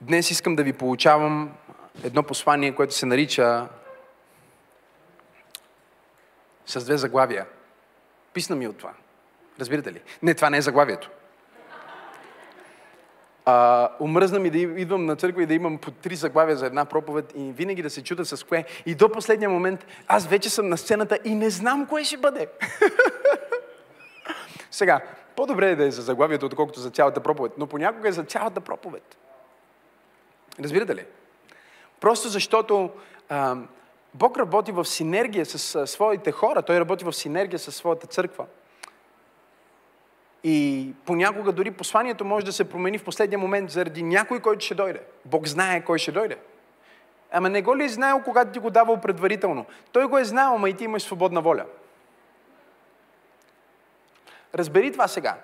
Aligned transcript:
Днес 0.00 0.30
искам 0.30 0.56
да 0.56 0.62
ви 0.62 0.72
получавам 0.72 1.50
едно 2.04 2.22
послание, 2.22 2.74
което 2.74 2.94
се 2.94 3.06
нарича 3.06 3.68
с 6.66 6.84
две 6.84 6.96
заглавия. 6.96 7.46
Писна 8.32 8.56
ми 8.56 8.68
от 8.68 8.78
това. 8.78 8.92
Разбирате 9.60 9.92
ли? 9.92 10.00
Не, 10.22 10.34
това 10.34 10.50
не 10.50 10.56
е 10.56 10.62
заглавието. 10.62 11.10
А, 13.44 13.88
умръзна 14.00 14.38
ми 14.38 14.50
да 14.50 14.58
идвам 14.58 15.06
на 15.06 15.16
църква 15.16 15.42
и 15.42 15.46
да 15.46 15.54
имам 15.54 15.78
по 15.78 15.90
три 15.90 16.14
заглавия 16.14 16.56
за 16.56 16.66
една 16.66 16.84
проповед 16.84 17.32
и 17.36 17.52
винаги 17.52 17.82
да 17.82 17.90
се 17.90 18.04
чуда 18.04 18.24
с 18.24 18.44
кое. 18.44 18.64
И 18.86 18.94
до 18.94 19.12
последния 19.12 19.50
момент 19.50 19.86
аз 20.06 20.26
вече 20.26 20.50
съм 20.50 20.68
на 20.68 20.76
сцената 20.76 21.18
и 21.24 21.34
не 21.34 21.50
знам 21.50 21.86
кое 21.86 22.04
ще 22.04 22.16
бъде. 22.16 22.48
Сега, 24.70 25.00
по-добре 25.36 25.70
е 25.70 25.76
да 25.76 25.84
е 25.84 25.90
за 25.90 26.02
заглавието, 26.02 26.46
отколкото 26.46 26.80
за 26.80 26.90
цялата 26.90 27.20
проповед, 27.20 27.52
но 27.58 27.66
понякога 27.66 28.08
е 28.08 28.12
за 28.12 28.24
цялата 28.24 28.60
проповед. 28.60 29.16
Разбирате 30.60 30.94
ли? 30.94 31.04
Просто 32.00 32.28
защото 32.28 32.90
а, 33.28 33.56
Бог 34.14 34.38
работи 34.38 34.72
в 34.72 34.84
синергия 34.84 35.46
с 35.46 35.74
а, 35.74 35.86
своите 35.86 36.32
хора, 36.32 36.62
Той 36.62 36.80
работи 36.80 37.04
в 37.04 37.12
синергия 37.12 37.58
с 37.58 37.72
своята 37.72 38.06
църква. 38.06 38.46
И 40.44 40.88
понякога 41.04 41.52
дори 41.52 41.70
посланието 41.70 42.24
може 42.24 42.46
да 42.46 42.52
се 42.52 42.68
промени 42.68 42.98
в 42.98 43.04
последния 43.04 43.38
момент 43.38 43.70
заради 43.70 44.02
някой, 44.02 44.40
който 44.40 44.64
ще 44.64 44.74
дойде. 44.74 45.00
Бог 45.24 45.46
знае 45.46 45.84
кой 45.84 45.98
ще 45.98 46.12
дойде. 46.12 46.36
Ама 47.32 47.48
не 47.48 47.62
го 47.62 47.76
ли 47.76 47.84
е 47.84 47.88
знаел, 47.88 48.22
когато 48.24 48.52
ти 48.52 48.58
го 48.58 48.70
давал 48.70 49.00
предварително? 49.00 49.66
Той 49.92 50.06
го 50.06 50.18
е 50.18 50.24
знаел, 50.24 50.54
ама 50.54 50.70
и 50.70 50.74
ти 50.74 50.84
имаш 50.84 51.02
свободна 51.02 51.40
воля. 51.40 51.64
Разбери 54.54 54.92
това 54.92 55.08
сега. 55.08 55.38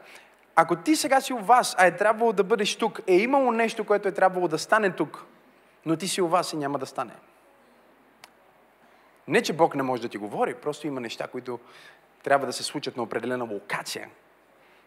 Ако 0.56 0.77
ти 0.77 0.96
сега 0.96 1.20
си 1.20 1.33
у 1.33 1.38
вас, 1.38 1.74
а 1.78 1.87
е 1.87 1.96
трябвало 1.96 2.33
да 2.33 2.45
бъдеш 2.45 2.77
тук, 2.77 3.01
е 3.06 3.14
имало 3.14 3.52
нещо, 3.52 3.84
което 3.84 4.09
е 4.09 4.12
трябвало 4.12 4.48
да 4.48 4.59
стане 4.59 4.91
тук, 4.91 5.24
но 5.87 5.97
ти 5.97 6.09
си 6.09 6.23
у 6.23 6.28
вас 6.28 6.52
и 6.52 6.56
няма 6.56 6.78
да 6.78 6.86
стане. 6.86 7.12
Не, 9.28 9.42
че 9.42 9.53
Бог 9.53 9.75
не 9.75 9.83
може 9.83 10.03
да 10.03 10.08
ти 10.08 10.19
говори, 10.19 10.55
просто 10.55 10.86
има 10.86 11.00
неща, 11.00 11.27
които 11.27 11.58
трябва 12.22 12.47
да 12.47 12.53
се 12.53 12.62
случат 12.62 12.97
на 12.97 13.03
определена 13.03 13.44
локация, 13.44 14.08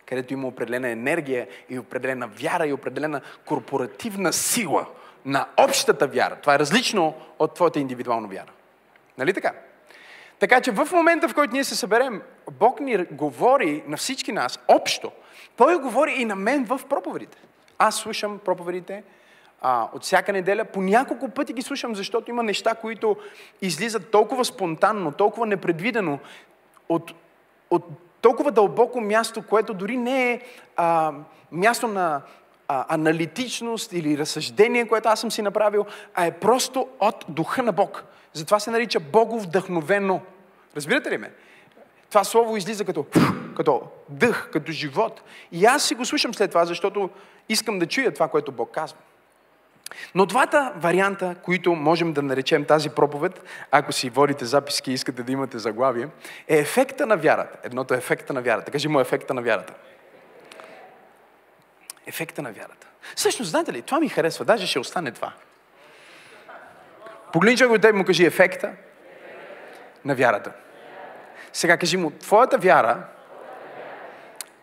където 0.06 0.34
има 0.34 0.48
определена 0.48 0.90
енергия 0.90 1.48
и 1.70 1.80
определена 1.80 2.28
вяра 2.28 2.68
и 2.68 2.74
определена 2.74 3.22
корпоративна 3.46 4.34
сила 4.34 4.86
на 5.26 5.48
общата 5.58 6.08
вяра. 6.08 6.36
Това 6.36 6.56
е 6.56 6.60
различно 6.60 7.16
от 7.40 7.54
твоята 7.54 7.80
индивидуална 7.80 8.28
вяра. 8.28 8.52
Нали 9.18 9.34
така? 9.34 9.54
Така 10.40 10.62
че 10.62 10.72
в 10.72 10.88
момента, 10.92 11.30
в 11.30 11.34
който 11.34 11.54
ние 11.54 11.64
се 11.64 11.76
съберем, 11.76 12.22
Бог 12.52 12.80
ни 12.80 12.98
говори 12.98 13.84
на 13.88 13.98
всички 13.98 14.32
нас 14.32 14.60
общо. 14.68 15.12
Той 15.56 15.80
говори 15.80 16.14
и 16.18 16.26
на 16.26 16.36
мен 16.36 16.66
в 16.66 16.82
проповедите. 16.90 17.38
Аз 17.78 17.96
слушам 17.96 18.40
проповедите 18.46 19.04
а, 19.62 19.90
от 19.94 20.04
всяка 20.04 20.34
неделя. 20.34 20.66
По 20.66 20.82
няколко 20.82 21.30
пъти 21.30 21.54
ги 21.54 21.62
слушам, 21.62 21.96
защото 21.96 22.30
има 22.30 22.44
неща, 22.44 22.76
които 22.76 23.18
излизат 23.62 24.12
толкова 24.12 24.46
спонтанно, 24.46 25.12
толкова 25.12 25.46
непредвидено, 25.46 26.20
от, 26.90 27.14
от 27.70 27.84
толкова 28.22 28.52
дълбоко 28.52 29.02
място, 29.02 29.42
което 29.48 29.74
дори 29.74 29.98
не 29.98 30.32
е 30.32 30.42
а, 30.76 31.14
място 31.52 31.88
на 31.88 32.22
а, 32.68 32.86
аналитичност 32.94 33.94
или 33.94 34.18
разсъждение, 34.18 34.88
което 34.88 35.10
аз 35.10 35.20
съм 35.20 35.32
си 35.32 35.42
направил, 35.42 35.86
а 36.16 36.26
е 36.26 36.32
просто 36.32 36.88
от 37.00 37.26
духа 37.28 37.64
на 37.64 37.72
Бог. 37.72 38.04
Затова 38.34 38.60
се 38.60 38.72
нарича 38.72 39.00
Богов 39.00 39.44
вдъхновено. 39.44 40.22
Разбирате 40.76 41.12
ли 41.12 41.18
ме? 41.18 41.32
Това 42.10 42.24
слово 42.24 42.58
излиза 42.58 42.86
като, 42.86 43.06
като 43.56 43.82
дъх, 44.10 44.50
като 44.52 44.72
живот. 44.72 45.22
И 45.52 45.66
аз 45.66 45.84
си 45.84 45.96
го 45.96 46.06
слушам 46.06 46.34
след 46.34 46.52
това, 46.52 46.66
защото 46.66 47.10
искам 47.50 47.80
да 47.80 47.86
чуя 47.86 48.14
това, 48.14 48.28
което 48.28 48.52
Бог 48.52 48.72
казва. 48.72 48.98
Но 50.16 50.26
двата 50.26 50.74
варианта, 50.76 51.36
които 51.44 51.76
можем 51.76 52.14
да 52.14 52.22
наречем 52.22 52.66
тази 52.66 52.90
проповед, 52.90 53.44
ако 53.72 53.92
си 53.92 54.10
водите 54.10 54.46
записки 54.46 54.92
и 54.92 54.94
искате 54.94 55.24
да 55.24 55.32
имате 55.32 55.60
заглавие, 55.60 56.08
е 56.48 56.58
ефекта 56.58 57.06
на 57.06 57.18
вярата. 57.18 57.58
Едното 57.64 57.94
е 57.94 57.98
ефекта 57.98 58.34
на 58.34 58.42
вярата. 58.42 58.72
Кажи 58.72 58.88
му 58.88 59.00
ефекта 59.00 59.34
на 59.34 59.42
вярата. 59.42 59.74
Ефекта 62.08 62.42
на 62.42 62.52
вярата. 62.52 62.88
Всъщност, 63.16 63.52
знаете 63.52 63.74
ли, 63.74 63.82
това 63.82 64.00
ми 64.00 64.10
харесва. 64.10 64.46
Даже 64.46 64.68
ще 64.68 64.80
остане 64.80 65.12
това. 65.12 65.34
Погледни 67.34 67.58
човек 67.58 67.76
от 67.76 67.82
теб 67.82 67.96
му 67.96 68.06
кажи 68.06 68.26
ефекта 68.26 68.72
на 70.06 70.16
вярата. 70.16 70.52
Сега 71.54 71.78
кажи 71.78 71.98
му, 71.98 72.12
твоята 72.12 72.58
вяра 72.58 73.04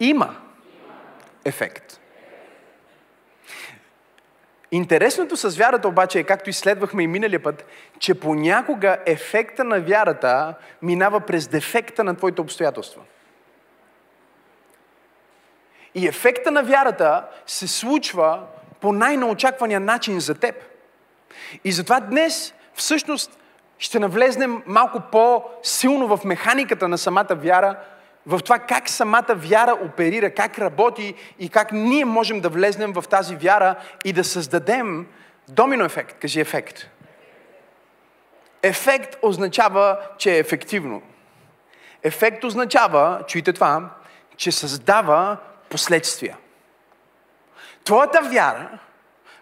има 0.00 0.36
ефект. 1.44 2.00
Интересното 4.72 5.36
с 5.36 5.56
вярата 5.56 5.88
обаче 5.88 6.18
е, 6.18 6.24
както 6.24 6.50
изследвахме 6.50 7.02
и 7.02 7.06
миналия 7.06 7.42
път, 7.42 7.66
че 7.98 8.20
понякога 8.20 8.98
ефекта 9.06 9.64
на 9.64 9.80
вярата 9.80 10.54
минава 10.82 11.20
през 11.20 11.48
дефекта 11.48 12.04
на 12.04 12.16
твоите 12.16 12.40
обстоятелства. 12.40 13.02
И 15.94 16.06
ефекта 16.08 16.50
на 16.50 16.62
вярата 16.62 17.24
се 17.46 17.68
случва 17.68 18.42
по 18.80 18.92
най-неочаквания 18.92 19.80
начин 19.80 20.20
за 20.20 20.34
теб. 20.34 20.54
И 21.64 21.72
затова 21.72 22.00
днес 22.00 22.54
всъщност 22.74 23.38
ще 23.78 23.98
навлезнем 23.98 24.62
малко 24.66 25.00
по-силно 25.12 26.16
в 26.16 26.24
механиката 26.24 26.88
на 26.88 26.98
самата 26.98 27.26
вяра, 27.30 27.76
в 28.26 28.40
това 28.40 28.58
как 28.58 28.88
самата 28.88 29.34
вяра 29.34 29.78
оперира, 29.84 30.30
как 30.30 30.58
работи 30.58 31.14
и 31.38 31.48
как 31.48 31.72
ние 31.72 32.04
можем 32.04 32.40
да 32.40 32.48
влезнем 32.48 32.92
в 32.92 33.04
тази 33.10 33.36
вяра 33.36 33.74
и 34.04 34.12
да 34.12 34.24
създадем 34.24 35.06
домино 35.48 35.84
ефект. 35.84 36.16
Кажи 36.20 36.40
ефект. 36.40 36.86
Ефект 38.62 39.16
означава, 39.22 39.98
че 40.18 40.34
е 40.34 40.38
ефективно. 40.38 41.02
Ефект 42.02 42.44
означава, 42.44 43.22
чуйте 43.26 43.52
това, 43.52 43.90
че 44.36 44.52
създава 44.52 45.36
последствия. 45.68 46.36
Твоята 47.84 48.20
вяра, 48.22 48.78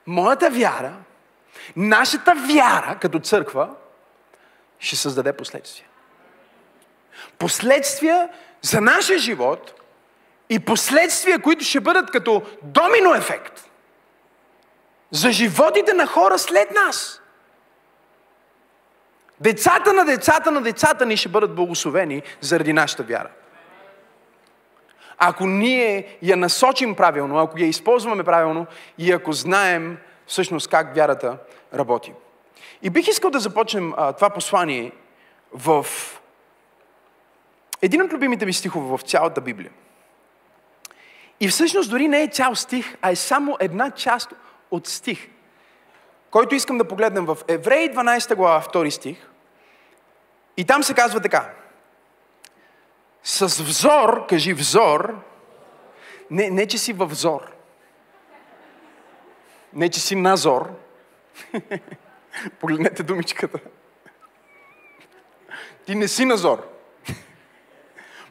моята 0.07 0.51
вяра, 0.51 0.93
нашата 1.77 2.35
вяра 2.35 2.99
като 3.01 3.21
църква 3.21 3.71
ще 4.85 4.97
създаде 4.97 5.33
последствия. 5.33 5.87
Последствия 7.39 8.29
за 8.63 8.81
нашия 8.81 9.19
живот 9.19 9.81
и 10.51 10.59
последствия, 10.59 11.39
които 11.39 11.65
ще 11.65 11.81
бъдат 11.81 12.11
като 12.11 12.43
домино 12.63 13.15
ефект 13.15 13.71
за 15.11 15.33
животите 15.33 15.93
на 15.93 16.07
хора 16.07 16.39
след 16.39 16.71
нас. 16.71 17.21
Децата 19.41 19.93
на 19.93 20.05
децата 20.05 20.51
на 20.51 20.63
децата 20.63 21.07
ни 21.07 21.17
ще 21.17 21.29
бъдат 21.29 21.55
благословени 21.55 22.23
заради 22.41 22.73
нашата 22.73 23.03
вяра. 23.03 23.31
Ако 25.19 25.47
ние 25.47 26.19
я 26.23 26.37
насочим 26.37 26.95
правилно, 26.95 27.39
ако 27.39 27.59
я 27.59 27.67
използваме 27.67 28.25
правилно 28.25 28.67
и 28.99 29.13
ако 29.13 29.33
знаем 29.33 29.99
всъщност 30.27 30.69
как 30.69 30.95
вярата 30.95 31.39
работи. 31.75 32.13
И 32.85 32.91
бих 32.91 33.09
искал 33.09 33.31
да 33.31 33.41
започнем 33.41 33.95
а, 33.97 34.13
това 34.13 34.31
послание 34.31 34.93
в 35.53 35.87
един 37.83 38.03
от 38.03 38.13
любимите 38.13 38.47
ми 38.47 38.53
стихове 38.53 38.97
в 38.97 39.03
цялата 39.03 39.41
Библия. 39.41 39.71
И 41.41 41.49
всъщност 41.49 41.91
дори 41.91 42.09
не 42.09 42.23
е 42.23 42.29
цял 42.29 42.55
стих, 42.55 42.97
а 43.03 43.11
е 43.11 43.17
само 43.17 43.57
една 43.61 43.91
част 43.91 44.33
от 44.71 44.87
стих, 44.87 45.29
който 46.31 46.55
искам 46.55 46.79
да 46.79 46.89
погледнем 46.89 47.25
в 47.25 47.39
Евреи 47.49 47.91
12 47.91 48.35
глава, 48.35 48.63
2 48.63 48.91
стих. 48.91 49.29
И 50.57 50.65
там 50.65 50.83
се 50.83 50.95
казва 50.95 51.21
така. 51.21 51.51
С 53.23 53.63
взор, 53.63 54.27
кажи 54.29 54.55
взор, 54.55 55.15
не, 56.31 56.51
не 56.51 56.67
че 56.67 56.79
си 56.79 56.93
във 56.93 57.11
взор, 57.11 57.53
не 59.73 59.89
че 59.89 60.01
си 60.01 60.17
назор, 60.17 60.71
погледнете 62.61 63.03
думичката. 63.03 63.59
Ти 65.87 65.95
не 65.95 66.09
си 66.09 66.25
назор. 66.25 66.69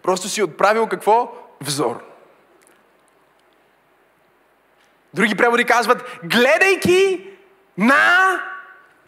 Просто 0.02 0.30
си 0.30 0.44
отправил 0.44 0.88
какво? 0.88 1.32
Взор. 1.62 2.04
Други 5.14 5.36
преводи 5.36 5.64
казват, 5.64 6.20
гледайки 6.24 7.30
на 7.78 8.40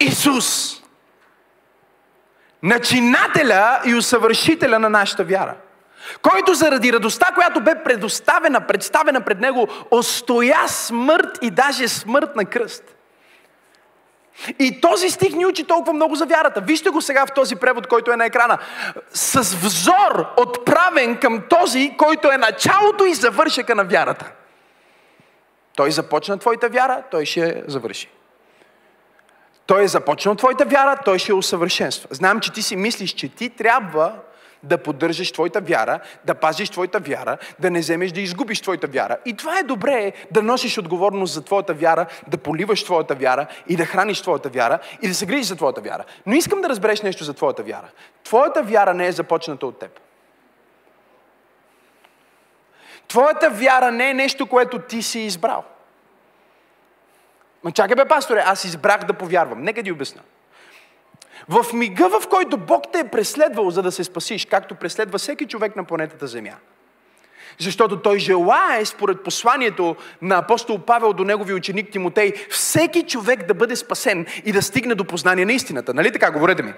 Исус. 0.00 0.80
Начинателя 2.62 3.80
и 3.84 3.94
усъвършителя 3.94 4.78
на 4.78 4.90
нашата 4.90 5.24
вяра. 5.24 5.54
Който 6.22 6.54
заради 6.54 6.92
радостта, 6.92 7.34
която 7.34 7.60
бе 7.60 7.82
предоставена, 7.82 8.66
представена 8.66 9.20
пред 9.20 9.40
него, 9.40 9.68
остоя 9.90 10.68
смърт 10.68 11.38
и 11.42 11.50
даже 11.50 11.88
смърт 11.88 12.36
на 12.36 12.44
кръст. 12.44 12.95
И 14.58 14.80
този 14.80 15.10
стих 15.10 15.34
ни 15.34 15.46
учи 15.46 15.64
толкова 15.64 15.92
много 15.92 16.14
за 16.14 16.26
вярата. 16.26 16.60
Вижте 16.60 16.90
го 16.90 17.00
сега 17.00 17.26
в 17.26 17.32
този 17.34 17.56
превод, 17.56 17.86
който 17.86 18.12
е 18.12 18.16
на 18.16 18.24
екрана. 18.24 18.58
С 19.12 19.54
взор 19.54 20.26
отправен 20.36 21.16
към 21.16 21.42
този, 21.50 21.94
който 21.98 22.32
е 22.32 22.36
началото 22.36 23.04
и 23.04 23.14
завършека 23.14 23.74
на 23.74 23.84
вярата. 23.84 24.32
Той 25.76 25.90
започна 25.90 26.38
твоята 26.38 26.68
вяра, 26.68 27.02
той 27.10 27.26
ще 27.26 27.62
завърши. 27.66 28.08
Той 29.66 29.82
е 29.82 29.88
започнал 29.88 30.34
твоята 30.34 30.64
вяра, 30.64 30.96
той 31.04 31.18
ще 31.18 31.32
я 31.32 31.36
усъвършенства. 31.36 32.08
Знам, 32.10 32.40
че 32.40 32.52
ти 32.52 32.62
си 32.62 32.76
мислиш, 32.76 33.12
че 33.12 33.28
ти 33.28 33.50
трябва 33.50 34.12
да 34.66 34.78
поддържаш 34.78 35.32
твоята 35.32 35.60
вяра, 35.60 36.00
да 36.24 36.34
пазиш 36.34 36.70
твоята 36.70 36.98
вяра, 36.98 37.38
да 37.58 37.70
не 37.70 37.80
вземеш 37.80 38.12
да 38.12 38.20
изгубиш 38.20 38.60
твоята 38.60 38.86
вяра. 38.86 39.16
И 39.24 39.36
това 39.36 39.58
е 39.58 39.62
добре, 39.62 40.12
да 40.30 40.42
носиш 40.42 40.78
отговорност 40.78 41.34
за 41.34 41.44
твоята 41.44 41.74
вяра, 41.74 42.06
да 42.28 42.38
поливаш 42.38 42.84
твоята 42.84 43.14
вяра 43.14 43.46
и 43.68 43.76
да 43.76 43.84
храниш 43.84 44.20
твоята 44.20 44.48
вяра 44.48 44.78
и 45.02 45.08
да 45.08 45.14
се 45.14 45.26
грижиш 45.26 45.46
за 45.46 45.56
твоята 45.56 45.80
вяра. 45.80 46.04
Но 46.26 46.34
искам 46.34 46.60
да 46.60 46.68
разбереш 46.68 47.02
нещо 47.02 47.24
за 47.24 47.34
твоята 47.34 47.62
вяра. 47.62 47.88
Твоята 48.24 48.62
вяра 48.62 48.94
не 48.94 49.06
е 49.06 49.12
започната 49.12 49.66
от 49.66 49.78
теб. 49.78 50.00
Твоята 53.08 53.50
вяра 53.50 53.92
не 53.92 54.10
е 54.10 54.14
нещо, 54.14 54.46
което 54.46 54.78
ти 54.78 55.02
си 55.02 55.20
избрал. 55.20 55.64
Ма 57.64 57.72
чакай 57.72 57.96
бе, 57.96 58.04
пасторе, 58.08 58.42
аз 58.46 58.64
избрах 58.64 59.04
да 59.04 59.12
повярвам. 59.12 59.62
Нека 59.62 59.82
ти 59.82 59.92
обясна. 59.92 60.22
В 61.48 61.72
мига, 61.72 62.20
в 62.20 62.28
който 62.28 62.56
Бог 62.56 62.84
те 62.92 62.98
е 62.98 63.08
преследвал, 63.08 63.70
за 63.70 63.82
да 63.82 63.92
се 63.92 64.04
спасиш, 64.04 64.46
както 64.46 64.74
преследва 64.74 65.18
всеки 65.18 65.46
човек 65.46 65.76
на 65.76 65.84
планетата 65.84 66.26
Земя. 66.26 66.54
Защото 67.58 68.02
той 68.02 68.18
желае, 68.18 68.84
според 68.84 69.22
посланието 69.22 69.96
на 70.22 70.38
апостол 70.38 70.78
Павел 70.78 71.12
до 71.12 71.24
негови 71.24 71.54
ученик 71.54 71.90
Тимотей, 71.90 72.32
всеки 72.50 73.02
човек 73.02 73.46
да 73.46 73.54
бъде 73.54 73.76
спасен 73.76 74.26
и 74.44 74.52
да 74.52 74.62
стигне 74.62 74.94
до 74.94 75.04
познание 75.04 75.44
на 75.44 75.52
истината. 75.52 75.94
Нали 75.94 76.12
така? 76.12 76.30
Говорете 76.30 76.62
ми. 76.62 76.72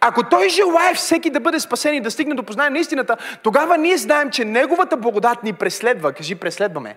Ако 0.00 0.22
той 0.22 0.48
желае 0.48 0.94
всеки 0.94 1.30
да 1.30 1.40
бъде 1.40 1.60
спасен 1.60 1.94
и 1.94 2.00
да 2.00 2.10
стигне 2.10 2.34
до 2.34 2.42
познание 2.42 2.70
на 2.70 2.78
истината, 2.78 3.16
тогава 3.42 3.78
ние 3.78 3.96
знаем, 3.96 4.30
че 4.30 4.44
неговата 4.44 4.96
благодат 4.96 5.42
ни 5.42 5.52
преследва. 5.52 6.12
Кажи, 6.12 6.34
преследваме. 6.34 6.96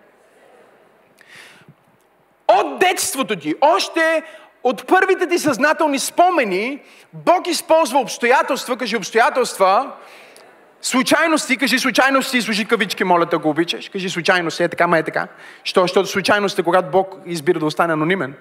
От 2.47 2.79
детството 2.79 3.35
ти, 3.35 3.55
още 3.61 4.23
от 4.63 4.87
първите 4.87 5.27
ти 5.27 5.39
съзнателни 5.39 5.99
спомени, 5.99 6.81
Бог 7.13 7.47
използва 7.47 7.99
обстоятелства, 7.99 8.77
кажи 8.77 8.97
обстоятелства, 8.97 9.91
случайности, 10.81 11.57
кажи 11.57 11.79
случайности, 11.79 12.41
служи 12.41 12.65
кавички, 12.65 13.03
моля 13.03 13.25
да 13.25 13.39
го 13.39 13.49
обичаш. 13.49 13.89
Кажи 13.89 14.09
случайности, 14.09 14.63
е 14.63 14.67
така, 14.67 14.87
ма 14.87 14.97
е 14.97 15.03
така. 15.03 15.27
Що, 15.63 15.81
защото 15.81 16.09
случайност 16.09 16.59
е 16.59 16.63
когато 16.63 16.91
Бог 16.91 17.15
избира 17.25 17.59
да 17.59 17.65
остане 17.65 17.93
анонимен. 17.93 18.35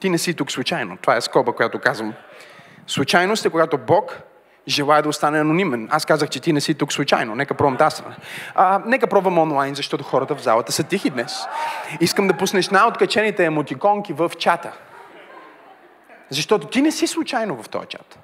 Ти 0.00 0.10
не 0.10 0.18
си 0.18 0.34
тук 0.34 0.50
случайно. 0.52 0.96
Това 0.96 1.16
е 1.16 1.20
скоба, 1.20 1.52
която 1.52 1.78
казвам. 1.78 2.14
Случайност 2.86 3.46
е 3.46 3.50
когато 3.50 3.78
Бог 3.78 4.22
желая 4.68 5.02
да 5.02 5.08
остане 5.08 5.40
анонимен. 5.40 5.88
Аз 5.90 6.04
казах, 6.04 6.28
че 6.28 6.40
ти 6.40 6.52
не 6.52 6.60
си 6.60 6.74
тук 6.74 6.92
случайно. 6.92 7.34
Нека 7.34 7.54
пробвам 7.54 7.76
тази 7.76 7.96
страна. 7.96 8.16
А, 8.54 8.82
нека 8.86 9.06
пробвам 9.06 9.38
онлайн, 9.38 9.74
защото 9.74 10.04
хората 10.04 10.36
в 10.36 10.42
залата 10.42 10.72
са 10.72 10.82
тихи 10.82 11.10
днес. 11.10 11.44
Искам 12.00 12.26
да 12.28 12.36
пуснеш 12.36 12.68
най-откачените 12.68 13.44
емотиконки 13.44 14.12
в 14.12 14.32
чата. 14.38 14.72
Защото 16.30 16.66
ти 16.66 16.82
не 16.82 16.92
си 16.92 17.06
случайно 17.06 17.62
в 17.62 17.68
този 17.68 17.86
чат. 17.86 18.18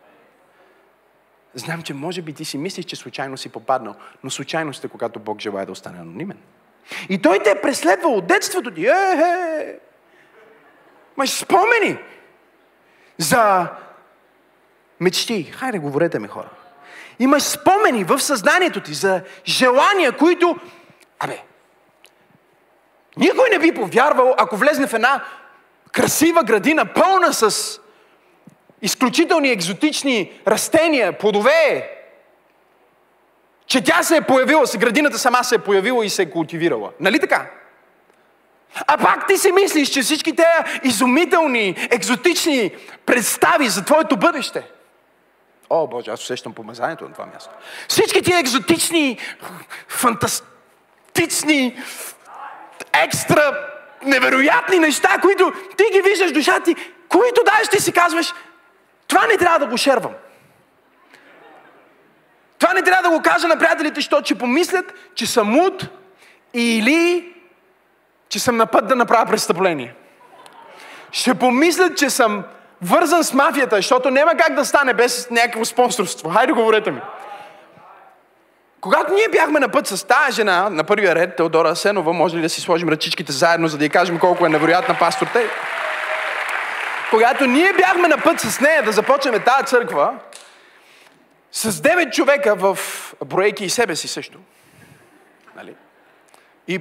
Знам, 1.55 1.83
че 1.83 1.95
може 1.95 2.23
би 2.23 2.33
ти 2.33 2.45
си 2.45 2.59
мислиш, 2.59 2.85
че 2.85 2.97
случайно 2.97 3.37
си 3.37 3.49
попаднал, 3.49 3.95
но 4.25 4.31
случайност 4.31 4.85
е, 4.85 4.89
когато 4.89 5.21
Бог 5.21 5.41
желая 5.41 5.67
да 5.67 5.73
остане 5.73 5.99
анонимен. 5.99 6.39
И 7.09 7.23
той 7.23 7.39
те 7.39 7.51
е 7.51 7.61
преследвал 7.61 8.15
от 8.15 8.27
детството 8.27 8.71
ти. 8.71 8.87
Е-е! 8.87 9.79
Маш 11.17 11.31
спомени 11.31 11.99
за 13.19 13.69
мечти. 15.03 15.43
Хайде, 15.43 15.79
говорете 15.79 16.19
ми 16.19 16.29
хора. 16.29 16.49
Имаш 17.19 17.43
спомени 17.43 18.05
в 18.05 18.21
съзнанието 18.21 18.81
ти 18.81 18.95
за 18.95 19.23
желания, 19.47 20.13
които... 20.13 20.57
Абе, 21.19 21.43
никой 23.17 23.49
не 23.51 23.59
би 23.59 23.75
повярвал, 23.75 24.35
ако 24.39 24.57
влезне 24.57 24.87
в 24.87 24.95
една 24.95 25.25
красива 25.93 26.45
градина, 26.45 26.85
пълна 26.85 27.33
с 27.33 27.81
изключителни 28.83 29.51
екзотични 29.51 30.41
растения, 30.47 31.19
плодове, 31.19 31.91
че 33.67 33.85
тя 33.85 34.03
се 34.03 34.17
е 34.17 34.23
появила, 34.23 34.67
с 34.67 34.77
градината 34.77 35.19
сама 35.19 35.45
се 35.45 35.55
е 35.55 35.59
появила 35.59 36.07
и 36.07 36.11
се 36.11 36.23
е 36.23 36.31
култивирала. 36.31 36.91
Нали 37.01 37.19
така? 37.19 37.51
А 38.87 38.99
пак 38.99 39.27
ти 39.29 39.39
си 39.39 39.53
мислиш, 39.53 39.89
че 39.89 40.03
всички 40.03 40.37
тези 40.37 40.79
изумителни, 40.85 41.89
екзотични 41.91 42.77
представи 43.07 43.69
за 43.69 43.85
твоето 43.85 44.17
бъдеще– 44.17 44.63
О, 45.75 45.87
Боже, 45.87 46.11
аз 46.11 46.23
усещам 46.23 46.55
помазанието 46.55 47.05
на 47.05 47.13
това 47.13 47.27
място. 47.27 47.51
Всички 47.89 48.23
тия 48.23 48.39
екзотични, 48.39 49.19
фантастични, 49.89 51.83
екстра, 52.93 53.69
невероятни 54.03 54.79
неща, 54.79 55.19
които 55.23 55.53
ти 55.77 55.85
ги 55.93 56.01
виждаш 56.01 56.33
душа 56.33 56.61
ти, 56.61 56.77
които 57.09 57.43
даеш 57.45 57.69
ти 57.69 57.83
си 57.83 57.93
казваш, 57.93 58.33
това 59.07 59.27
не 59.27 59.37
трябва 59.37 59.59
да 59.59 59.67
го 59.67 59.77
шервам. 59.77 60.13
Това 62.59 62.73
не 62.73 62.83
трябва 62.83 63.11
да 63.11 63.17
го 63.17 63.23
кажа 63.23 63.49
на 63.49 63.59
приятелите, 63.59 63.95
защото 63.95 64.23
че 64.23 64.39
помислят, 64.39 64.95
че 65.15 65.27
съм 65.27 65.49
муд 65.49 65.89
или 66.55 67.33
че 68.29 68.39
съм 68.39 68.57
на 68.57 68.67
път 68.67 68.89
да 68.89 68.97
направя 68.97 69.27
престъпление. 69.27 69.95
Ще 71.13 71.35
помислят, 71.35 71.99
че 71.99 72.11
съм 72.11 72.45
вързан 72.83 73.25
с 73.25 73.33
мафията, 73.33 73.77
защото 73.77 74.11
няма 74.11 74.35
как 74.35 74.55
да 74.55 74.65
стане 74.65 74.95
без 74.95 75.31
някакво 75.31 75.65
спонсорство. 75.65 76.31
Хайде, 76.31 76.53
говорете 76.53 76.91
ми. 76.91 77.01
Когато 78.81 79.15
ние 79.15 79.29
бяхме 79.29 79.61
на 79.61 79.69
път 79.69 79.87
с 79.87 80.07
тази 80.07 80.33
жена, 80.33 80.71
на 80.71 80.85
първия 80.85 81.15
ред, 81.15 81.37
Теодора 81.37 81.77
Сенова, 81.77 82.13
може 82.13 82.37
ли 82.37 82.43
да 82.43 82.49
си 82.49 82.61
сложим 82.61 82.89
ръчичките 82.89 83.33
заедно, 83.33 83.69
за 83.69 83.79
да 83.79 83.85
й 83.85 83.89
кажем 83.89 84.19
колко 84.19 84.47
е 84.47 84.49
невероятна 84.49 84.99
пастор 84.99 85.27
Тей? 85.27 85.47
Когато 87.11 87.47
ние 87.47 87.73
бяхме 87.73 88.09
на 88.09 88.19
път 88.19 88.41
с 88.41 88.61
нея 88.61 88.83
да 88.83 88.93
започнем 88.93 89.43
тази 89.43 89.67
църква, 89.67 90.15
с 91.53 91.81
девет 91.81 92.13
човека 92.13 92.55
в 92.55 92.79
броейки 93.25 93.65
и 93.65 93.71
себе 93.71 93.97
си 93.97 94.09
също, 94.09 94.39
нали? 95.57 95.75
и, 96.69 96.81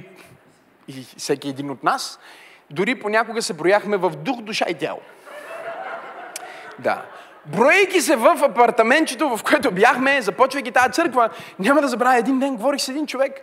и 0.88 1.06
всеки 1.18 1.48
един 1.48 1.70
от 1.70 1.82
нас, 1.82 2.18
дори 2.70 3.00
понякога 3.00 3.42
се 3.42 3.52
брояхме 3.52 3.96
в 3.96 4.10
дух, 4.10 4.40
душа 4.40 4.64
и 4.68 4.74
тяло. 4.74 5.00
Да. 6.78 7.02
Броейки 7.46 8.00
се 8.00 8.16
в 8.16 8.38
апартаментчето, 8.42 9.36
в 9.36 9.42
което 9.42 9.70
бяхме, 9.70 10.22
започвайки 10.22 10.72
тази 10.72 10.92
църква, 10.92 11.30
няма 11.58 11.80
да 11.80 11.88
забравя, 11.88 12.16
един 12.16 12.38
ден 12.38 12.56
говорих 12.56 12.80
с 12.80 12.88
един 12.88 13.06
човек, 13.06 13.40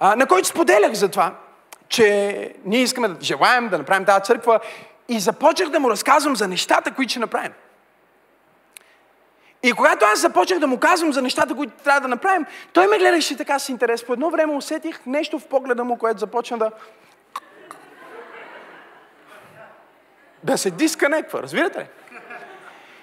а, 0.00 0.16
на 0.16 0.26
който 0.26 0.48
споделях 0.48 0.92
за 0.92 1.08
това, 1.08 1.34
че 1.88 2.54
ние 2.64 2.80
искаме 2.80 3.08
да 3.08 3.16
желаем 3.20 3.68
да 3.68 3.78
направим 3.78 4.04
тази 4.04 4.24
църква 4.24 4.60
и 5.08 5.20
започнах 5.20 5.68
да 5.68 5.80
му 5.80 5.90
разказвам 5.90 6.36
за 6.36 6.48
нещата, 6.48 6.94
които 6.94 7.10
ще 7.10 7.20
направим. 7.20 7.52
И 9.62 9.72
когато 9.72 10.04
аз 10.04 10.20
започнах 10.20 10.58
да 10.58 10.66
му 10.66 10.78
казвам 10.78 11.12
за 11.12 11.22
нещата, 11.22 11.54
които 11.54 11.72
трябва 11.84 12.00
да 12.00 12.08
направим, 12.08 12.46
той 12.72 12.86
ме 12.86 12.98
гледаше 12.98 13.36
така 13.36 13.58
с 13.58 13.68
интерес. 13.68 14.04
По 14.04 14.12
едно 14.12 14.30
време 14.30 14.52
усетих 14.52 15.06
нещо 15.06 15.38
в 15.38 15.46
погледа 15.46 15.84
му, 15.84 15.96
което 15.96 16.20
започна 16.20 16.58
да... 16.58 16.70
Да 20.42 20.58
се 20.58 20.70
дисконектва, 20.70 21.42
разбирате 21.42 21.78
ли? 21.78 21.86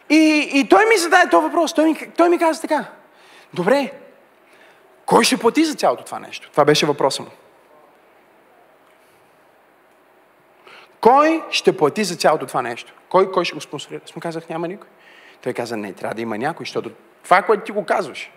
И, 0.10 0.50
и 0.54 0.70
той 0.70 0.86
ми 0.86 0.98
зададе 0.98 1.30
този 1.30 1.44
въпрос. 1.44 1.74
Той 1.74 1.86
ми, 1.86 2.12
той 2.18 2.30
ми 2.30 2.40
каза 2.40 2.62
така. 2.62 2.86
Добре, 3.54 3.92
кой 5.06 5.24
ще 5.24 5.38
плати 5.38 5.66
за 5.66 5.76
цялото 5.76 6.04
това 6.04 6.20
нещо? 6.20 6.52
Това 6.52 6.66
беше 6.66 6.86
въпросът 6.86 7.26
му. 7.26 7.32
Кой 11.02 11.44
ще 11.52 11.78
плати 11.78 12.04
за 12.04 12.16
цялото 12.16 12.46
това 12.46 12.62
нещо? 12.62 12.94
Кой, 13.10 13.32
кой 13.32 13.46
ще 13.46 13.56
го 13.56 13.62
спонсорира? 13.62 14.02
Аз 14.06 14.16
му 14.16 14.22
казах, 14.22 14.50
няма 14.50 14.68
никой. 14.68 14.90
Той 15.42 15.54
каза, 15.54 15.78
не, 15.78 15.94
трябва 15.94 16.16
да 16.16 16.22
има 16.22 16.38
някой, 16.38 16.66
защото 16.66 16.92
това, 17.24 17.42
което 17.42 17.64
ти 17.64 17.72
го 17.72 17.86
казваш, 17.86 18.32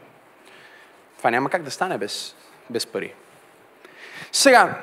това 1.19 1.31
няма 1.31 1.51
как 1.51 1.63
да 1.63 1.71
стане 1.71 1.99
без, 1.99 2.37
без 2.71 2.87
пари. 2.87 3.15
Сега, 4.33 4.83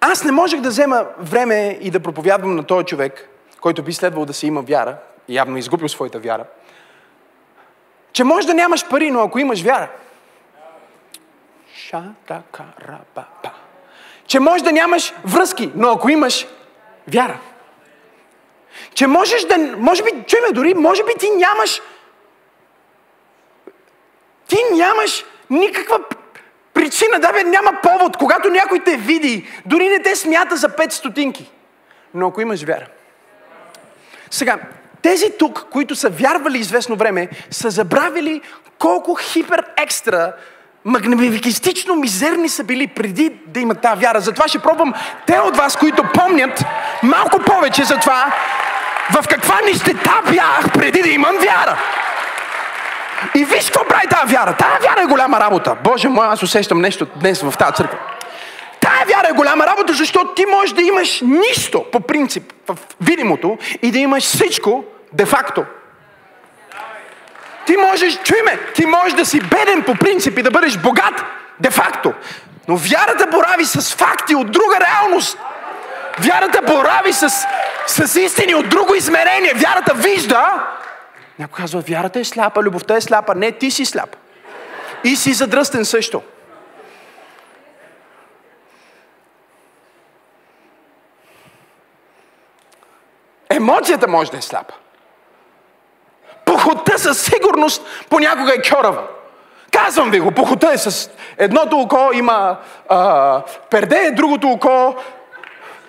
аз 0.00 0.24
не 0.24 0.32
можех 0.32 0.60
да 0.60 0.68
взема 0.68 1.06
време 1.18 1.78
и 1.80 1.90
да 1.90 2.00
проповядвам 2.00 2.56
на 2.56 2.64
този 2.64 2.86
човек, 2.86 3.28
който 3.60 3.82
би 3.82 3.92
следвал 3.92 4.26
да 4.26 4.32
се 4.32 4.46
има 4.46 4.62
вяра, 4.62 4.96
явно 5.28 5.56
изгубил 5.56 5.88
своята 5.88 6.18
вяра, 6.18 6.44
че 8.12 8.24
може 8.24 8.46
да 8.46 8.54
нямаш 8.54 8.88
пари, 8.88 9.10
но 9.10 9.20
ако 9.20 9.38
имаш 9.38 9.62
вяра, 9.62 9.88
Шатакарабаба. 11.88 13.52
Че 14.26 14.40
може 14.40 14.64
да 14.64 14.72
нямаш 14.72 15.14
връзки, 15.24 15.70
но 15.74 15.90
ако 15.90 16.08
имаш 16.08 16.46
вяра. 17.08 17.40
Че 18.94 19.06
можеш 19.06 19.44
да... 19.44 19.58
Може 19.78 20.02
би, 20.02 20.10
чуй 20.26 20.40
ме, 20.40 20.52
дори, 20.52 20.74
може 20.74 21.04
би 21.04 21.12
ти 21.18 21.30
нямаш... 21.30 21.82
Ти 24.48 24.56
нямаш 24.72 25.24
никаква 25.50 25.98
причина, 26.88 27.18
да 27.20 27.32
бе, 27.32 27.44
няма 27.44 27.72
повод. 27.82 28.16
Когато 28.16 28.50
някой 28.50 28.80
те 28.80 28.96
види, 28.96 29.46
дори 29.66 29.88
не 29.88 30.02
те 30.02 30.16
смята 30.16 30.56
за 30.56 30.68
пет 30.68 30.92
стотинки. 30.92 31.50
Но 32.14 32.28
ако 32.28 32.40
имаш 32.40 32.62
вяра. 32.62 32.86
Сега, 34.30 34.58
тези 35.02 35.32
тук, 35.38 35.66
които 35.70 35.96
са 35.96 36.08
вярвали 36.08 36.58
известно 36.58 36.96
време, 36.96 37.28
са 37.50 37.70
забравили 37.70 38.40
колко 38.78 39.14
хипер 39.14 39.64
екстра 39.76 40.32
магнификистично 40.84 41.96
мизерни 41.96 42.48
са 42.48 42.64
били 42.64 42.86
преди 42.86 43.30
да 43.46 43.60
имат 43.60 43.80
тази 43.80 44.00
вяра. 44.00 44.20
Затова 44.20 44.48
ще 44.48 44.58
пробвам 44.58 44.94
те 45.26 45.38
от 45.38 45.56
вас, 45.56 45.76
които 45.76 46.02
помнят 46.14 46.64
малко 47.02 47.38
повече 47.38 47.84
за 47.84 47.96
това, 47.96 48.32
в 49.12 49.28
каква 49.28 49.60
нищета 49.66 50.22
бях 50.30 50.72
преди 50.72 51.02
да 51.02 51.08
имам 51.08 51.36
вяра. 51.36 51.78
И 53.34 53.44
виж 53.44 53.64
какво 53.64 53.88
прави 53.88 54.06
тази 54.06 54.34
вяра. 54.34 54.52
Тая 54.52 54.78
вяра 54.80 55.02
е 55.02 55.06
голяма 55.06 55.40
работа. 55.40 55.76
Боже 55.84 56.08
мой, 56.08 56.26
аз 56.26 56.42
усещам 56.42 56.80
нещо 56.80 57.06
днес 57.16 57.42
в 57.42 57.54
тази 57.58 57.72
църква. 57.72 57.98
Тая 58.80 59.06
вяра 59.06 59.28
е 59.28 59.32
голяма 59.32 59.66
работа, 59.66 59.92
защото 59.92 60.34
ти 60.34 60.46
можеш 60.46 60.72
да 60.72 60.82
имаш 60.82 61.20
нищо 61.20 61.84
по 61.92 62.00
принцип 62.00 62.52
в 62.68 62.76
видимото 63.00 63.58
и 63.82 63.90
да 63.90 63.98
имаш 63.98 64.24
всичко 64.24 64.84
де-факто. 65.12 65.64
Ти 67.66 67.76
можеш, 67.76 68.18
чуй 68.24 68.42
ме, 68.44 68.58
ти 68.74 68.86
можеш 68.86 69.12
да 69.12 69.26
си 69.26 69.40
беден 69.40 69.82
по 69.82 69.94
принцип 69.94 70.38
и 70.38 70.42
да 70.42 70.50
бъдеш 70.50 70.76
богат 70.76 71.24
де-факто. 71.60 72.12
Но 72.68 72.76
вярата 72.76 73.26
борави 73.26 73.64
с 73.64 73.94
факти 73.94 74.34
от 74.34 74.50
друга 74.50 74.76
реалност. 74.80 75.38
Вярата 76.18 76.62
борави 76.62 77.12
с, 77.12 77.30
с 77.86 78.20
истини 78.20 78.54
от 78.54 78.68
друго 78.68 78.94
измерение. 78.94 79.52
Вярата 79.54 79.94
вижда. 79.94 80.66
Някой 81.38 81.62
казва, 81.62 81.80
вярата 81.80 82.20
е 82.20 82.24
сляпа, 82.24 82.62
любовта 82.62 82.96
е 82.96 83.00
сляпа. 83.00 83.34
Не, 83.34 83.52
ти 83.52 83.70
си 83.70 83.84
сляп. 83.84 84.16
И 85.04 85.16
си 85.16 85.32
задръстен 85.32 85.84
също. 85.84 86.22
Емоцията 93.50 94.08
може 94.08 94.30
да 94.30 94.36
е 94.36 94.42
сляпа. 94.42 94.74
Похота 96.44 96.98
със 96.98 97.24
сигурност 97.24 97.82
понякога 98.10 98.54
е 98.54 98.70
кьорава. 98.70 99.02
Казвам 99.70 100.10
ви 100.10 100.20
го, 100.20 100.30
похота 100.30 100.72
е 100.72 100.78
с 100.78 101.10
едното 101.38 101.76
око 101.76 102.10
има 102.14 102.56
а, 102.88 103.42
перде, 103.70 104.10
другото 104.10 104.48
око 104.48 104.96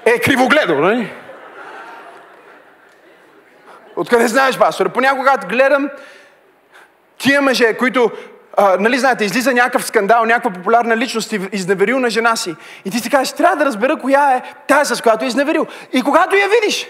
е 0.06 0.20
кривогледо, 0.20 0.76
нали? 0.76 1.12
Откъде 4.00 4.28
знаеш, 4.28 4.58
пастор? 4.58 4.90
Понякога, 4.90 5.38
гледам 5.50 5.90
тия 7.18 7.42
мъже, 7.42 7.74
които, 7.74 8.12
а, 8.58 8.78
нали 8.80 9.00
знаете, 9.00 9.26
излиза 9.26 9.54
някакъв 9.54 9.86
скандал, 9.86 10.26
някаква 10.26 10.52
популярна 10.52 10.98
личност 10.98 11.32
и 11.32 11.50
изневерил 11.52 12.00
на 12.00 12.10
жена 12.10 12.36
си. 12.36 12.56
И 12.86 12.92
ти 12.92 13.00
си 13.00 13.10
кажеш, 13.10 13.34
трябва 13.34 13.56
да 13.56 13.66
разбера 13.66 13.98
коя 13.98 14.36
е 14.36 14.42
тази, 14.68 14.96
с 14.96 15.02
която 15.02 15.26
е 15.26 15.28
изневерил. 15.28 15.68
И 15.94 16.02
когато 16.02 16.36
я 16.36 16.48
видиш, 16.50 16.88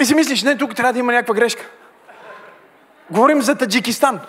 И 0.00 0.04
си 0.04 0.14
мислиш, 0.14 0.42
не, 0.42 0.58
тук 0.58 0.74
трябва 0.74 0.92
да 0.92 0.98
има 0.98 1.12
някаква 1.12 1.34
грешка. 1.34 1.64
Говорим 3.10 3.42
за 3.42 3.54
Таджикистан. 3.54 4.20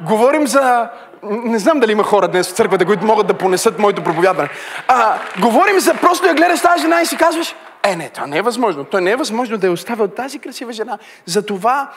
Говорим 0.00 0.46
за... 0.46 0.88
Не 1.22 1.58
знам 1.58 1.80
дали 1.80 1.92
има 1.92 2.02
хора 2.02 2.28
днес 2.28 2.48
в 2.48 2.54
църквата, 2.54 2.86
които 2.86 3.04
могат 3.04 3.26
да 3.26 3.34
понесат 3.34 3.78
моето 3.78 4.04
проповядване. 4.04 4.48
А, 4.88 5.18
говорим 5.40 5.80
за 5.80 5.94
просто 5.94 6.26
я 6.26 6.34
гледаш 6.34 6.60
тази 6.60 6.82
жена 6.82 7.02
и 7.02 7.06
си 7.06 7.16
казваш, 7.16 7.54
е, 7.82 7.96
не, 7.96 8.08
това 8.08 8.26
не 8.26 8.38
е 8.38 8.42
възможно. 8.42 8.84
То 8.84 9.00
не 9.00 9.10
е 9.10 9.16
възможно 9.16 9.58
да 9.58 9.66
я 9.66 9.72
оставя 9.72 10.04
от 10.04 10.16
тази 10.16 10.38
красива 10.38 10.72
жена. 10.72 10.98
Затова 11.26 11.90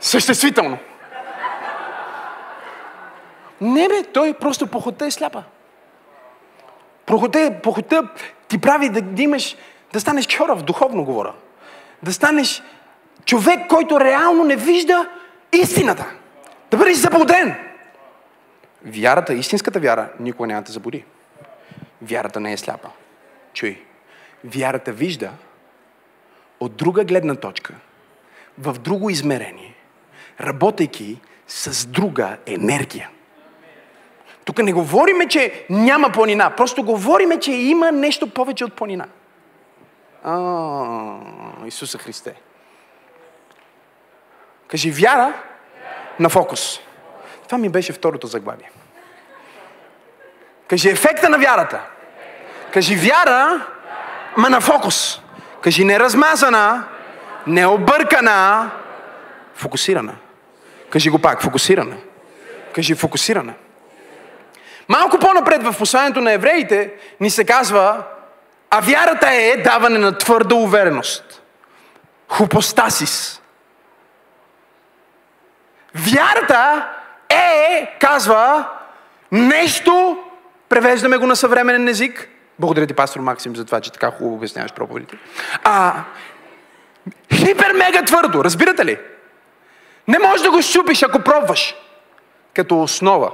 съществително. 0.00 0.78
Не 3.60 3.88
бе, 3.88 4.02
той 4.02 4.32
просто 4.32 4.66
похота 4.66 5.06
е 5.06 5.10
сляпа. 5.10 5.42
Прохота, 7.06 7.52
похота 7.62 8.08
ти 8.48 8.58
прави 8.58 8.88
да, 8.88 9.02
да 9.02 9.22
имаш, 9.22 9.56
да 9.92 10.00
станеш 10.00 10.26
чорав, 10.26 10.62
духовно 10.62 11.04
говоря. 11.04 11.32
Да 12.02 12.12
станеш 12.12 12.62
човек, 13.28 13.68
който 13.68 14.00
реално 14.00 14.44
не 14.44 14.56
вижда 14.56 15.08
истината. 15.52 16.06
Да 16.70 16.76
бъдеш 16.76 16.96
заблуден. 16.96 17.54
Вярата, 18.84 19.34
истинската 19.34 19.80
вяра, 19.80 20.08
никога 20.20 20.46
няма 20.46 20.62
да 20.62 20.72
забуди. 20.72 21.04
Вярата 22.02 22.40
не 22.40 22.52
е 22.52 22.56
сляпа. 22.56 22.88
Чуй. 23.52 23.82
Вярата 24.44 24.92
вижда 24.92 25.30
от 26.60 26.76
друга 26.76 27.04
гледна 27.04 27.34
точка, 27.34 27.74
в 28.58 28.72
друго 28.72 29.10
измерение, 29.10 29.74
работейки 30.40 31.20
с 31.48 31.86
друга 31.86 32.36
енергия. 32.46 33.10
Тук 34.44 34.58
не 34.58 34.72
говориме, 34.72 35.28
че 35.28 35.66
няма 35.70 36.10
планина. 36.10 36.50
Просто 36.56 36.82
говориме, 36.82 37.40
че 37.40 37.52
има 37.52 37.92
нещо 37.92 38.30
повече 38.30 38.64
от 38.64 38.74
планина. 38.74 39.06
А, 40.24 41.66
Исуса 41.66 41.98
Христе. 41.98 42.34
Кажи 44.68 44.90
вяра 44.90 45.32
на 46.18 46.28
фокус. 46.28 46.80
Това 47.44 47.58
ми 47.58 47.68
беше 47.68 47.92
второто 47.92 48.26
заглавие. 48.26 48.70
Кажи 50.68 50.88
ефекта 50.88 51.28
на 51.28 51.38
вярата. 51.38 51.80
Кажи 52.72 52.96
вяра, 52.96 53.66
ма 54.36 54.50
на 54.50 54.60
фокус. 54.60 55.20
Кажи 55.60 55.84
не 55.84 56.00
размазана, 56.00 56.84
не 57.46 57.66
объркана, 57.66 58.70
фокусирана. 59.54 60.14
Кажи 60.90 61.10
го 61.10 61.18
пак, 61.18 61.42
фокусирана. 61.42 61.96
Кажи 62.74 62.94
фокусирана. 62.94 63.54
Малко 64.88 65.18
по-напред 65.18 65.62
в 65.62 65.78
посланието 65.78 66.20
на 66.20 66.32
евреите 66.32 66.94
ни 67.20 67.30
се 67.30 67.44
казва, 67.44 68.02
а 68.70 68.80
вярата 68.80 69.28
е 69.30 69.56
даване 69.56 69.98
на 69.98 70.18
твърда 70.18 70.54
увереност. 70.54 71.42
Хупостасис. 72.28 73.37
Вярата 75.94 76.88
е, 77.28 77.96
казва, 78.00 78.68
нещо, 79.32 80.18
превеждаме 80.68 81.16
го 81.16 81.26
на 81.26 81.36
съвременен 81.36 81.88
език. 81.88 82.28
Благодаря 82.58 82.86
ти, 82.86 82.94
пастор 82.94 83.20
Максим, 83.20 83.56
за 83.56 83.64
това, 83.64 83.80
че 83.80 83.92
така 83.92 84.10
хубаво 84.10 84.34
обясняваш 84.34 84.72
проповедите. 84.72 85.16
А, 85.64 85.94
хипер-мега 87.34 88.06
твърдо, 88.06 88.44
разбирате 88.44 88.84
ли? 88.84 88.98
Не 90.08 90.18
можеш 90.18 90.42
да 90.42 90.50
го 90.50 90.62
щупиш, 90.62 91.02
ако 91.02 91.20
пробваш. 91.20 91.74
Като 92.54 92.82
основа 92.82 93.30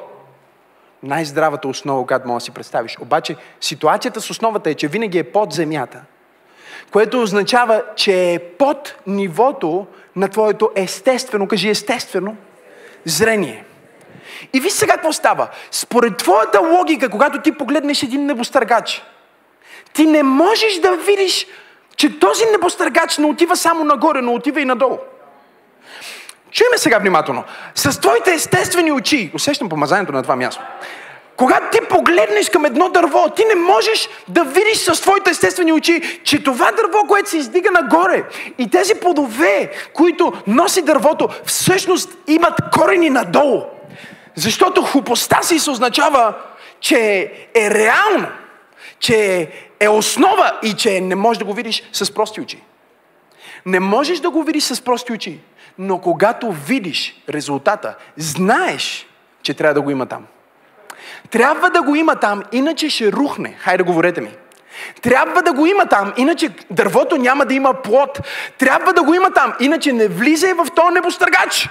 най-здравата 1.04 1.68
основа, 1.68 2.06
която 2.06 2.28
може 2.28 2.42
да 2.42 2.44
си 2.44 2.50
представиш. 2.50 2.96
Обаче 3.00 3.36
ситуацията 3.60 4.20
с 4.20 4.30
основата 4.30 4.70
е, 4.70 4.74
че 4.74 4.88
винаги 4.88 5.18
е 5.18 5.32
под 5.32 5.52
земята. 5.52 6.02
Което 6.92 7.22
означава, 7.22 7.82
че 7.96 8.32
е 8.32 8.38
под 8.38 8.94
нивото 9.06 9.86
на 10.16 10.28
твоето 10.28 10.70
естествено, 10.76 11.48
кажи 11.48 11.68
естествено, 11.68 12.36
зрение. 13.04 13.64
И 14.52 14.60
виж 14.60 14.72
сега 14.72 14.92
какво 14.92 15.12
става. 15.12 15.48
Според 15.70 16.16
твоята 16.16 16.60
логика, 16.60 17.08
когато 17.08 17.40
ти 17.40 17.52
погледнеш 17.52 18.02
един 18.02 18.26
небостъргач, 18.26 19.02
ти 19.92 20.06
не 20.06 20.22
можеш 20.22 20.80
да 20.80 20.96
видиш, 20.96 21.46
че 21.96 22.18
този 22.18 22.44
небостъргач 22.44 23.18
не 23.18 23.26
отива 23.26 23.56
само 23.56 23.84
нагоре, 23.84 24.20
но 24.22 24.34
отива 24.34 24.60
и 24.60 24.64
надолу. 24.64 24.98
Чуй 26.50 26.66
ме 26.72 26.78
сега 26.78 26.98
внимателно. 26.98 27.44
С 27.74 28.00
твоите 28.00 28.32
естествени 28.32 28.92
очи, 28.92 29.30
усещам 29.34 29.68
помазанието 29.68 30.12
на 30.12 30.22
това 30.22 30.36
място, 30.36 30.62
когато 31.36 31.66
ти 31.72 31.88
погледнеш 31.88 32.50
към 32.50 32.64
едно 32.64 32.88
дърво, 32.88 33.28
ти 33.36 33.44
не 33.44 33.54
можеш 33.54 34.08
да 34.28 34.44
видиш 34.44 34.78
с 34.78 35.00
твоите 35.00 35.30
естествени 35.30 35.72
очи, 35.72 36.20
че 36.24 36.42
това 36.42 36.72
дърво, 36.72 37.06
което 37.08 37.30
се 37.30 37.36
издига 37.36 37.70
нагоре 37.70 38.24
и 38.58 38.70
тези 38.70 38.94
плодове, 38.94 39.70
които 39.94 40.32
носи 40.46 40.82
дървото, 40.82 41.28
всъщност 41.44 42.10
имат 42.26 42.54
корени 42.72 43.10
надолу. 43.10 43.62
Защото 44.34 44.82
хупостаси 44.82 45.58
се 45.58 45.70
означава, 45.70 46.34
че 46.80 47.32
е 47.54 47.70
реално, 47.70 48.28
че 48.98 49.48
е 49.80 49.88
основа 49.88 50.52
и 50.62 50.72
че 50.72 51.00
не 51.00 51.14
можеш 51.14 51.38
да 51.38 51.44
го 51.44 51.54
видиш 51.54 51.82
с 51.92 52.14
прости 52.14 52.40
очи. 52.40 52.62
Не 53.66 53.80
можеш 53.80 54.20
да 54.20 54.30
го 54.30 54.42
видиш 54.42 54.64
с 54.64 54.80
прости 54.80 55.12
очи, 55.12 55.40
но 55.78 55.98
когато 55.98 56.52
видиш 56.52 57.22
резултата, 57.28 57.94
знаеш, 58.16 59.06
че 59.42 59.54
трябва 59.54 59.74
да 59.74 59.80
го 59.80 59.90
има 59.90 60.06
там. 60.06 60.26
Трябва 61.34 61.70
да 61.70 61.82
го 61.82 61.94
има 61.94 62.16
там, 62.16 62.42
иначе 62.52 62.90
ще 62.90 63.12
рухне. 63.12 63.56
Хайде, 63.58 63.82
говорете 63.82 64.20
ми. 64.20 64.36
Трябва 65.02 65.42
да 65.42 65.52
го 65.52 65.66
има 65.66 65.86
там, 65.86 66.12
иначе 66.16 66.50
дървото 66.70 67.16
няма 67.16 67.44
да 67.44 67.54
има 67.54 67.74
плод. 67.74 68.20
Трябва 68.58 68.92
да 68.92 69.02
го 69.02 69.14
има 69.14 69.30
там, 69.30 69.54
иначе 69.60 69.92
не 69.92 70.08
влизай 70.08 70.52
в 70.52 70.66
този 70.76 70.94
небостъргач. 70.94 71.70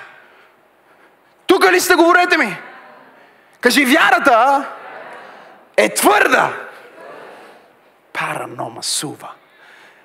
Тук 1.48 1.72
ли 1.72 1.80
сте, 1.80 1.96
говорете 1.96 2.38
ми? 2.38 2.58
Кажи, 3.62 3.86
вярата 3.86 4.66
е 5.78 5.94
твърда. 5.94 6.54
Паранома 8.14 8.84
сува. 8.84 9.30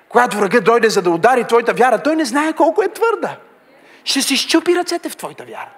Когато 0.09 0.37
врага 0.37 0.61
дойде 0.61 0.89
за 0.89 1.01
да 1.01 1.09
удари 1.09 1.43
твоята 1.43 1.73
вяра, 1.73 2.03
той 2.03 2.15
не 2.15 2.25
знае 2.25 2.53
колко 2.53 2.83
е 2.83 2.93
твърда. 2.93 3.35
Ще 4.03 4.21
си 4.21 4.37
щупи 4.37 4.75
ръцете 4.75 5.09
в 5.09 5.17
твоята 5.17 5.43
вяра. 5.43 5.69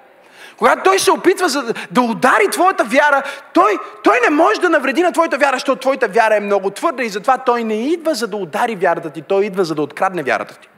Когато 0.61 0.83
той 0.83 0.99
се 0.99 1.11
опитва 1.11 1.49
за, 1.49 1.63
да- 1.63 1.73
да 1.91 2.01
удари 2.01 2.47
твоята 2.51 2.83
вяра, 2.83 3.23
той, 3.53 3.77
той 4.03 4.19
не 4.23 4.29
може 4.35 4.61
да 4.61 4.69
навреди 4.69 5.01
на 5.01 5.11
твоята 5.11 5.37
вяра, 5.37 5.55
защото 5.55 5.79
твоята 5.81 6.07
вяра 6.07 6.35
е 6.35 6.39
много 6.39 6.69
твърда 6.69 7.03
и 7.03 7.09
затова 7.09 7.37
той 7.37 7.63
не 7.63 7.73
идва 7.73 8.13
за 8.13 8.27
да 8.27 8.37
удари 8.37 8.75
вярата 8.75 9.09
ти, 9.09 9.21
той 9.21 9.45
идва 9.45 9.63
за 9.65 9.75
да 9.75 9.81
открадне 9.81 10.23
вярата 10.23 10.57
ти. 10.59 10.69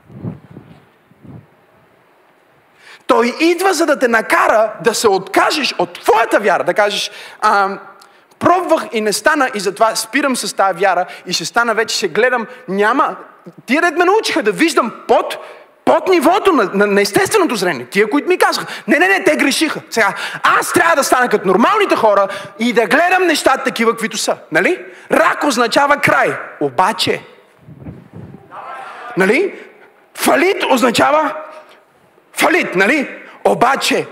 Той 3.07 3.33
идва 3.39 3.73
за 3.73 3.85
да 3.85 3.99
те 3.99 4.07
накара 4.07 4.73
да 4.83 4.93
се 4.93 5.07
откажеш 5.07 5.75
от 5.77 5.99
твоята 5.99 6.39
вяра, 6.39 6.63
да 6.63 6.73
кажеш, 6.73 7.11
а, 7.41 7.77
пробвах 8.39 8.83
и 8.91 9.01
не 9.01 9.13
стана 9.13 9.49
и 9.55 9.59
затова 9.59 9.95
спирам 9.95 10.35
с 10.35 10.53
тази 10.53 10.79
вяра 10.79 11.05
и 11.27 11.33
ще 11.33 11.45
стана 11.45 11.73
вече, 11.73 11.97
ще 11.97 12.07
гледам, 12.07 12.47
няма. 12.67 13.15
Тия 13.65 13.81
дед 13.81 13.97
ме 13.97 14.05
научиха 14.05 14.43
да 14.43 14.51
виждам 14.51 14.91
под, 15.07 15.37
под 15.85 16.07
нивото 16.07 16.51
на, 16.51 16.69
на, 16.73 16.87
на 16.87 17.01
естественото 17.01 17.55
зрение. 17.55 17.85
Тия, 17.85 18.09
които 18.09 18.27
ми 18.27 18.37
казаха, 18.37 18.67
не, 18.87 18.99
не, 18.99 19.07
не, 19.07 19.23
те 19.23 19.35
грешиха. 19.35 19.81
Сега, 19.89 20.13
аз 20.43 20.73
трябва 20.73 20.95
да 20.95 21.03
стана 21.03 21.29
като 21.29 21.47
нормалните 21.47 21.95
хора 21.95 22.27
и 22.59 22.73
да 22.73 22.85
гледам 22.85 23.27
нещата 23.27 23.63
такива, 23.63 23.91
каквито 23.91 24.17
са. 24.17 24.37
Нали? 24.51 24.85
Рак 25.11 25.43
означава 25.43 25.97
край. 25.97 26.37
Обаче, 26.59 27.21
нали? 29.17 29.55
Фалит 30.15 30.63
означава 30.71 31.33
фалит, 32.33 32.75
нали? 32.75 33.09
Обаче, 33.45 34.07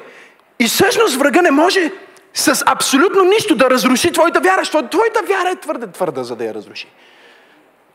и 0.59 0.67
всъщност 0.67 1.15
врага 1.15 1.41
не 1.41 1.51
може 1.51 1.91
с 2.33 2.63
абсолютно 2.65 3.23
нищо 3.23 3.55
да 3.55 3.69
разруши 3.69 4.11
твоята 4.11 4.39
вяра, 4.39 4.59
защото 4.59 4.89
твоята 4.89 5.21
вяра 5.21 5.49
е 5.49 5.55
твърде 5.55 5.87
твърда, 5.87 6.23
за 6.23 6.35
да 6.35 6.45
я 6.45 6.53
разруши. 6.53 6.87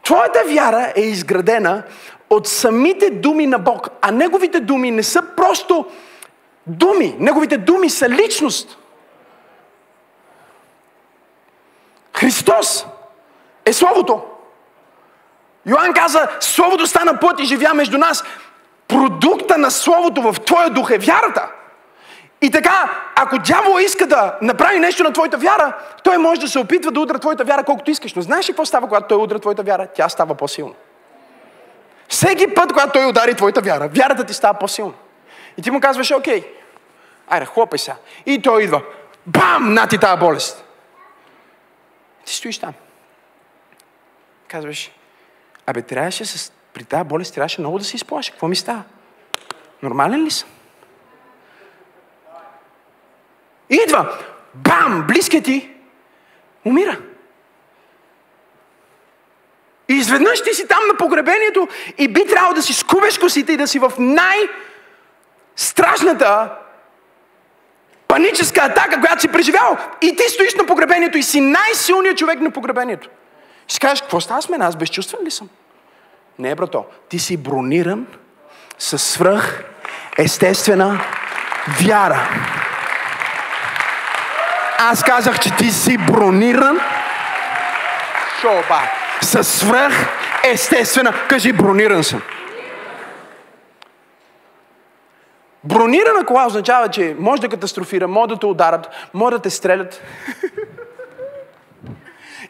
Твоята 0.04 0.42
вяра 0.46 0.92
е 0.96 1.00
изградена 1.00 1.82
от 2.30 2.48
самите 2.48 3.10
думи 3.10 3.46
на 3.46 3.58
Бог, 3.58 3.88
а 4.02 4.10
Неговите 4.10 4.60
думи 4.60 4.90
не 4.90 5.02
са 5.02 5.22
просто 5.36 5.86
думи. 6.66 7.16
Неговите 7.18 7.56
думи 7.56 7.90
са 7.90 8.08
личност. 8.08 8.78
Христос 12.16 12.86
е 13.64 13.72
Словото. 13.72 14.22
Йоанн 15.66 15.92
каза, 15.92 16.28
Словото 16.40 16.86
стана 16.86 17.20
път 17.20 17.40
и 17.40 17.44
живя 17.44 17.74
между 17.74 17.98
нас. 17.98 18.24
Продукта 18.88 19.58
на 19.58 19.70
Словото 19.70 20.22
в 20.22 20.40
твоя 20.40 20.70
дух 20.70 20.90
е 20.90 20.98
вярата. 20.98 21.48
И 22.40 22.50
така, 22.50 22.90
ако 23.16 23.38
дявол 23.38 23.80
иска 23.80 24.06
да 24.06 24.38
направи 24.42 24.78
нещо 24.78 25.02
на 25.02 25.12
твоята 25.12 25.36
вяра, 25.36 25.76
той 26.04 26.18
може 26.18 26.40
да 26.40 26.48
се 26.48 26.58
опитва 26.58 26.90
да 26.90 27.00
удра 27.00 27.18
твоята 27.18 27.44
вяра 27.44 27.64
колкото 27.64 27.90
искаш. 27.90 28.14
Но 28.14 28.22
знаеш 28.22 28.48
ли 28.48 28.52
какво 28.52 28.64
става, 28.64 28.88
когато 28.88 29.08
той 29.08 29.18
удра 29.18 29.38
твоята 29.38 29.62
вяра? 29.62 29.86
Тя 29.94 30.08
става 30.08 30.34
по-силна. 30.34 30.74
Всеки 32.08 32.54
път, 32.54 32.72
когато 32.72 32.92
той 32.92 33.08
удари 33.08 33.34
твоята 33.34 33.60
вяра, 33.60 33.88
вярата 33.88 34.24
ти 34.24 34.34
става 34.34 34.58
по-силна. 34.58 34.92
И 35.58 35.62
ти 35.62 35.70
му 35.70 35.80
казваш, 35.80 36.10
окей, 36.10 36.44
айде, 37.28 37.46
хлопай 37.46 37.78
сега. 37.78 37.96
И 38.26 38.42
той 38.42 38.62
идва, 38.62 38.82
бам, 39.26 39.74
на 39.74 39.86
ти 39.86 39.98
тази 39.98 40.20
болест. 40.20 40.64
Ти 42.24 42.34
стоиш 42.34 42.58
там. 42.58 42.74
Казваш, 44.48 44.90
абе, 45.66 45.82
трябваше 45.82 46.24
с... 46.24 46.52
при 46.72 46.84
тази 46.84 47.04
болест 47.04 47.34
трябваше 47.34 47.60
много 47.60 47.78
да 47.78 47.84
се 47.84 47.96
изплаша. 47.96 48.32
Какво 48.32 48.48
ми 48.48 48.56
става? 48.56 48.82
Нормален 49.82 50.24
ли 50.24 50.30
съм? 50.30 50.48
Идва, 53.70 54.18
бам, 54.54 55.04
близкият 55.08 55.44
ти 55.44 55.70
умира. 56.64 57.00
И 59.88 59.94
изведнъж 59.94 60.42
ти 60.42 60.54
си 60.54 60.68
там 60.68 60.86
на 60.88 60.96
погребението 60.96 61.68
и 61.98 62.08
би 62.08 62.26
трябвало 62.26 62.54
да 62.54 62.62
си 62.62 62.74
скубеш 62.74 63.18
косите 63.18 63.52
и 63.52 63.56
да 63.56 63.66
си 63.66 63.78
в 63.78 63.92
най-страшната 63.98 64.58
паническа 68.08 68.60
атака, 68.60 69.00
която 69.00 69.20
си 69.20 69.28
преживял. 69.28 69.76
И 70.02 70.16
ти 70.16 70.22
стоиш 70.22 70.54
на 70.54 70.66
погребението 70.66 71.18
и 71.18 71.22
си 71.22 71.40
най-силният 71.40 72.18
човек 72.18 72.40
на 72.40 72.50
погребението. 72.50 73.08
И 73.68 73.72
си 73.72 73.80
кажеш, 73.80 74.00
какво 74.00 74.20
става 74.20 74.42
с 74.42 74.48
мен? 74.48 74.62
Аз 74.62 74.76
безчувствен 74.76 75.26
ли 75.26 75.30
съм? 75.30 75.48
Не, 76.38 76.54
брато. 76.54 76.84
Ти 77.08 77.18
си 77.18 77.36
брониран 77.36 78.06
със 78.78 79.02
свръх 79.02 79.64
естествена 80.18 81.00
вяра. 81.80 82.28
Аз 84.78 85.02
казах, 85.02 85.38
че 85.38 85.56
ти 85.56 85.70
си 85.70 85.98
брониран 85.98 86.80
шоба 88.40 88.82
със 89.26 89.48
свръх 89.48 89.92
естествена. 90.44 91.14
Кажи, 91.28 91.52
брониран 91.52 92.04
съм. 92.04 92.22
Бронирана 95.64 96.26
кола 96.26 96.46
означава, 96.46 96.88
че 96.88 97.16
може 97.18 97.42
да 97.42 97.48
катастрофира, 97.48 98.08
може 98.08 98.28
да 98.28 98.38
те 98.38 98.46
ударат, 98.46 98.88
може 99.14 99.36
да 99.36 99.42
те 99.42 99.50
стрелят. 99.50 100.02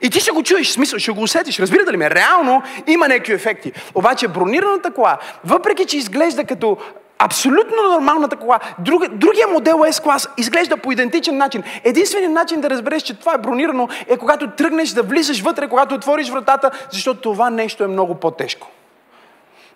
И 0.02 0.10
ти 0.10 0.20
ще 0.20 0.30
го 0.30 0.42
чуеш, 0.42 0.68
смисъл, 0.68 0.98
ще 0.98 1.12
го 1.12 1.22
усетиш. 1.22 1.58
Разбирате 1.58 1.92
ли 1.92 1.96
ме? 1.96 2.10
Реално 2.10 2.62
има 2.86 3.08
някакви 3.08 3.32
ефекти. 3.32 3.72
Обаче 3.94 4.28
бронираната 4.28 4.90
кола, 4.90 5.18
въпреки 5.44 5.86
че 5.86 5.96
изглежда 5.96 6.44
като 6.44 6.78
абсолютно 7.18 7.76
нормалната 7.92 8.36
кола, 8.36 8.58
друг, 8.78 9.08
другия 9.08 9.48
модел 9.48 9.76
S-клас 9.76 10.30
изглежда 10.36 10.76
по 10.76 10.92
идентичен 10.92 11.36
начин. 11.36 11.62
Единственият 11.84 12.32
начин 12.32 12.60
да 12.60 12.70
разбереш, 12.70 13.02
че 13.02 13.18
това 13.18 13.34
е 13.34 13.38
бронирано, 13.38 13.88
е 14.08 14.16
когато 14.16 14.50
тръгнеш 14.50 14.90
да 14.90 15.02
влизаш 15.02 15.40
вътре, 15.40 15.68
когато 15.68 15.94
отвориш 15.94 16.30
вратата, 16.30 16.70
защото 16.90 17.20
това 17.20 17.50
нещо 17.50 17.84
е 17.84 17.86
много 17.86 18.14
по-тежко. 18.14 18.68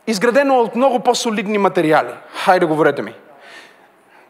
Изградено 0.07 0.61
от 0.61 0.77
много 0.77 1.01
по-солидни 1.01 1.59
материали. 1.59 2.09
Хайде, 2.35 2.67
говорете 2.67 3.03
ми. 3.03 3.15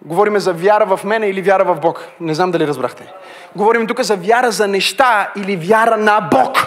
Говориме 0.03 0.41
за 0.41 0.53
вяра 0.53 0.97
в 0.97 1.05
мене 1.05 1.27
или 1.29 1.43
вяра 1.43 1.65
в 1.65 1.81
Бог. 1.81 2.05
Не 2.21 2.35
знам 2.35 2.51
дали 2.51 2.67
разбрахте. 2.67 3.13
Говорим 3.57 3.87
тук 3.87 4.01
за 4.01 4.17
вяра 4.17 4.51
за 4.51 4.69
неща 4.69 5.33
или 5.37 5.57
вяра 5.57 5.97
на 5.97 6.21
Бог. 6.21 6.67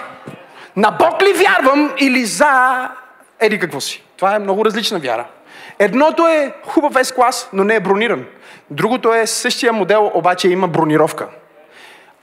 На 0.76 0.92
Бог 0.92 1.22
ли 1.22 1.34
вярвам 1.34 1.94
или 2.00 2.26
за 2.26 2.90
еди 3.40 3.60
какво 3.60 3.82
си? 3.82 4.04
Това 4.18 4.36
е 4.36 4.40
много 4.40 4.66
различна 4.66 5.00
вяра. 5.00 5.26
Едното 5.80 6.28
е 6.28 6.54
хубав 6.66 6.94
S-клас, 6.94 7.50
но 7.54 7.64
не 7.64 7.76
е 7.76 7.80
брониран. 7.80 8.26
Другото 8.70 9.14
е 9.14 9.28
същия 9.28 9.74
модел, 9.74 10.12
обаче 10.14 10.50
има 10.50 10.68
бронировка. 10.68 11.28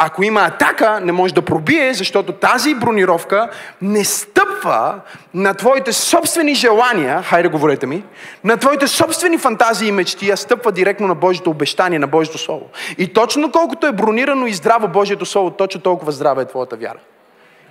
Ако 0.03 0.23
има 0.23 0.41
атака, 0.41 1.01
не 1.01 1.13
може 1.13 1.35
да 1.35 1.43
пробие, 1.43 1.95
защото 1.95 2.33
тази 2.33 2.75
бронировка 2.75 3.51
не 3.83 4.05
стъпва 4.05 5.01
на 5.35 5.55
твоите 5.55 5.93
собствени 5.93 6.55
желания, 6.55 7.23
хайде 7.23 7.49
говорете 7.49 7.87
ми, 7.87 8.05
на 8.45 8.57
твоите 8.57 8.87
собствени 8.87 9.39
фантазии 9.39 9.89
и 9.89 9.93
мечти, 9.93 10.31
а 10.31 10.37
стъпва 10.37 10.73
директно 10.73 11.07
на 11.07 11.15
Божието 11.15 11.51
обещание, 11.51 11.99
на 11.99 12.07
Божието 12.07 12.39
Слово. 12.39 12.67
И 12.99 13.13
точно 13.13 13.53
колкото 13.53 13.87
е 13.87 13.93
бронирано 13.93 14.47
и 14.47 14.53
здраво 14.53 14.89
Божието 14.89 15.27
Слово, 15.27 15.51
точно 15.51 15.81
толкова 15.81 16.13
здрава 16.13 16.43
е 16.43 16.49
твоята 16.49 16.77
вяра. 16.77 16.99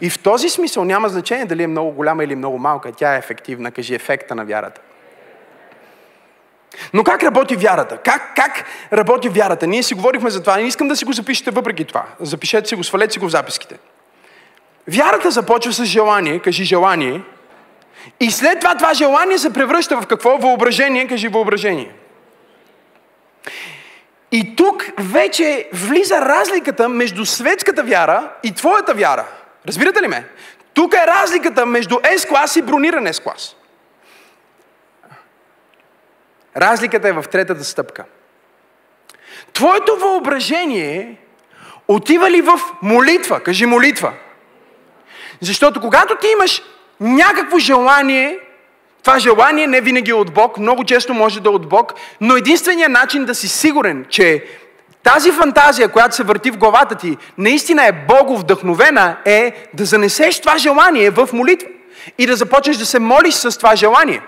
И 0.01 0.09
в 0.09 0.19
този 0.19 0.49
смисъл 0.49 0.85
няма 0.85 1.09
значение 1.09 1.45
дали 1.45 1.63
е 1.63 1.67
много 1.67 1.91
голяма 1.91 2.23
или 2.23 2.35
много 2.35 2.57
малка, 2.57 2.91
тя 2.91 3.15
е 3.15 3.17
ефективна, 3.17 3.71
кажи 3.71 3.95
ефекта 3.95 4.35
на 4.35 4.45
вярата. 4.45 4.81
Но 6.93 7.03
как 7.03 7.23
работи 7.23 7.55
вярата? 7.55 7.97
Как, 7.97 8.35
как 8.35 8.65
работи 8.93 9.29
вярата? 9.29 9.67
Ние 9.67 9.83
си 9.83 9.93
говорихме 9.93 10.29
за 10.29 10.41
това. 10.41 10.57
Не 10.57 10.67
искам 10.67 10.87
да 10.87 10.95
си 10.95 11.05
го 11.05 11.13
запишете 11.13 11.51
въпреки 11.51 11.85
това. 11.85 12.05
Запишете 12.19 12.67
си 12.67 12.75
го, 12.75 12.83
свалете 12.83 13.13
си 13.13 13.19
го 13.19 13.27
в 13.27 13.31
записките. 13.31 13.75
Вярата 14.87 15.31
започва 15.31 15.73
с 15.73 15.85
желание, 15.85 16.39
кажи 16.39 16.63
желание. 16.63 17.21
И 18.19 18.31
след 18.31 18.59
това 18.59 18.75
това 18.75 18.93
желание 18.93 19.37
се 19.37 19.53
превръща 19.53 20.01
в 20.01 20.07
какво? 20.07 20.37
Въображение, 20.37 21.07
кажи 21.07 21.27
въображение. 21.27 21.91
И 24.31 24.55
тук 24.55 24.85
вече 24.97 25.69
влиза 25.73 26.21
разликата 26.21 26.89
между 26.89 27.25
светската 27.25 27.83
вяра 27.83 28.31
и 28.43 28.51
твоята 28.51 28.93
вяра. 28.93 29.25
Разбирате 29.67 30.01
ли 30.01 30.07
ме? 30.07 30.25
Тук 30.73 30.93
е 30.93 31.07
разликата 31.07 31.65
между 31.65 31.95
S-клас 31.95 32.59
и 32.59 32.61
брониран 32.61 33.07
S-клас. 33.07 33.55
Разликата 36.59 37.07
е 37.07 37.11
в 37.11 37.25
третата 37.31 37.63
стъпка. 37.63 38.05
Твоето 39.53 39.95
въображение 39.95 41.15
отива 41.87 42.31
ли 42.31 42.41
в 42.41 42.59
молитва? 42.81 43.39
Кажи 43.39 43.65
молитва. 43.65 44.13
Защото 45.41 45.81
когато 45.81 46.15
ти 46.15 46.27
имаш 46.27 46.61
някакво 46.99 47.57
желание, 47.57 48.39
това 49.03 49.19
желание 49.19 49.67
не 49.67 49.81
винаги 49.81 50.11
е 50.11 50.13
от 50.13 50.33
Бог, 50.33 50.57
много 50.57 50.83
често 50.83 51.13
може 51.13 51.41
да 51.41 51.49
е 51.49 51.53
от 51.53 51.69
Бог, 51.69 51.93
но 52.21 52.35
единственият 52.35 52.91
начин 52.91 53.25
да 53.25 53.35
си 53.35 53.47
сигурен, 53.47 54.05
че 54.09 54.45
тази 55.03 55.31
фантазия, 55.31 55.89
която 55.89 56.15
се 56.15 56.23
върти 56.23 56.51
в 56.51 56.57
главата 56.57 56.95
ти, 56.95 57.17
наистина 57.37 57.87
е 57.87 58.05
Богов 58.07 58.39
вдъхновена, 58.39 59.17
е 59.25 59.69
да 59.73 59.85
занесеш 59.85 60.39
това 60.39 60.57
желание 60.57 61.09
в 61.09 61.29
молитва 61.33 61.67
и 62.17 62.25
да 62.25 62.35
започнеш 62.35 62.77
да 62.77 62.85
се 62.85 62.99
молиш 62.99 63.33
с 63.33 63.57
това 63.57 63.75
желание. 63.75 64.21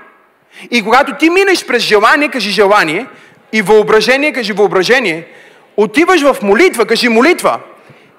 И 0.71 0.83
когато 0.83 1.15
ти 1.19 1.29
минеш 1.29 1.65
през 1.65 1.83
желание, 1.83 2.29
кажи 2.29 2.49
желание, 2.49 3.07
и 3.53 3.61
въображение, 3.61 4.33
кажи 4.33 4.53
въображение, 4.53 5.27
отиваш 5.77 6.21
в 6.21 6.37
молитва, 6.41 6.85
кажи 6.85 7.09
молитва, 7.09 7.59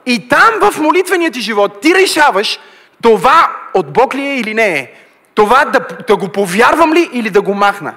и 0.07 0.29
там 0.29 0.51
в 0.61 0.81
молитвения 0.81 1.31
ти 1.31 1.41
живот 1.41 1.81
ти 1.81 1.95
решаваш 1.95 2.59
това 3.03 3.57
от 3.75 3.93
Бог 3.93 4.15
ли 4.15 4.23
е 4.23 4.37
или 4.37 4.55
не 4.55 4.79
е. 4.79 4.93
Това 5.35 5.65
да, 5.65 5.81
да 6.09 6.17
го 6.17 6.29
повярвам 6.29 6.95
ли 6.95 7.11
или 7.13 7.31
да 7.31 7.43
го 7.43 7.55
махна. 7.55 7.95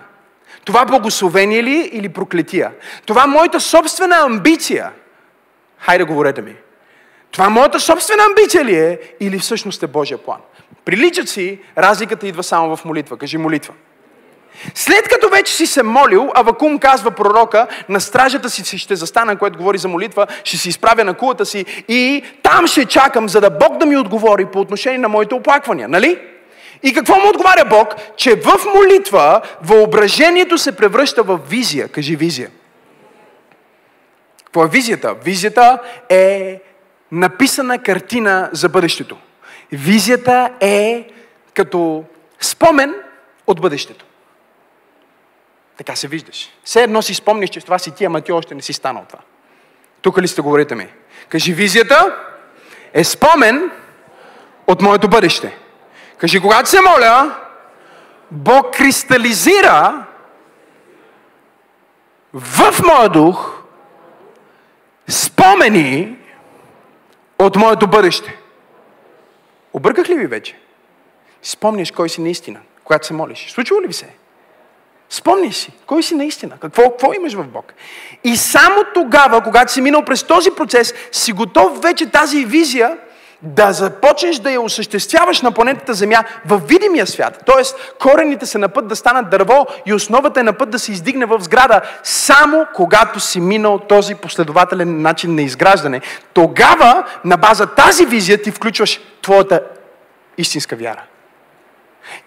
Това 0.65 0.86
благословение 0.86 1.63
ли 1.63 1.76
е 1.76 1.89
или 1.98 2.10
проклетия? 2.10 2.71
Това 3.06 3.28
моята 3.28 3.60
собствена 3.60 4.15
амбиция? 4.15 4.91
Хайде, 5.80 6.04
говорете 6.04 6.41
ми. 6.41 6.56
Това 7.32 7.50
моята 7.50 7.80
собствена 7.80 8.24
амбиция 8.24 8.65
ли 8.65 8.76
е 8.76 9.00
или 9.19 9.39
всъщност 9.39 9.84
е 9.84 9.88
Божия 9.88 10.17
план? 10.17 10.38
Приличат 10.86 11.30
си, 11.30 11.60
разликата 11.78 12.28
идва 12.28 12.43
само 12.43 12.76
в 12.76 12.86
молитва. 12.86 13.17
Кажи 13.17 13.38
молитва. 13.38 13.74
След 14.76 15.10
като 15.10 15.30
вече 15.30 15.54
си 15.54 15.68
се 15.68 15.84
молил, 15.84 16.32
Авакум 16.36 16.80
казва 16.80 17.12
пророка, 17.12 17.68
на 17.89 18.02
стражата 18.02 18.50
си 18.50 18.78
ще 18.78 18.96
застана, 18.96 19.38
което 19.38 19.58
говори 19.58 19.78
за 19.78 19.88
молитва, 19.88 20.28
ще 20.44 20.58
си 20.58 20.70
изправя 20.70 21.04
на 21.04 21.13
кулата 21.13 21.46
си 21.46 21.65
и 21.88 22.24
там 22.44 22.68
ще 22.68 22.86
чакам, 22.86 23.30
за 23.30 23.41
да 23.41 23.50
Бог 23.50 23.78
да 23.78 23.86
ми 23.86 23.98
отговори 23.98 24.46
по 24.46 24.60
отношение 24.60 24.98
на 25.00 25.10
моите 25.10 25.36
оплаквания. 25.36 25.88
Нали? 25.88 26.20
И 26.84 26.94
какво 26.94 27.15
му 27.15 27.30
отговаря 27.30 27.65
Бог? 27.65 27.96
Че 28.18 28.36
в 28.36 28.54
молитва 28.76 29.41
въображението 29.62 30.58
се 30.58 30.76
превръща 30.76 31.24
в 31.24 31.39
визия. 31.50 31.88
Кажи 31.88 32.15
визия. 32.15 32.50
Какво 34.46 34.63
е 34.63 34.68
визията? 34.68 35.15
Визията 35.24 35.80
е 36.10 36.62
написана 37.12 37.84
картина 37.84 38.50
за 38.54 38.70
бъдещето. 38.70 39.18
Визията 39.72 40.50
е 40.60 41.08
като 41.54 42.04
спомен 42.39 42.96
от 43.48 43.62
бъдещето. 43.62 44.05
Така 45.77 45.95
се 45.95 46.07
виждаш. 46.07 46.49
Все 46.63 46.83
едно 46.83 47.01
си 47.01 47.13
спомниш, 47.13 47.49
че 47.49 47.61
това 47.61 47.79
си 47.79 47.91
ти, 47.91 48.05
ама 48.05 48.21
ти 48.21 48.31
още 48.31 48.55
не 48.55 48.61
си 48.61 48.73
станал 48.73 49.05
това. 49.09 49.19
Тук 50.01 50.17
ли 50.17 50.27
сте 50.27 50.41
говорите 50.41 50.75
ми? 50.75 50.88
Кажи, 51.29 51.53
визията 51.53 52.15
е 52.93 53.03
спомен 53.03 53.71
от 54.67 54.81
моето 54.81 55.07
бъдеще. 55.07 55.57
Кажи, 56.17 56.39
когато 56.39 56.69
се 56.69 56.81
моля, 56.81 57.35
Бог 58.31 58.73
кристализира 58.77 60.05
в 62.33 62.81
моя 62.83 63.09
дух 63.09 63.61
спомени 65.07 66.17
от 67.39 67.55
моето 67.55 67.88
бъдеще. 67.88 68.38
Обърках 69.73 70.09
ли 70.09 70.15
ви 70.15 70.27
вече? 70.27 70.57
Спомняш 71.41 71.91
кой 71.91 72.09
си 72.09 72.21
наистина, 72.21 72.59
когато 72.83 73.07
се 73.07 73.13
молиш. 73.13 73.51
Случва 73.51 73.81
ли 73.81 73.88
ви 73.88 73.93
се? 73.93 74.09
Спомни 75.15 75.54
си, 75.54 75.71
кой 75.86 76.04
си 76.04 76.15
наистина, 76.15 76.56
какво, 76.62 76.84
какво 76.84 77.13
имаш 77.13 77.34
в 77.34 77.43
Бог. 77.43 77.73
И 78.23 78.38
само 78.38 78.75
тогава, 78.93 79.41
когато 79.41 79.71
си 79.71 79.82
минал 79.82 80.01
през 80.06 80.23
този 80.23 80.51
процес, 80.51 80.93
си 81.12 81.32
готов 81.32 81.82
вече 81.82 82.06
тази 82.06 82.45
визия 82.45 82.97
да 83.41 83.71
започнеш 83.71 84.38
да 84.38 84.51
я 84.51 84.62
осъществяваш 84.62 85.41
на 85.41 85.51
планетата 85.51 85.93
Земя 85.93 86.23
в 86.45 86.62
видимия 86.67 87.08
свят. 87.08 87.43
Тоест, 87.45 87.95
корените 87.99 88.45
са 88.45 88.60
на 88.60 88.69
път 88.69 88.88
да 88.88 88.95
станат 88.95 89.30
дърво 89.30 89.65
и 89.86 89.93
основата 89.93 90.39
е 90.39 90.43
на 90.43 90.54
път 90.54 90.69
да 90.69 90.80
се 90.80 90.91
издигне 90.91 91.25
в 91.25 91.41
сграда. 91.41 91.82
Само 92.04 92.65
когато 92.73 93.19
си 93.19 93.39
минал 93.39 93.80
този 93.80 94.15
последователен 94.15 95.01
начин 95.01 95.36
на 95.36 95.41
изграждане, 95.41 96.01
тогава 96.34 97.04
на 97.25 97.38
база 97.38 97.65
тази 97.65 98.06
визия 98.06 98.41
ти 98.41 98.51
включваш 98.51 98.99
твоята 99.21 99.62
истинска 100.38 100.75
вяра. 100.75 101.01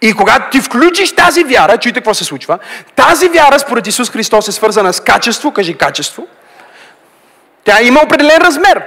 И 0.02 0.12
когато 0.12 0.50
ти 0.50 0.60
включиш 0.60 1.14
тази 1.14 1.44
вяра, 1.44 1.78
чуйте 1.78 2.00
какво 2.00 2.14
се 2.14 2.24
случва, 2.24 2.58
тази 2.96 3.28
вяра 3.28 3.58
според 3.58 3.86
Исус 3.86 4.10
Христос 4.10 4.48
е 4.48 4.52
свързана 4.52 4.92
с 4.92 5.00
качество, 5.00 5.52
кажи 5.52 5.74
качество. 5.74 6.26
Тя 7.64 7.82
има 7.82 8.00
определен 8.00 8.36
размер. 8.40 8.82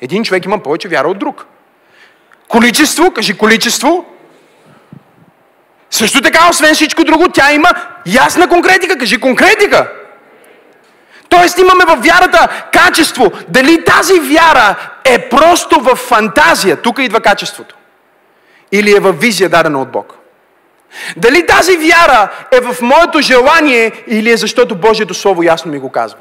Един 0.00 0.24
човек 0.24 0.44
има 0.44 0.62
повече 0.62 0.88
вяра 0.88 1.08
от 1.08 1.18
друг. 1.18 1.46
Количество, 2.48 3.10
кажи 3.10 3.38
количество. 3.38 4.04
Също 5.90 6.22
така, 6.22 6.48
освен 6.50 6.74
всичко 6.74 7.04
друго, 7.04 7.28
тя 7.28 7.52
има 7.52 7.70
ясна 8.06 8.48
конкретика, 8.48 8.98
кажи 8.98 9.20
конкретика. 9.20 9.90
Тоест 11.28 11.58
имаме 11.58 11.84
в 11.84 11.96
вярата 11.96 12.48
качество. 12.72 13.32
Дали 13.48 13.84
тази 13.84 14.20
вяра 14.20 14.76
е 15.04 15.28
просто 15.28 15.80
в 15.80 15.96
фантазия, 15.96 16.76
тук 16.76 16.98
идва 16.98 17.20
качеството. 17.20 17.77
Или 18.72 18.96
е 18.96 19.00
в 19.00 19.12
визия 19.12 19.48
дадена 19.48 19.82
от 19.82 19.92
Бог. 19.92 20.14
Дали 21.16 21.46
тази 21.46 21.76
вяра 21.76 22.28
е 22.52 22.60
в 22.60 22.82
моето 22.82 23.20
желание 23.20 23.92
или 24.06 24.30
е 24.30 24.36
защото 24.36 24.74
Божието 24.74 25.14
Слово 25.14 25.42
ясно 25.42 25.72
ми 25.72 25.78
го 25.78 25.92
казва. 25.92 26.18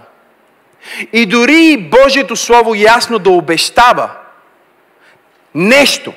И 1.14 1.26
дори 1.26 1.90
Божието 1.92 2.36
Слово 2.36 2.76
ясно 2.76 3.20
да 3.20 3.30
обещава 3.30 4.10
нещо, 5.56 6.14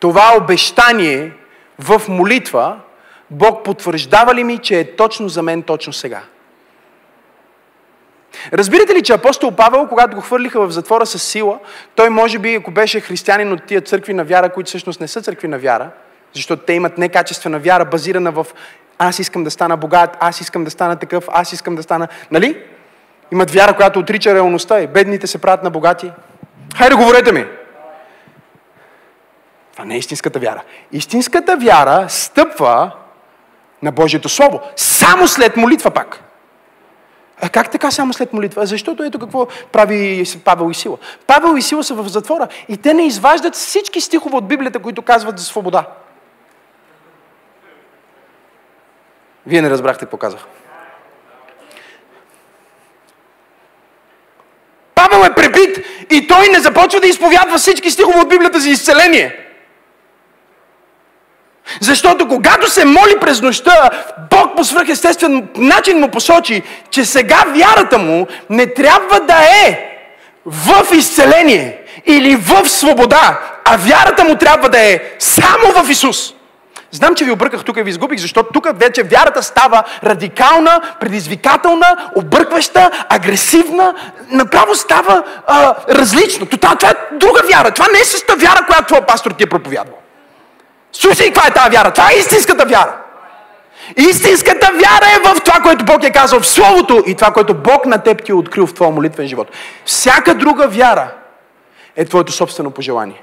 това 0.00 0.34
обещание 0.36 1.32
в 1.78 2.02
молитва, 2.08 2.76
Бог 3.30 3.64
потвърждава 3.64 4.34
ли 4.34 4.44
ми, 4.44 4.58
че 4.58 4.80
е 4.80 4.96
точно 4.96 5.28
за 5.28 5.42
мен 5.42 5.62
точно 5.62 5.92
сега? 5.92 6.22
Разбирате 8.52 8.94
ли, 8.94 9.02
че 9.02 9.12
апостол 9.12 9.50
Павел, 9.50 9.86
когато 9.88 10.16
го 10.16 10.22
хвърлиха 10.22 10.66
в 10.66 10.70
затвора 10.70 11.06
с 11.06 11.18
сила, 11.18 11.58
той 11.94 12.10
може 12.10 12.38
би, 12.38 12.54
ако 12.54 12.70
беше 12.70 13.00
християнин 13.00 13.52
от 13.52 13.66
тия 13.66 13.80
църкви 13.80 14.14
на 14.14 14.24
вяра, 14.24 14.48
които 14.48 14.68
всъщност 14.68 15.00
не 15.00 15.08
са 15.08 15.22
църкви 15.22 15.48
на 15.48 15.58
вяра, 15.58 15.90
защото 16.34 16.62
те 16.62 16.72
имат 16.72 16.98
некачествена 16.98 17.58
вяра, 17.58 17.84
базирана 17.84 18.30
в 18.30 18.46
аз 18.98 19.18
искам 19.18 19.44
да 19.44 19.50
стана 19.50 19.76
богат, 19.76 20.16
аз 20.20 20.40
искам 20.40 20.64
да 20.64 20.70
стана 20.70 20.96
такъв, 20.96 21.24
аз 21.32 21.52
искам 21.52 21.76
да 21.76 21.82
стана... 21.82 22.08
Нали? 22.30 22.62
Имат 23.32 23.50
вяра, 23.50 23.76
която 23.76 23.98
отрича 23.98 24.34
реалността 24.34 24.80
и 24.80 24.86
бедните 24.86 25.26
се 25.26 25.38
правят 25.38 25.62
на 25.62 25.70
богати. 25.70 26.12
Хайде, 26.76 26.94
говорете 26.94 27.32
ми! 27.32 27.44
Това 29.72 29.84
не 29.84 29.94
е 29.94 29.98
истинската 29.98 30.38
вяра. 30.38 30.62
Истинската 30.92 31.56
вяра 31.56 32.06
стъпва 32.08 32.90
на 33.82 33.92
Божието 33.92 34.28
Слово. 34.28 34.60
Само 34.76 35.28
след 35.28 35.56
молитва 35.56 35.90
пак. 35.90 36.27
А 37.42 37.48
как 37.48 37.70
така 37.70 37.90
само 37.90 38.12
след 38.12 38.32
молитва? 38.32 38.66
Защото 38.66 39.02
ето 39.02 39.18
какво 39.18 39.46
прави 39.72 40.24
Павел 40.44 40.70
и 40.70 40.74
Сила. 40.74 40.98
Павел 41.26 41.56
и 41.56 41.62
Сила 41.62 41.84
са 41.84 41.94
в 41.94 42.08
затвора 42.08 42.48
и 42.68 42.76
те 42.76 42.94
не 42.94 43.06
изваждат 43.06 43.54
всички 43.54 44.00
стихове 44.00 44.36
от 44.36 44.48
Библията, 44.48 44.78
които 44.78 45.02
казват 45.02 45.38
за 45.38 45.44
свобода. 45.44 45.86
Вие 49.46 49.62
не 49.62 49.70
разбрахте 49.70 50.04
какво 50.04 50.16
казах. 50.16 50.40
Павел 54.94 55.24
е 55.24 55.34
пребит 55.34 55.78
и 56.10 56.26
той 56.26 56.48
не 56.48 56.60
започва 56.60 57.00
да 57.00 57.06
изповядва 57.06 57.58
всички 57.58 57.90
стихове 57.90 58.20
от 58.20 58.28
Библията 58.28 58.60
за 58.60 58.70
изцеление. 58.70 59.47
Защото 61.80 62.28
когато 62.28 62.70
се 62.70 62.84
моли 62.84 63.14
през 63.20 63.42
нощта, 63.42 63.90
Бог 64.30 64.56
по 64.56 64.64
свръхестествен 64.64 65.48
начин 65.56 65.98
му 65.98 66.08
посочи, 66.08 66.62
че 66.90 67.04
сега 67.04 67.44
вярата 67.56 67.98
му 67.98 68.26
не 68.50 68.66
трябва 68.66 69.20
да 69.20 69.38
е 69.66 69.94
в 70.46 70.94
изцеление 70.94 71.78
или 72.06 72.36
в 72.36 72.68
свобода, 72.68 73.40
а 73.64 73.76
вярата 73.76 74.24
му 74.24 74.36
трябва 74.36 74.68
да 74.68 74.80
е 74.80 75.00
само 75.18 75.72
в 75.82 75.90
Исус. 75.90 76.34
Знам, 76.90 77.14
че 77.14 77.24
ви 77.24 77.30
обърках 77.30 77.64
тук 77.64 77.76
и 77.76 77.82
ви 77.82 77.90
изгубих, 77.90 78.20
защото 78.20 78.52
тук 78.52 78.68
вече 78.74 79.02
вярата 79.02 79.42
става 79.42 79.82
радикална, 80.04 80.80
предизвикателна, 81.00 82.10
объркваща, 82.16 82.90
агресивна, 83.08 83.94
направо 84.30 84.74
става 84.74 85.22
а, 85.46 85.74
различно. 85.88 86.46
Това, 86.46 86.76
това 86.76 86.90
е 86.90 87.16
друга 87.16 87.40
вяра. 87.50 87.70
Това 87.70 87.86
не 87.92 88.00
е 88.00 88.04
същата 88.04 88.36
вяра, 88.36 88.66
която 88.66 88.86
твой 88.86 89.00
пастор 89.00 89.30
ти 89.30 89.44
е 89.44 89.46
проповядвал. 89.46 89.98
Слушай, 91.00 91.26
каква 91.26 91.48
е 91.48 91.54
тази 91.54 91.76
вяра? 91.76 91.90
Това 91.90 92.10
е 92.12 92.18
истинската 92.18 92.66
вяра. 92.66 92.96
Истинската 93.96 94.70
вяра 94.72 95.06
е 95.16 95.18
в 95.18 95.40
това, 95.44 95.60
което 95.60 95.84
Бог 95.84 96.04
е 96.04 96.10
казал 96.10 96.40
в 96.40 96.46
Словото 96.46 97.02
и 97.06 97.14
това, 97.14 97.30
което 97.30 97.54
Бог 97.54 97.86
на 97.86 98.02
теб 98.02 98.24
ти 98.24 98.30
е 98.30 98.34
открил 98.34 98.66
в 98.66 98.74
твоя 98.74 98.90
молитвен 98.90 99.26
живот. 99.26 99.50
Всяка 99.84 100.34
друга 100.34 100.68
вяра 100.68 101.12
е 101.96 102.04
твоето 102.04 102.32
собствено 102.32 102.70
пожелание. 102.70 103.22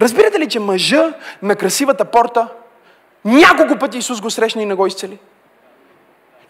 Разбирате 0.00 0.38
ли, 0.38 0.48
че 0.48 0.60
мъжа 0.60 1.12
на 1.42 1.56
красивата 1.56 2.04
порта 2.04 2.48
няколко 3.24 3.76
пъти 3.76 3.98
Исус 3.98 4.20
го 4.20 4.30
срещна 4.30 4.62
и 4.62 4.66
не 4.66 4.74
го 4.74 4.86
изцели? 4.86 5.18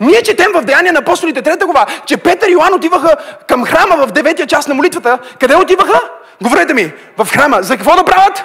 Ние 0.01 0.23
четем 0.23 0.53
в 0.55 0.63
Деяния 0.63 0.93
на 0.93 0.99
апостолите, 0.99 1.43
трета 1.43 1.65
глава, 1.65 1.87
че 2.07 2.17
Петър 2.17 2.49
и 2.49 2.53
Йоан 2.53 2.75
отиваха 2.75 3.17
към 3.49 3.65
храма 3.65 4.07
в 4.07 4.13
деветия 4.13 4.47
час 4.47 4.69
на 4.69 4.75
молитвата. 4.75 5.19
Къде 5.41 5.57
отиваха? 5.57 6.01
Говорете 6.41 6.75
ми, 6.75 6.93
в 7.19 7.29
храма. 7.31 7.59
За 7.63 7.77
какво 7.77 7.97
да 7.97 8.05
правят? 8.05 8.45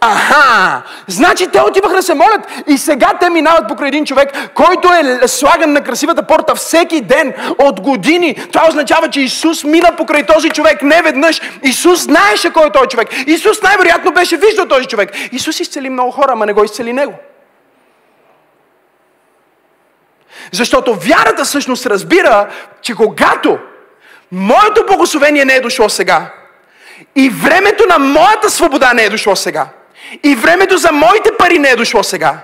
Аха! 0.00 0.82
Значи 1.06 1.46
те 1.46 1.60
отиваха 1.60 1.94
да 1.94 2.02
се 2.02 2.14
молят 2.14 2.40
и 2.66 2.78
сега 2.78 3.12
те 3.20 3.30
минават 3.30 3.68
покрай 3.68 3.88
един 3.88 4.06
човек, 4.06 4.50
който 4.54 4.88
е 4.92 5.28
слаган 5.28 5.72
на 5.72 5.84
красивата 5.84 6.22
порта 6.22 6.54
всеки 6.54 7.00
ден 7.00 7.34
от 7.58 7.80
години. 7.80 8.34
Това 8.52 8.68
означава, 8.68 9.08
че 9.10 9.20
Исус 9.20 9.64
мина 9.64 9.96
покрай 9.96 10.26
този 10.26 10.50
човек 10.50 10.82
не 10.82 11.02
веднъж. 11.02 11.40
Исус 11.62 12.02
знаеше 12.02 12.52
кой 12.52 12.66
е 12.66 12.70
този 12.70 12.88
човек. 12.88 13.08
Исус 13.26 13.62
най-вероятно 13.62 14.12
беше 14.12 14.36
виждал 14.36 14.66
този 14.66 14.86
човек. 14.86 15.10
Исус 15.32 15.60
изцели 15.60 15.90
много 15.90 16.10
хора, 16.10 16.32
ама 16.32 16.46
не 16.46 16.52
го 16.52 16.64
изцели 16.64 16.92
него. 16.92 17.14
Защото 20.52 20.94
вярата 20.94 21.44
всъщност 21.44 21.86
разбира, 21.86 22.48
че 22.82 22.94
когато 22.94 23.58
моето 24.32 24.86
благословение 24.86 25.44
не 25.44 25.54
е 25.54 25.60
дошло 25.60 25.88
сега, 25.88 26.30
и 27.16 27.30
времето 27.30 27.84
на 27.88 27.98
моята 27.98 28.50
свобода 28.50 28.92
не 28.94 29.02
е 29.04 29.10
дошло 29.10 29.36
сега, 29.36 29.66
и 30.24 30.34
времето 30.34 30.76
за 30.76 30.92
моите 30.92 31.30
пари 31.38 31.58
не 31.58 31.68
е 31.68 31.76
дошло 31.76 32.02
сега, 32.02 32.34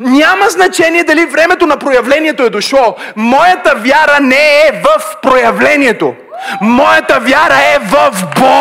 Няма 0.00 0.48
значение 0.48 1.04
дали 1.04 1.26
времето 1.26 1.66
на 1.66 1.76
проявлението 1.76 2.42
е 2.42 2.50
дошло. 2.50 2.96
Моята 3.16 3.74
вяра 3.74 4.20
не 4.20 4.60
е 4.60 4.72
в 4.72 5.16
проявлението. 5.22 6.14
Моята 6.60 7.20
вяра 7.20 7.58
е 7.74 7.78
в 7.78 8.10
Бог. 8.40 8.60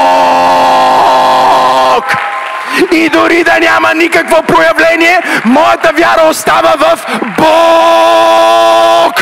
И 2.91 3.09
дори 3.09 3.43
да 3.43 3.59
няма 3.59 3.93
никакво 3.93 4.43
проявление, 4.43 5.19
моята 5.45 5.91
вяра 5.93 6.21
остава 6.29 6.73
в 6.77 7.05
Бог. 7.37 9.13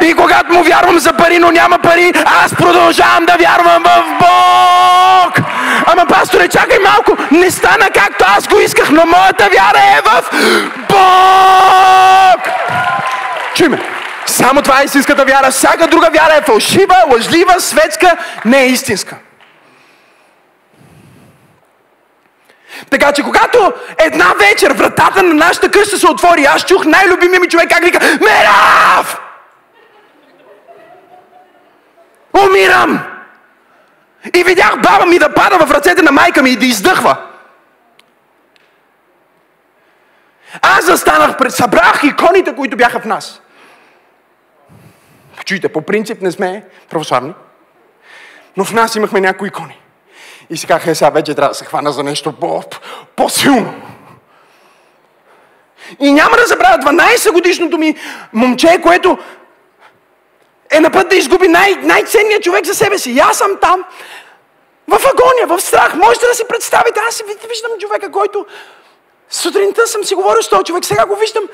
И 0.00 0.14
когато 0.14 0.52
му 0.52 0.62
вярвам 0.62 0.98
за 0.98 1.12
пари, 1.12 1.38
но 1.38 1.50
няма 1.50 1.78
пари, 1.78 2.12
аз 2.44 2.54
продължавам 2.54 3.26
да 3.26 3.36
вярвам 3.36 3.82
в 3.82 4.04
Бог. 4.18 5.46
Ама, 5.86 6.06
пасторе, 6.06 6.48
чакай 6.48 6.78
малко, 6.78 7.16
не 7.30 7.50
стана 7.50 7.90
както 7.94 8.24
аз 8.36 8.48
го 8.48 8.60
исках, 8.60 8.90
но 8.90 9.06
моята 9.06 9.44
вяра 9.44 9.80
е 9.98 10.00
в 10.04 10.30
Бог. 10.88 12.54
Чуй 13.54 13.68
ме. 13.68 13.78
Само 14.26 14.62
това 14.62 14.80
е 14.80 14.84
истинската 14.84 15.24
вяра. 15.24 15.50
Всяка 15.50 15.86
друга 15.86 16.08
вяра 16.12 16.34
е 16.34 16.42
фалшива, 16.42 16.96
лъжлива, 17.12 17.60
светска, 17.60 18.16
не 18.44 18.62
е 18.62 18.66
истинска. 18.66 19.16
Така 22.90 23.12
че 23.12 23.22
когато 23.22 23.72
една 23.98 24.32
вечер 24.38 24.72
вратата 24.72 25.22
на 25.22 25.34
нашата 25.34 25.70
къща 25.70 25.98
се 25.98 26.06
отвори, 26.06 26.44
аз 26.44 26.64
чух 26.64 26.84
най-любимия 26.84 27.40
ми 27.40 27.48
човек 27.48 27.68
как 27.70 27.84
вика 27.84 27.98
Мерав! 28.00 29.25
Умирам! 32.44 33.00
И 34.34 34.44
видях 34.44 34.80
баба 34.82 35.06
ми 35.06 35.18
да 35.18 35.34
пада 35.34 35.66
в 35.66 35.70
ръцете 35.70 36.02
на 36.02 36.12
майка 36.12 36.42
ми 36.42 36.50
и 36.50 36.56
да 36.56 36.66
издъхва. 36.66 37.16
Аз 40.62 40.84
застанах 40.84 41.36
пред, 41.36 41.52
събрах 41.52 42.00
иконите, 42.04 42.54
които 42.56 42.76
бяха 42.76 43.00
в 43.00 43.04
нас. 43.04 43.40
Чуйте, 45.44 45.68
по 45.68 45.82
принцип 45.82 46.22
не 46.22 46.32
сме 46.32 46.64
православни, 46.90 47.34
но 48.56 48.64
в 48.64 48.72
нас 48.72 48.96
имахме 48.96 49.20
някои 49.20 49.48
икони. 49.48 49.80
И 50.50 50.66
казах, 50.66 50.86
е, 50.86 50.94
сега 50.94 51.10
вече 51.10 51.34
трябва 51.34 51.48
да 51.48 51.54
се 51.54 51.64
хвана 51.64 51.92
за 51.92 52.02
нещо 52.02 52.32
по, 52.32 52.62
по-силно. 53.16 53.82
И 56.00 56.12
няма 56.12 56.36
да 56.36 56.46
забравя 56.46 56.78
12 56.78 57.32
годишното 57.32 57.78
ми 57.78 57.96
момче, 58.32 58.80
което 58.82 59.18
е 60.76 60.80
на 60.80 60.90
път 60.90 61.08
да 61.08 61.16
изгуби 61.16 61.48
най- 61.48 61.76
най-ценният 61.82 62.42
човек 62.42 62.64
за 62.64 62.74
себе 62.74 62.98
си. 62.98 63.10
И 63.10 63.18
аз 63.18 63.38
съм 63.38 63.50
там, 63.60 63.84
в 64.88 64.92
агония, 64.92 65.46
в 65.46 65.60
страх. 65.60 65.94
Можете 65.94 66.26
да 66.26 66.34
си 66.34 66.42
представите, 66.48 67.00
аз 67.08 67.22
виждам 67.48 67.70
човека, 67.80 68.10
който 68.10 68.46
сутринта 69.30 69.86
съм 69.86 70.04
си 70.04 70.14
говорил 70.14 70.42
с 70.42 70.48
този 70.48 70.64
човек, 70.64 70.84
сега 70.84 71.06
го 71.06 71.16
виждам 71.16 71.44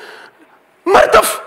мъртъв. 0.86 1.42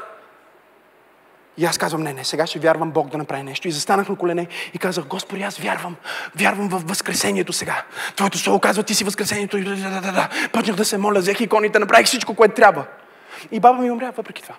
И 1.58 1.66
аз 1.66 1.78
казвам, 1.78 2.04
не, 2.04 2.14
не, 2.14 2.24
сега 2.24 2.48
ще 2.48 2.60
вярвам 2.60 2.92
Бог 2.92 3.10
да 3.10 3.18
направи 3.18 3.44
нещо. 3.44 3.68
И 3.68 3.72
застанах 3.72 4.10
на 4.10 4.16
колене 4.16 4.48
и 4.74 4.78
казах, 4.78 5.06
Господи, 5.06 5.44
аз 5.44 5.58
вярвам, 5.58 5.96
вярвам 6.36 6.70
в 6.70 6.82
Възкресението 6.86 7.54
сега. 7.54 7.84
Твоето 8.16 8.38
слово 8.38 8.60
казва, 8.60 8.84
ти 8.84 8.96
си 8.96 9.04
Възкресението. 9.04 9.58
Да, 9.58 9.76
да, 9.76 10.02
да, 10.02 10.12
да. 10.12 10.30
Почнах 10.52 10.76
да 10.76 10.86
се 10.86 10.98
моля, 10.98 11.20
взех 11.20 11.42
иконите, 11.42 11.80
направих 11.80 12.08
всичко, 12.08 12.36
което 12.36 12.56
трябва. 12.56 12.84
И 13.52 13.60
баба 13.60 13.82
ми 13.82 13.92
умря 13.92 14.12
въпреки 14.18 14.42
това. 14.42 14.56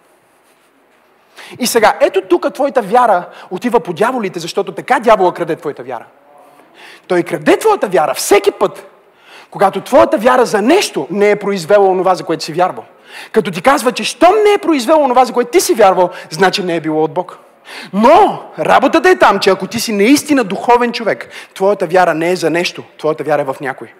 И 1.58 1.66
сега, 1.66 1.94
ето 2.00 2.22
тук 2.22 2.52
твоята 2.54 2.82
вяра 2.82 3.24
отива 3.50 3.80
по 3.80 3.92
дяволите, 3.92 4.38
защото 4.38 4.72
така 4.72 5.00
дявола 5.00 5.34
краде 5.34 5.56
твоята 5.56 5.82
вяра. 5.82 6.04
Той 7.08 7.22
краде 7.22 7.58
твоята 7.58 7.88
вяра 7.88 8.14
всеки 8.14 8.50
път, 8.50 8.86
когато 9.50 9.80
твоята 9.80 10.18
вяра 10.18 10.46
за 10.46 10.62
нещо 10.62 11.06
не 11.10 11.30
е 11.30 11.36
произвела 11.36 11.88
онова, 11.88 12.14
за 12.14 12.24
което 12.24 12.44
си 12.44 12.52
вярвал. 12.52 12.84
Като 13.32 13.50
ти 13.50 13.62
казва, 13.62 13.92
че 13.92 14.04
щом 14.04 14.34
не 14.44 14.52
е 14.52 14.58
произвело 14.58 15.04
онова, 15.04 15.24
за 15.24 15.32
което 15.32 15.50
ти 15.50 15.60
си 15.60 15.74
вярвал, 15.74 16.10
значи 16.30 16.62
не 16.62 16.76
е 16.76 16.80
било 16.80 17.02
от 17.02 17.12
Бог. 17.12 17.38
Но 17.92 18.42
работата 18.58 19.10
е 19.10 19.18
там, 19.18 19.38
че 19.38 19.50
ако 19.50 19.66
ти 19.66 19.80
си 19.80 19.92
наистина 19.92 20.44
духовен 20.44 20.92
човек, 20.92 21.28
твоята 21.54 21.86
вяра 21.86 22.14
не 22.14 22.30
е 22.30 22.36
за 22.36 22.50
нещо, 22.50 22.82
твоята 22.98 23.24
вяра 23.24 23.42
е 23.42 23.44
в 23.44 23.56
някой. 23.60 23.92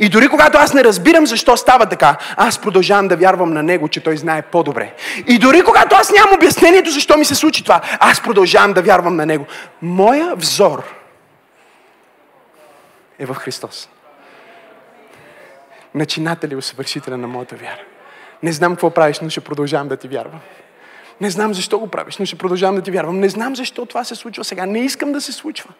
И 0.00 0.08
дори 0.08 0.28
когато 0.28 0.58
аз 0.58 0.74
не 0.74 0.84
разбирам 0.84 1.26
защо 1.26 1.56
става 1.56 1.86
така, 1.86 2.16
аз 2.36 2.58
продължавам 2.58 3.08
да 3.08 3.16
вярвам 3.16 3.52
на 3.52 3.62
Него, 3.62 3.88
че 3.88 4.00
Той 4.00 4.16
знае 4.16 4.42
по-добре. 4.42 4.94
И 5.26 5.38
дори 5.38 5.62
когато 5.62 5.96
аз 5.96 6.12
нямам 6.12 6.34
обяснението 6.34 6.90
защо 6.90 7.16
ми 7.16 7.24
се 7.24 7.34
случи 7.34 7.62
това, 7.62 7.80
аз 8.00 8.22
продължавам 8.22 8.72
да 8.72 8.82
вярвам 8.82 9.16
на 9.16 9.26
Него. 9.26 9.46
Моя 9.82 10.36
взор 10.36 10.84
е 13.18 13.26
в 13.26 13.34
Христос. 13.34 13.88
Начинателя 15.94 16.52
и 16.52 16.56
усъвършителя 16.56 17.16
на 17.16 17.28
моята 17.28 17.56
вяра. 17.56 17.80
Не 18.42 18.52
знам 18.52 18.72
какво 18.72 18.90
правиш, 18.90 19.20
но 19.20 19.30
ще 19.30 19.40
продължавам 19.40 19.88
да 19.88 19.96
ти 19.96 20.08
вярвам. 20.08 20.40
Не 21.20 21.30
знам 21.30 21.54
защо 21.54 21.78
го 21.78 21.86
правиш, 21.86 22.16
но 22.16 22.26
ще 22.26 22.36
продължавам 22.36 22.76
да 22.76 22.82
ти 22.82 22.90
вярвам. 22.90 23.20
Не 23.20 23.28
знам 23.28 23.56
защо 23.56 23.86
това 23.86 24.04
се 24.04 24.14
случва 24.14 24.44
сега. 24.44 24.66
Не 24.66 24.78
искам 24.78 25.12
да 25.12 25.20
се 25.20 25.32
случва. 25.32 25.70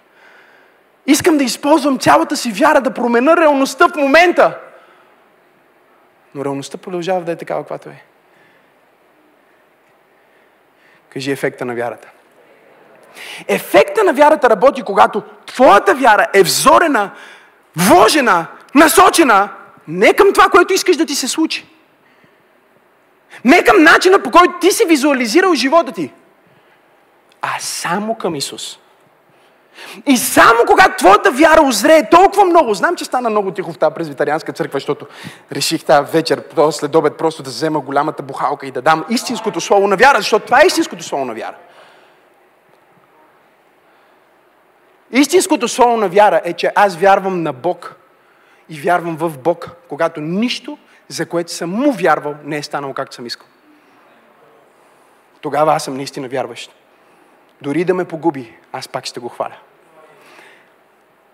Искам 1.06 1.38
да 1.38 1.44
използвам 1.44 1.98
цялата 1.98 2.36
си 2.36 2.52
вяра 2.52 2.80
да 2.80 2.94
променя 2.94 3.36
реалността 3.36 3.88
в 3.88 3.96
момента. 3.96 4.58
Но 6.34 6.44
реалността 6.44 6.78
продължава 6.78 7.20
да 7.20 7.32
е 7.32 7.36
такава, 7.36 7.62
каквато 7.62 7.88
е. 7.88 8.02
Кажи 11.10 11.30
ефекта 11.30 11.64
на 11.64 11.74
вярата. 11.74 12.08
Ефекта 13.48 14.04
на 14.04 14.12
вярата 14.12 14.50
работи, 14.50 14.82
когато 14.82 15.22
твоята 15.46 15.94
вяра 15.94 16.26
е 16.34 16.42
взорена, 16.42 17.10
вложена, 17.76 18.46
насочена 18.74 19.48
не 19.88 20.14
към 20.14 20.32
това, 20.32 20.48
което 20.48 20.72
искаш 20.72 20.96
да 20.96 21.06
ти 21.06 21.14
се 21.14 21.28
случи. 21.28 21.66
Не 23.44 23.64
към 23.64 23.82
начина 23.82 24.22
по 24.22 24.30
който 24.30 24.58
ти 24.60 24.70
си 24.70 24.84
визуализирал 24.84 25.54
живота 25.54 25.92
ти, 25.92 26.12
а 27.42 27.58
само 27.58 28.14
към 28.14 28.34
Исус. 28.34 28.78
И 30.06 30.16
само 30.16 30.60
когато 30.66 30.96
твоята 30.96 31.30
вяра 31.30 31.62
озрее 31.62 32.10
толкова 32.10 32.44
много, 32.44 32.74
знам, 32.74 32.96
че 32.96 33.04
стана 33.04 33.30
много 33.30 33.50
тихо 33.50 33.72
в 33.72 33.78
тази 33.78 33.94
презвитарианска 33.94 34.52
църква, 34.52 34.76
защото 34.76 35.06
реших 35.52 35.84
тази 35.84 36.12
вечер, 36.12 36.42
след 36.70 36.94
обед, 36.94 37.16
просто 37.16 37.42
да 37.42 37.50
взема 37.50 37.80
голямата 37.80 38.22
бухалка 38.22 38.66
и 38.66 38.70
да 38.70 38.82
дам 38.82 39.04
истинското 39.10 39.60
слово 39.60 39.88
на 39.88 39.96
вяра, 39.96 40.16
защото 40.16 40.46
това 40.46 40.62
е 40.62 40.66
истинското 40.66 41.02
слово 41.02 41.24
на 41.24 41.34
вяра. 41.34 41.56
Истинското 45.10 45.68
слово 45.68 45.96
на 45.96 46.08
вяра 46.08 46.40
е, 46.44 46.52
че 46.52 46.72
аз 46.74 46.96
вярвам 46.96 47.42
на 47.42 47.52
Бог 47.52 47.94
и 48.68 48.80
вярвам 48.80 49.16
в 49.16 49.38
Бог, 49.38 49.70
когато 49.88 50.20
нищо 50.20 50.78
за 51.08 51.26
което 51.26 51.52
съм 51.52 51.70
му 51.70 51.92
вярвал, 51.92 52.34
не 52.44 52.56
е 52.56 52.62
станало 52.62 52.94
както 52.94 53.14
съм 53.14 53.26
искал. 53.26 53.46
Тогава 55.40 55.74
аз 55.74 55.84
съм 55.84 55.96
наистина 55.96 56.28
вярващ. 56.28 56.74
Дори 57.64 57.84
да 57.84 57.94
ме 57.94 58.04
погуби, 58.04 58.56
аз 58.72 58.88
пак 58.88 59.04
ще 59.04 59.20
го 59.20 59.28
хваля. 59.28 59.56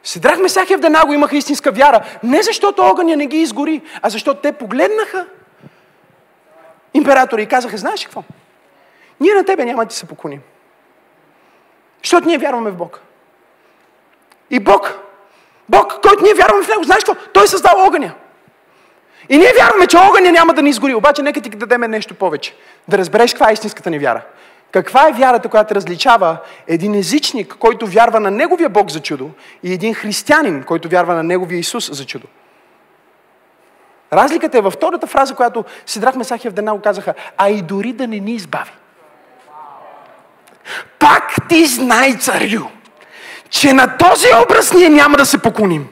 Седрах 0.03 0.39
Месах 0.39 0.71
и 0.71 0.73
Евденаго 0.73 1.13
имаха 1.13 1.37
истинска 1.37 1.73
вяра. 1.73 2.05
Не 2.23 2.43
защото 2.43 2.83
огъня 2.83 3.17
не 3.17 3.27
ги 3.27 3.37
изгори, 3.37 3.83
а 4.03 4.11
защото 4.11 4.41
те 4.41 4.53
погледнаха 4.53 5.27
императори 6.95 7.43
и 7.43 7.47
казаха, 7.47 7.77
знаеш 7.77 8.05
какво? 8.05 8.23
Ние 9.21 9.35
на 9.35 9.45
тебе 9.45 9.65
няма 9.65 9.85
да 9.85 9.89
ти 9.89 9.97
се 9.97 10.07
поклоним. 10.07 10.41
Защото 12.03 12.27
ние 12.27 12.39
вярваме 12.39 12.71
в 12.71 12.77
Бог. 12.77 13.01
И 14.51 14.61
Бог, 14.61 14.99
Бог, 15.69 15.99
който 16.03 16.23
ние 16.23 16.35
вярваме 16.35 16.65
в 16.65 16.69
Него, 16.69 16.85
знаеш 16.85 17.05
какво? 17.05 17.23
Той 17.33 17.49
създал 17.49 17.87
огъня. 17.87 18.15
И 19.29 19.39
ние 19.39 19.53
вярваме, 19.59 19.87
че 19.87 19.97
огъня 19.97 20.33
няма 20.33 20.55
да 20.55 20.63
ни 20.63 20.71
изгори. 20.71 20.95
Обаче 20.95 21.23
нека 21.23 21.41
ти 21.41 21.51
дадеме 21.51 21.89
нещо 21.89 22.15
повече. 22.15 22.55
Да 22.89 22.99
разбереш 22.99 23.33
каква 23.33 23.51
е 23.51 23.53
истинската 23.53 23.91
ни 23.91 23.99
вяра. 23.99 24.23
Каква 24.73 25.09
е 25.09 25.13
вярата, 25.13 25.49
която 25.49 25.75
различава 25.75 26.37
един 26.67 26.95
езичник, 26.95 27.57
който 27.59 27.87
вярва 27.87 28.21
на 28.21 28.31
неговия 28.31 28.69
Бог 28.69 28.91
за 28.91 29.01
чудо 29.01 29.31
и 29.63 29.73
един 29.73 29.95
християнин, 29.95 30.63
който 30.63 30.89
вярва 30.89 31.15
на 31.15 31.23
неговия 31.23 31.59
Исус 31.59 31.91
за 31.93 32.07
чудо? 32.07 32.27
Разликата 34.13 34.59
е 34.59 34.61
във 34.61 34.75
втората 34.75 35.07
фраза, 35.07 35.35
която 35.35 35.65
Сидрах 35.87 36.17
Месах 36.17 36.45
и 36.45 36.47
Евдена 36.47 36.83
казаха, 36.83 37.15
а 37.37 37.51
и 37.51 37.63
дори 37.63 37.93
да 37.93 38.07
не 38.07 38.19
ни 38.19 38.33
избави. 38.33 38.71
Пак 40.99 41.35
ти 41.49 41.67
знай, 41.67 42.19
царю, 42.19 42.65
че 43.51 43.73
на 43.73 43.97
този 43.97 44.27
образ 44.45 44.73
ние 44.73 44.89
няма 44.89 45.17
да 45.17 45.27
се 45.27 45.43
поклоним. 45.43 45.89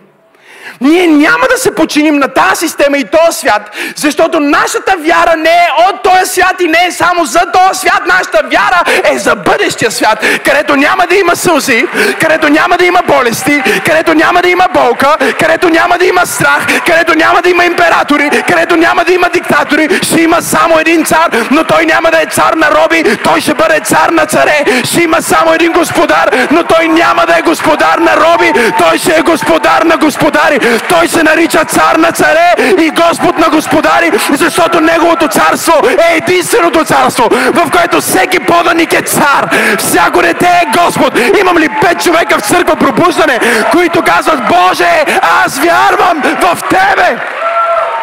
Ние 0.81 1.07
няма 1.07 1.47
да 1.51 1.59
се 1.59 1.75
починим 1.75 2.15
на 2.19 2.29
тази 2.29 2.57
система 2.57 2.99
и 2.99 3.05
този 3.05 3.39
свят, 3.39 3.71
защото 3.97 4.41
нашата 4.41 4.95
вяра 4.99 5.37
не 5.37 5.51
е 5.51 5.69
от 5.89 6.03
този 6.03 6.33
свят, 6.33 6.57
и 6.61 6.67
не 6.67 6.87
е 6.87 6.93
само 6.93 7.25
за 7.25 7.41
този 7.53 7.81
свят. 7.81 8.03
Нашата 8.07 8.41
вяра 8.45 8.83
е 9.15 9.19
за 9.19 9.35
бъдещия 9.35 9.91
свят, 9.91 10.25
където 10.45 10.77
няма 10.77 11.07
да 11.07 11.17
има 11.17 11.37
сълзи, 11.37 11.85
където 12.21 12.49
няма 12.49 12.77
да 12.77 12.85
има 12.85 13.01
болести, 13.07 13.63
където 13.85 14.15
няма 14.15 14.43
да 14.43 14.49
има 14.49 14.67
болка, 14.75 15.17
където 15.41 15.69
няма 15.69 15.99
да 15.99 16.05
има 16.05 16.27
страх, 16.27 16.67
където 16.87 17.15
няма 17.15 17.43
да 17.43 17.49
има 17.49 17.65
императори, 17.65 18.31
където 18.49 18.77
няма 18.77 19.05
да 19.05 19.13
има 19.13 19.29
диктатори. 19.29 19.89
Ще 20.03 20.21
има 20.21 20.43
само 20.43 20.79
един 20.79 21.05
цар, 21.05 21.29
но 21.51 21.65
той 21.65 21.87
няма 21.87 22.11
да 22.11 22.23
е 22.23 22.27
цар 22.27 22.53
на 22.53 22.71
роби, 22.71 23.17
той 23.25 23.41
ще 23.41 23.55
бъде 23.55 23.81
цар 23.81 24.09
на 24.09 24.27
царе. 24.27 24.65
Ще 24.85 25.03
има 25.03 25.23
само 25.23 25.55
един 25.55 25.73
господар, 25.73 26.31
но 26.51 26.63
той 26.65 26.89
няма 26.89 27.27
да 27.27 27.39
е 27.39 27.43
господар 27.43 27.99
на 27.99 28.17
роби, 28.17 28.53
той 28.79 28.99
ще 28.99 29.17
е 29.17 29.21
господар 29.21 29.83
на 29.83 29.97
господари. 29.97 30.58
Той 30.89 31.09
се 31.09 31.23
нарича 31.23 31.65
цар 31.65 31.97
на 31.97 32.13
царе 32.13 32.55
и 32.79 32.91
Господ 32.91 33.39
на 33.39 33.49
господари, 33.49 34.11
защото 34.33 34.81
неговото 34.81 35.29
царство 35.29 35.73
е 36.11 36.17
единственото 36.17 36.85
царство, 36.85 37.29
в 37.31 37.71
което 37.71 38.01
всеки 38.01 38.39
поданик 38.39 38.93
е 38.93 39.03
цар. 39.03 39.49
Всяко 39.79 40.23
дете 40.23 40.47
е 40.47 40.79
Господ. 40.79 41.19
Имам 41.41 41.59
ли 41.59 41.69
пет 41.81 42.05
човека 42.05 42.39
в 42.39 42.43
църква 42.43 42.77
пробуждане, 42.77 43.41
които 43.73 44.03
казват, 44.03 44.41
Боже, 44.49 45.05
аз 45.45 45.59
вярвам 45.59 46.23
в 46.23 46.59
Тебе. 46.69 47.17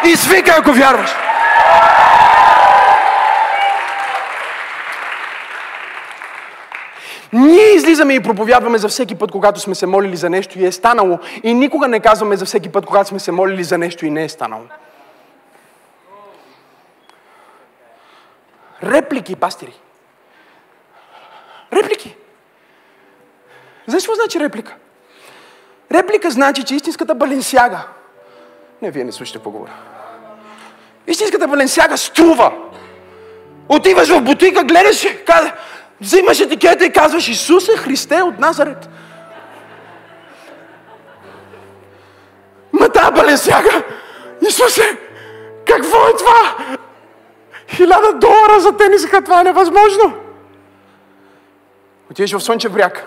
И 0.04 0.16
свика, 0.16 0.54
ако 0.58 0.72
вярваш. 0.72 1.10
Ние 7.36 7.74
излизаме 7.74 8.14
и 8.14 8.20
проповядваме 8.20 8.78
за 8.78 8.88
всеки 8.88 9.14
път, 9.14 9.30
когато 9.30 9.60
сме 9.60 9.74
се 9.74 9.86
молили 9.86 10.16
за 10.16 10.30
нещо 10.30 10.58
и 10.58 10.66
е 10.66 10.72
станало. 10.72 11.18
И 11.42 11.54
никога 11.54 11.88
не 11.88 12.00
казваме 12.00 12.36
за 12.36 12.44
всеки 12.44 12.68
път, 12.68 12.86
когато 12.86 13.08
сме 13.08 13.18
се 13.18 13.32
молили 13.32 13.64
за 13.64 13.78
нещо 13.78 14.06
и 14.06 14.10
не 14.10 14.24
е 14.24 14.28
станало. 14.28 14.62
Реплики, 18.82 19.36
пастири. 19.36 19.72
Реплики. 21.72 22.16
Знаеш 23.86 24.02
какво 24.02 24.14
значи 24.14 24.40
реплика? 24.40 24.74
Реплика 25.92 26.30
значи, 26.30 26.64
че 26.64 26.74
истинската 26.74 27.14
баленсяга. 27.14 27.86
Не, 28.82 28.90
вие 28.90 29.04
не 29.04 29.12
слушате 29.12 29.38
какво 29.38 29.50
говоря. 29.50 29.72
Истинската 31.06 31.48
баленсяга 31.48 31.96
струва. 31.96 32.52
Отиваш 33.68 34.08
в 34.08 34.20
бутика, 34.20 34.64
гледаш, 34.64 35.06
каза, 35.26 35.52
взимаш 36.00 36.40
етикета 36.40 36.84
и 36.84 36.92
казваш 36.92 37.28
Исусе 37.28 37.76
Христе 37.76 38.22
от 38.22 38.38
Назарет. 38.38 38.88
Ма 42.72 42.88
тази 42.88 43.12
баленсяга, 43.12 43.82
Исусе, 44.48 44.98
какво 45.66 46.08
е 46.08 46.16
това? 46.18 46.56
Хиляда 47.68 48.12
долара 48.12 48.60
за 48.60 48.76
тениска, 48.76 49.22
това 49.22 49.40
е 49.40 49.44
невъзможно. 49.44 50.14
Отидеш 52.10 52.32
в 52.32 52.40
Слънчев 52.40 52.72
бряг. 52.72 53.06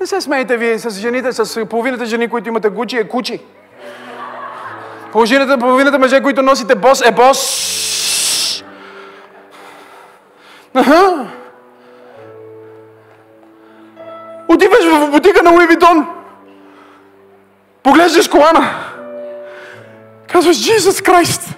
Не 0.00 0.06
се 0.06 0.20
смейте 0.20 0.56
вие 0.56 0.78
с 0.78 0.90
жените, 0.90 1.32
с 1.32 1.66
половината 1.66 2.06
жени, 2.06 2.28
които 2.28 2.48
имате 2.48 2.68
гучи, 2.68 2.96
е 2.96 3.08
кучи. 3.08 3.40
Половината, 5.12 5.58
половината 5.58 5.98
мъже, 5.98 6.22
които 6.22 6.42
носите 6.42 6.74
бос, 6.74 7.06
е 7.06 7.10
бос. 7.10 7.73
Аха. 10.74 11.26
Отиваш 14.48 14.84
в 14.84 15.10
бутика 15.10 15.42
на 15.42 15.50
Луи 15.50 15.66
Витон. 15.66 16.06
Поглеждаш 17.82 18.28
колана. 18.28 18.94
Казваш, 20.28 20.56
Jesus 20.56 21.08
Christ. 21.08 21.54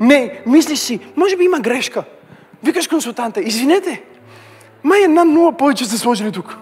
Не, 0.00 0.40
мислиш 0.46 0.78
си, 0.78 1.00
може 1.16 1.36
би 1.36 1.44
има 1.44 1.60
грешка. 1.60 2.04
Викаш 2.62 2.88
консултанта, 2.88 3.40
извинете, 3.40 4.02
май 4.84 5.02
една 5.02 5.24
нула 5.24 5.52
повече 5.52 5.84
сте 5.84 5.98
сложили 5.98 6.32
тук. 6.32 6.56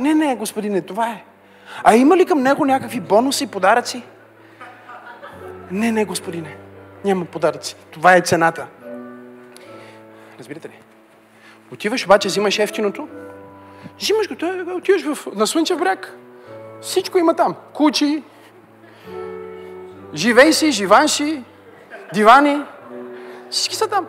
Не, 0.00 0.14
не, 0.14 0.36
господине, 0.36 0.80
това 0.80 1.08
е. 1.08 1.24
А 1.84 1.94
има 1.96 2.16
ли 2.16 2.26
към 2.26 2.42
него 2.42 2.64
някакви 2.64 3.00
бонуси, 3.00 3.46
подаръци? 3.46 4.02
Не, 5.70 5.92
не, 5.92 6.04
господине. 6.04 6.56
Няма 7.04 7.24
подаръци. 7.24 7.76
Това 7.90 8.16
е 8.16 8.20
цената. 8.20 8.66
Разбирате 10.44 10.68
ли? 10.68 10.78
Отиваш 11.72 12.04
обаче, 12.04 12.28
взимаш 12.28 12.58
ефтиното. 12.58 13.08
Взимаш 14.00 14.28
го, 14.28 14.36
той, 14.36 14.62
отиваш 14.62 15.02
в, 15.02 15.26
на 15.34 15.46
Слънчев 15.46 15.78
бряг. 15.78 16.16
Всичко 16.80 17.18
има 17.18 17.36
там. 17.36 17.56
Кучи, 17.72 18.22
живей 20.14 20.52
си, 20.52 20.72
живанши, 20.72 21.42
дивани. 22.14 22.62
Всички 23.50 23.76
са 23.76 23.88
там. 23.88 24.06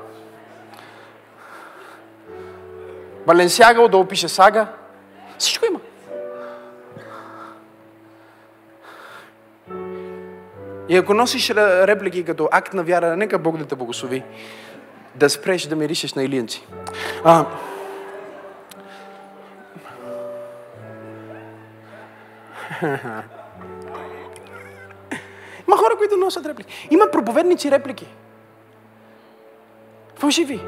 Баленсяга, 3.28 3.82
отдолу 3.82 4.06
пише 4.06 4.28
сага. 4.28 4.68
Всичко 5.38 5.66
има. 5.66 5.80
И 10.90 10.98
ако 10.98 11.14
носиш 11.14 11.50
реплики 11.50 12.24
като 12.24 12.50
акт 12.52 12.74
на 12.74 12.84
вяра, 12.84 13.18
нека 13.18 13.40
Бог 13.40 13.58
да 13.58 13.66
те 13.66 13.76
благослови. 13.76 14.24
Да 15.16 15.30
спреш 15.30 15.64
да 15.64 15.76
миришеш 15.76 16.14
на 16.14 16.24
илиенци. 16.24 16.68
А, 17.24 17.46
Има 25.68 25.78
хора, 25.78 25.98
които 25.98 26.18
носят 26.18 26.46
реплики. 26.46 26.88
Има 26.92 27.06
проповедници 27.12 27.72
реплики. 27.72 28.08
Фалшиви. 30.16 30.62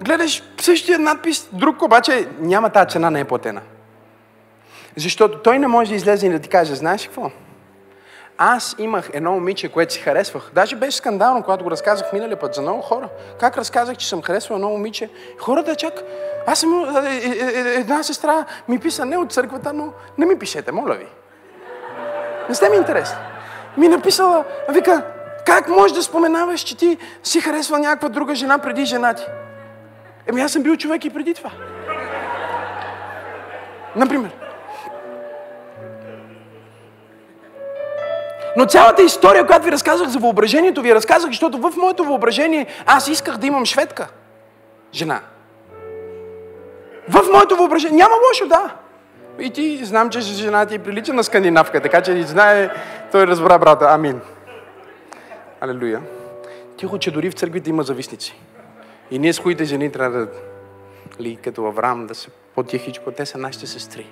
Гледаш 0.00 0.42
същия 0.60 0.98
надпис, 0.98 1.48
друг 1.52 1.82
обаче 1.82 2.28
няма 2.38 2.70
тази 2.70 2.88
цена, 2.88 3.10
не 3.10 3.20
е 3.20 3.24
платена. 3.24 3.60
Защото 4.96 5.38
той 5.38 5.58
не 5.58 5.66
може 5.66 5.90
да 5.90 5.96
излезе 5.96 6.26
и 6.26 6.30
да 6.30 6.38
ти 6.38 6.48
каже, 6.48 6.74
знаеш 6.74 7.06
какво? 7.06 7.30
Аз 8.38 8.76
имах 8.78 9.10
едно 9.12 9.32
момиче, 9.32 9.68
което 9.68 9.92
си 9.92 10.00
харесвах. 10.00 10.50
Даже 10.54 10.76
беше 10.76 10.96
скандално, 10.96 11.42
когато 11.42 11.64
го 11.64 11.70
разказах 11.70 12.12
миналия 12.12 12.38
път 12.38 12.54
за 12.54 12.62
много 12.62 12.82
хора. 12.82 13.08
Как 13.40 13.58
разказах, 13.58 13.96
че 13.96 14.08
съм 14.08 14.22
харесвал 14.22 14.56
едно 14.56 14.68
момиче. 14.68 15.10
Хората 15.38 15.76
чак... 15.76 15.94
Аз 16.46 16.58
съм... 16.58 16.96
Е, 17.06 17.10
е, 17.10 17.28
е, 17.28 17.74
една 17.74 18.02
сестра 18.02 18.44
ми 18.68 18.78
писа 18.78 19.04
не 19.04 19.16
от 19.16 19.32
църквата, 19.32 19.72
но 19.72 19.92
не 20.18 20.26
ми 20.26 20.38
пишете, 20.38 20.72
моля 20.72 20.94
ви. 20.94 21.06
Не 22.48 22.54
сте 22.54 22.68
ми 22.68 22.76
интересни. 22.76 23.18
Ми 23.76 23.88
написала, 23.88 24.44
вика, 24.68 25.02
как 25.46 25.68
можеш 25.68 25.96
да 25.96 26.02
споменаваш, 26.02 26.60
че 26.60 26.76
ти 26.76 26.98
си 27.22 27.40
харесвал 27.40 27.80
някаква 27.80 28.08
друга 28.08 28.34
жена 28.34 28.58
преди 28.58 28.84
жена 28.84 29.14
ти? 29.14 29.26
Еми 30.26 30.40
аз 30.40 30.52
съм 30.52 30.62
бил 30.62 30.76
човек 30.76 31.04
и 31.04 31.10
преди 31.10 31.34
това. 31.34 31.50
Например. 33.96 34.30
Но 38.56 38.66
цялата 38.66 39.02
история, 39.02 39.46
която 39.46 39.64
ви 39.64 39.72
разказах 39.72 40.08
за 40.08 40.18
въображението, 40.18 40.82
ви 40.82 40.94
разказах, 40.94 41.30
защото 41.30 41.58
в 41.58 41.72
моето 41.76 42.04
въображение 42.04 42.66
аз 42.86 43.08
исках 43.08 43.36
да 43.36 43.46
имам 43.46 43.66
шведка 43.66 44.08
жена. 44.94 45.20
В 47.08 47.22
моето 47.32 47.56
въображение. 47.56 47.96
Няма 47.96 48.14
лошо, 48.28 48.48
да. 48.48 48.74
И 49.38 49.50
ти 49.50 49.84
знам, 49.84 50.10
че 50.10 50.20
жена 50.20 50.66
ти 50.66 50.74
е 50.74 50.78
прилича 50.78 51.12
на 51.12 51.24
скандинавка, 51.24 51.80
така 51.80 52.00
че 52.00 52.22
знае, 52.22 52.70
той 53.12 53.26
разбра 53.26 53.58
брата. 53.58 53.86
Амин. 53.90 54.20
Алелуя. 55.60 56.00
Тихо, 56.76 56.98
че 56.98 57.10
дори 57.10 57.30
в 57.30 57.34
църквите 57.34 57.70
има 57.70 57.82
зависници. 57.82 58.34
И 59.10 59.18
ние 59.18 59.32
с 59.32 59.40
които 59.40 59.64
жени 59.64 59.92
трябва 59.92 60.18
да, 60.18 60.28
ли, 61.20 61.36
като 61.36 61.66
Авраам, 61.66 62.06
да 62.06 62.14
се 62.14 62.28
по-тихичко, 62.54 63.10
те 63.10 63.26
са 63.26 63.38
нашите 63.38 63.66
сестри. 63.66 64.06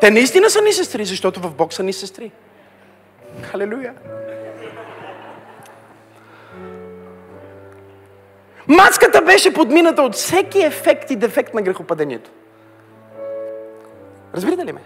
Те 0.00 0.10
наистина 0.10 0.50
са 0.50 0.60
ни 0.60 0.72
сестри, 0.72 1.04
защото 1.04 1.40
в 1.40 1.54
Бог 1.54 1.72
са 1.72 1.82
ни 1.82 1.92
сестри. 1.92 2.32
Халелуя! 3.42 3.94
Маската 8.68 9.22
беше 9.22 9.54
подмината 9.54 10.02
от 10.02 10.14
всеки 10.14 10.62
ефект 10.62 11.10
и 11.10 11.16
дефект 11.16 11.54
на 11.54 11.62
грехопадението. 11.62 12.30
Разбирате 14.34 14.66
ли 14.66 14.72
ме? 14.72 14.80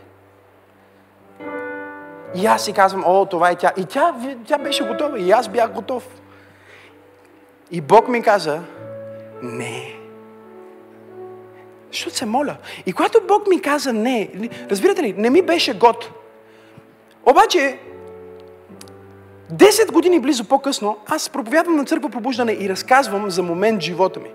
И 2.34 2.46
аз 2.46 2.64
си 2.64 2.72
казвам, 2.72 3.04
о, 3.06 3.26
това 3.26 3.50
е 3.50 3.56
тя. 3.56 3.72
И 3.76 3.84
тя, 3.84 4.14
тя 4.46 4.58
беше 4.58 4.84
готова. 4.84 5.18
И 5.18 5.30
аз 5.30 5.48
бях 5.48 5.72
готов. 5.72 6.08
И 7.70 7.80
Бог 7.80 8.08
ми 8.08 8.22
каза, 8.22 8.60
не. 9.42 9.94
Защото 11.92 12.16
се 12.16 12.26
моля. 12.26 12.56
И 12.86 12.92
когато 12.92 13.20
Бог 13.28 13.46
ми 13.46 13.62
каза 13.62 13.92
не, 13.92 14.30
разбирате 14.70 15.02
ли, 15.02 15.14
не 15.16 15.30
ми 15.30 15.42
беше 15.42 15.74
год. 15.74 16.10
Обаче, 17.26 17.78
10 19.52 19.92
години 19.92 20.20
близо 20.20 20.44
по-късно, 20.44 20.96
аз 21.06 21.28
проповядвам 21.28 21.76
на 21.76 21.84
църква 21.84 22.10
пробуждане 22.10 22.52
и 22.52 22.68
разказвам 22.68 23.30
за 23.30 23.42
момент 23.42 23.82
в 23.82 23.84
живота 23.84 24.20
ми, 24.20 24.30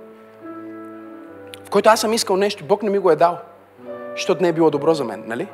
в 1.66 1.70
който 1.70 1.90
аз 1.90 2.02
съм 2.02 2.14
искал 2.14 2.38
нещо, 2.38 2.66
Бог 2.66 2.84
не 2.84 2.90
ми 2.90 3.00
го 3.00 3.12
е 3.12 3.16
дал, 3.16 3.38
защото 4.16 4.42
не 4.42 4.48
е 4.48 4.54
било 4.54 4.70
добро 4.70 4.94
за 4.94 5.04
мен, 5.04 5.24
нали? 5.28 5.48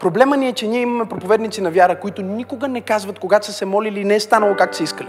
Проблема 0.00 0.36
ни 0.36 0.48
е, 0.48 0.52
че 0.52 0.68
ние 0.68 0.80
имаме 0.80 1.08
проповедници 1.08 1.60
на 1.60 1.70
вяра, 1.70 2.00
които 2.00 2.22
никога 2.22 2.68
не 2.68 2.80
казват, 2.80 3.18
когато 3.18 3.46
са 3.46 3.52
се 3.52 3.64
молили, 3.64 4.04
не 4.04 4.14
е 4.14 4.20
станало 4.20 4.56
както 4.56 4.76
са 4.76 4.82
искали. 4.82 5.08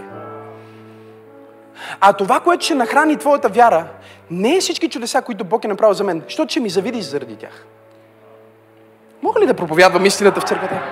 А 2.00 2.12
това, 2.12 2.40
което 2.40 2.64
ще 2.64 2.74
нахрани 2.74 3.16
твоята 3.16 3.48
вяра, 3.48 3.86
не 4.30 4.56
е 4.56 4.60
всички 4.60 4.88
чудеса, 4.88 5.22
които 5.22 5.44
Бог 5.44 5.64
е 5.64 5.68
направил 5.68 5.94
за 5.94 6.04
мен, 6.04 6.22
защото 6.24 6.50
ще 6.50 6.60
ми 6.60 6.68
завидиш 6.68 7.04
заради 7.04 7.36
тях. 7.36 7.66
Мога 9.22 9.40
ли 9.40 9.46
да 9.46 9.54
проповядвам 9.54 10.04
истината 10.04 10.40
в 10.40 10.44
църквата? 10.44 10.82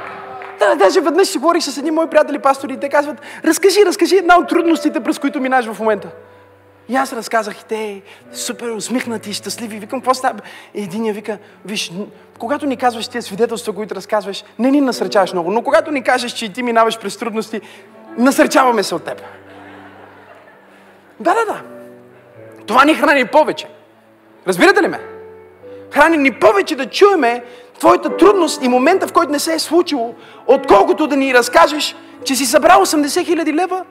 Да, 0.60 0.74
даже 0.74 1.00
веднъж 1.00 1.28
си 1.28 1.38
говорих 1.38 1.62
с 1.62 1.78
едни 1.78 1.90
мои 1.90 2.06
приятели 2.06 2.38
пастори 2.38 2.72
и 2.72 2.76
те 2.76 2.88
казват, 2.88 3.16
разкажи, 3.44 3.86
разкажи 3.86 4.16
една 4.16 4.38
от 4.38 4.48
трудностите, 4.48 5.00
през 5.00 5.18
които 5.18 5.40
минаш 5.40 5.66
в 5.66 5.80
момента. 5.80 6.08
И 6.88 6.96
аз 6.96 7.12
разказах 7.12 7.60
и 7.60 7.64
те, 7.64 8.02
супер 8.32 8.68
усмихнати, 8.68 9.32
щастливи. 9.32 9.78
Викам, 9.78 10.00
какво 10.00 10.14
става? 10.14 10.40
И 10.74 10.82
един 10.82 11.12
вика, 11.12 11.38
виж, 11.64 11.92
когато 12.38 12.66
ни 12.66 12.76
казваш 12.76 13.08
тия 13.08 13.22
свидетелства, 13.22 13.72
които 13.72 13.94
разказваш, 13.94 14.44
не 14.58 14.70
ни 14.70 14.80
насърчаваш 14.80 15.32
много, 15.32 15.50
но 15.50 15.62
когато 15.62 15.90
ни 15.90 16.02
кажеш, 16.02 16.32
че 16.32 16.44
и 16.44 16.52
ти 16.52 16.62
минаваш 16.62 16.98
през 16.98 17.16
трудности, 17.16 17.60
насърчаваме 18.18 18.82
се 18.82 18.94
от 18.94 19.04
теб. 19.04 19.22
Да, 21.20 21.34
да, 21.34 21.52
да. 21.52 21.62
Това 22.66 22.84
ни 22.84 22.94
храни 22.94 23.26
повече. 23.26 23.66
Разбирате 24.46 24.82
ли 24.82 24.88
ме? 24.88 25.19
Храни 25.90 26.16
ни 26.16 26.32
повече 26.32 26.76
да 26.76 26.86
чуеме 26.86 27.44
твоята 27.78 28.16
трудност 28.16 28.62
и 28.62 28.68
момента, 28.68 29.06
в 29.06 29.12
който 29.12 29.32
не 29.32 29.38
се 29.38 29.54
е 29.54 29.58
случило, 29.58 30.14
отколкото 30.46 31.06
да 31.06 31.16
ни 31.16 31.34
разкажеш, 31.34 31.96
че 32.24 32.34
си 32.36 32.46
събрал 32.46 32.86
80 32.86 33.24
хиляди 33.24 33.52
лева 33.52 33.84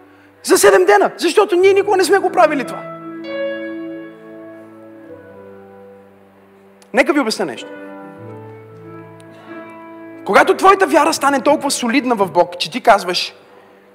за 0.43 0.57
7 0.57 0.85
дена. 0.85 1.11
Защото 1.17 1.55
ние 1.55 1.73
никога 1.73 1.97
не 1.97 2.03
сме 2.03 2.17
го 2.17 2.29
правили 2.29 2.63
това. 2.63 2.81
Нека 6.93 7.13
ви 7.13 7.19
обясня 7.19 7.45
нещо. 7.45 7.67
Когато 10.25 10.57
твоята 10.57 10.87
вяра 10.87 11.13
стане 11.13 11.41
толкова 11.41 11.71
солидна 11.71 12.15
в 12.15 12.31
Бог, 12.31 12.57
че 12.59 12.71
ти 12.71 12.81
казваш, 12.81 13.33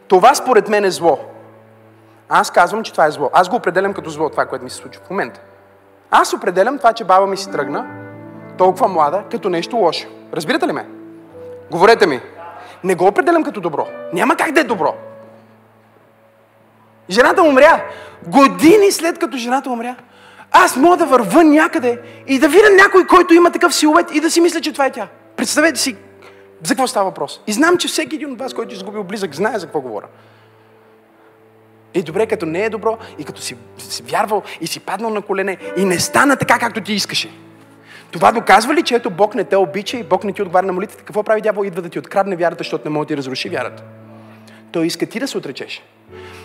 това 0.08 0.34
според 0.34 0.68
мен 0.68 0.84
е 0.84 0.90
зло. 0.90 1.18
Аз 2.28 2.50
казвам, 2.50 2.82
че 2.82 2.92
това 2.92 3.06
е 3.06 3.10
зло. 3.10 3.30
Аз 3.32 3.48
го 3.48 3.56
определям 3.56 3.94
като 3.94 4.10
зло, 4.10 4.30
това, 4.30 4.46
което 4.46 4.64
ми 4.64 4.70
се 4.70 4.76
случва 4.76 5.02
в 5.06 5.10
момента. 5.10 5.40
Аз 6.16 6.32
определям 6.32 6.78
това, 6.78 6.92
че 6.92 7.04
баба 7.04 7.26
ми 7.26 7.36
си 7.36 7.50
тръгна, 7.50 7.86
толкова 8.58 8.88
млада, 8.88 9.22
като 9.30 9.48
нещо 9.48 9.76
лошо. 9.76 10.08
Разбирате 10.32 10.66
ли 10.66 10.72
ме? 10.72 10.86
Говорете 11.70 12.06
ми. 12.06 12.20
Не 12.84 12.94
го 12.94 13.06
определям 13.06 13.44
като 13.44 13.60
добро. 13.60 13.86
Няма 14.12 14.36
как 14.36 14.52
да 14.52 14.60
е 14.60 14.64
добро. 14.64 14.94
Жената 17.10 17.42
умря. 17.42 17.84
Години 18.26 18.92
след 18.92 19.18
като 19.18 19.36
жената 19.36 19.70
умря, 19.70 19.96
аз 20.52 20.76
мога 20.76 20.96
да 20.96 21.06
върва 21.06 21.44
някъде 21.44 22.00
и 22.26 22.38
да 22.38 22.48
видя 22.48 22.70
някой, 22.70 23.06
който 23.06 23.34
има 23.34 23.50
такъв 23.50 23.74
силует 23.74 24.14
и 24.14 24.20
да 24.20 24.30
си 24.30 24.40
мисля, 24.40 24.60
че 24.60 24.72
това 24.72 24.86
е 24.86 24.92
тя. 24.92 25.08
Представете 25.36 25.78
си 25.78 25.96
за 26.62 26.74
какво 26.74 26.86
става 26.86 27.04
въпрос. 27.04 27.40
И 27.46 27.52
знам, 27.52 27.76
че 27.76 27.88
всеки 27.88 28.16
един 28.16 28.32
от 28.32 28.38
вас, 28.38 28.54
който 28.54 28.72
е 28.72 28.76
изгубил 28.76 29.04
близък, 29.04 29.34
знае 29.34 29.58
за 29.58 29.66
какво 29.66 29.80
говоря. 29.80 30.06
И 31.94 32.02
добре, 32.02 32.26
като 32.26 32.46
не 32.46 32.64
е 32.64 32.70
добро, 32.70 32.98
и 33.18 33.24
като 33.24 33.40
си, 33.40 33.56
си 33.78 34.02
вярвал, 34.02 34.42
и 34.60 34.66
си 34.66 34.80
паднал 34.80 35.10
на 35.10 35.22
колене, 35.22 35.56
и 35.76 35.84
не 35.84 35.98
стана 35.98 36.36
така, 36.36 36.58
както 36.58 36.80
ти 36.80 36.92
искаше. 36.92 37.30
Това 38.10 38.32
доказва 38.32 38.74
ли, 38.74 38.82
че 38.82 38.94
ето 38.94 39.10
Бог 39.10 39.34
не 39.34 39.44
те 39.44 39.56
обича 39.56 39.96
и 39.96 40.02
Бог 40.02 40.24
не 40.24 40.32
ти 40.32 40.42
отговаря 40.42 40.66
на 40.66 40.72
молитвата? 40.72 41.04
Какво 41.04 41.22
прави 41.22 41.40
дявол? 41.40 41.64
Идва 41.64 41.82
да 41.82 41.88
ти 41.88 41.98
открадне 41.98 42.36
вярата, 42.36 42.58
защото 42.58 42.88
не 42.88 42.90
може 42.90 43.06
да 43.06 43.08
ти 43.08 43.16
разруши 43.16 43.48
вярата. 43.48 43.82
Той 44.72 44.86
иска 44.86 45.06
ти 45.06 45.20
да 45.20 45.28
се 45.28 45.38
отречеш. 45.38 45.82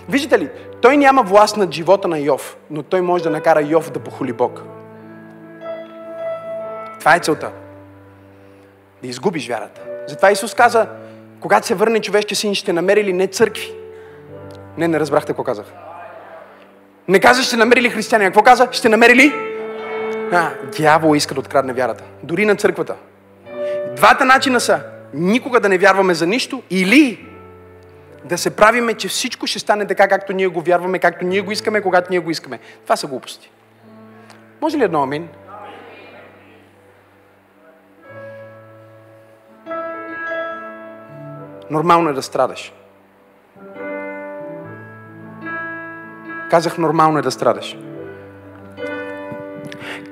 Виждате 0.10 0.40
ли, 0.40 0.50
той 0.82 0.98
няма 0.98 1.24
власт 1.24 1.58
над 1.58 1.74
живота 1.74 2.08
на 2.08 2.20
Йов, 2.20 2.58
но 2.70 2.84
той 2.84 3.02
може 3.02 3.24
да 3.24 3.30
накара 3.30 3.62
Йов 3.62 3.92
да 3.92 4.00
похули 4.00 4.34
Бог. 4.34 4.64
Това 7.00 7.16
е 7.16 7.20
целта. 7.20 7.52
Да 9.02 9.08
изгубиш 9.08 9.48
вярата. 9.48 9.82
Затова 10.08 10.32
Исус 10.32 10.54
каза, 10.54 10.88
когато 11.40 11.68
се 11.68 11.76
върне 11.76 12.02
човешкия 12.02 12.36
син, 12.36 12.56
ще 12.56 12.74
намери 12.74 13.04
ли 13.04 13.14
не 13.14 13.28
църкви. 13.28 13.74
Не, 14.80 14.88
не 14.88 15.00
разбрахте 15.00 15.28
какво 15.28 15.44
казах. 15.44 15.66
Не 17.08 17.20
каза, 17.20 17.44
ще 17.44 17.58
намери 17.58 17.82
ли 17.82 17.90
християни. 17.90 18.26
Какво 18.26 18.44
каза? 18.44 18.68
Ще 18.72 18.90
намери 18.90 19.16
ли? 19.16 19.34
А, 20.32 20.52
дявол 20.78 21.16
иска 21.16 21.34
да 21.34 21.40
открадне 21.40 21.74
вярата. 21.74 22.04
Дори 22.24 22.46
на 22.46 22.56
църквата. 22.56 22.96
Двата 23.96 24.26
начина 24.26 24.60
са 24.60 24.82
никога 25.14 25.60
да 25.60 25.70
не 25.70 25.78
вярваме 25.78 26.14
за 26.14 26.28
нищо 26.28 26.64
или 26.70 27.26
да 28.26 28.38
се 28.38 28.56
правиме, 28.56 28.94
че 28.94 29.08
всичко 29.08 29.48
ще 29.48 29.60
стане 29.60 29.86
така, 29.86 30.08
както 30.08 30.34
ние 30.34 30.48
го 30.48 30.62
вярваме, 30.62 31.00
както 31.00 31.26
ние 31.26 31.42
го 31.42 31.52
искаме, 31.52 31.82
когато 31.82 32.08
ние 32.10 32.20
го 32.20 32.32
искаме. 32.32 32.60
Това 32.84 32.96
са 32.96 33.08
глупости. 33.08 33.52
Може 34.62 34.78
ли 34.78 34.84
едно 34.84 35.04
амин? 35.04 35.28
Нормално 41.70 42.10
е 42.10 42.14
да 42.14 42.22
страдаш. 42.22 42.74
Казах, 46.50 46.78
нормално 46.78 47.20
е 47.20 47.22
да 47.22 47.32
страдаш. 47.32 47.78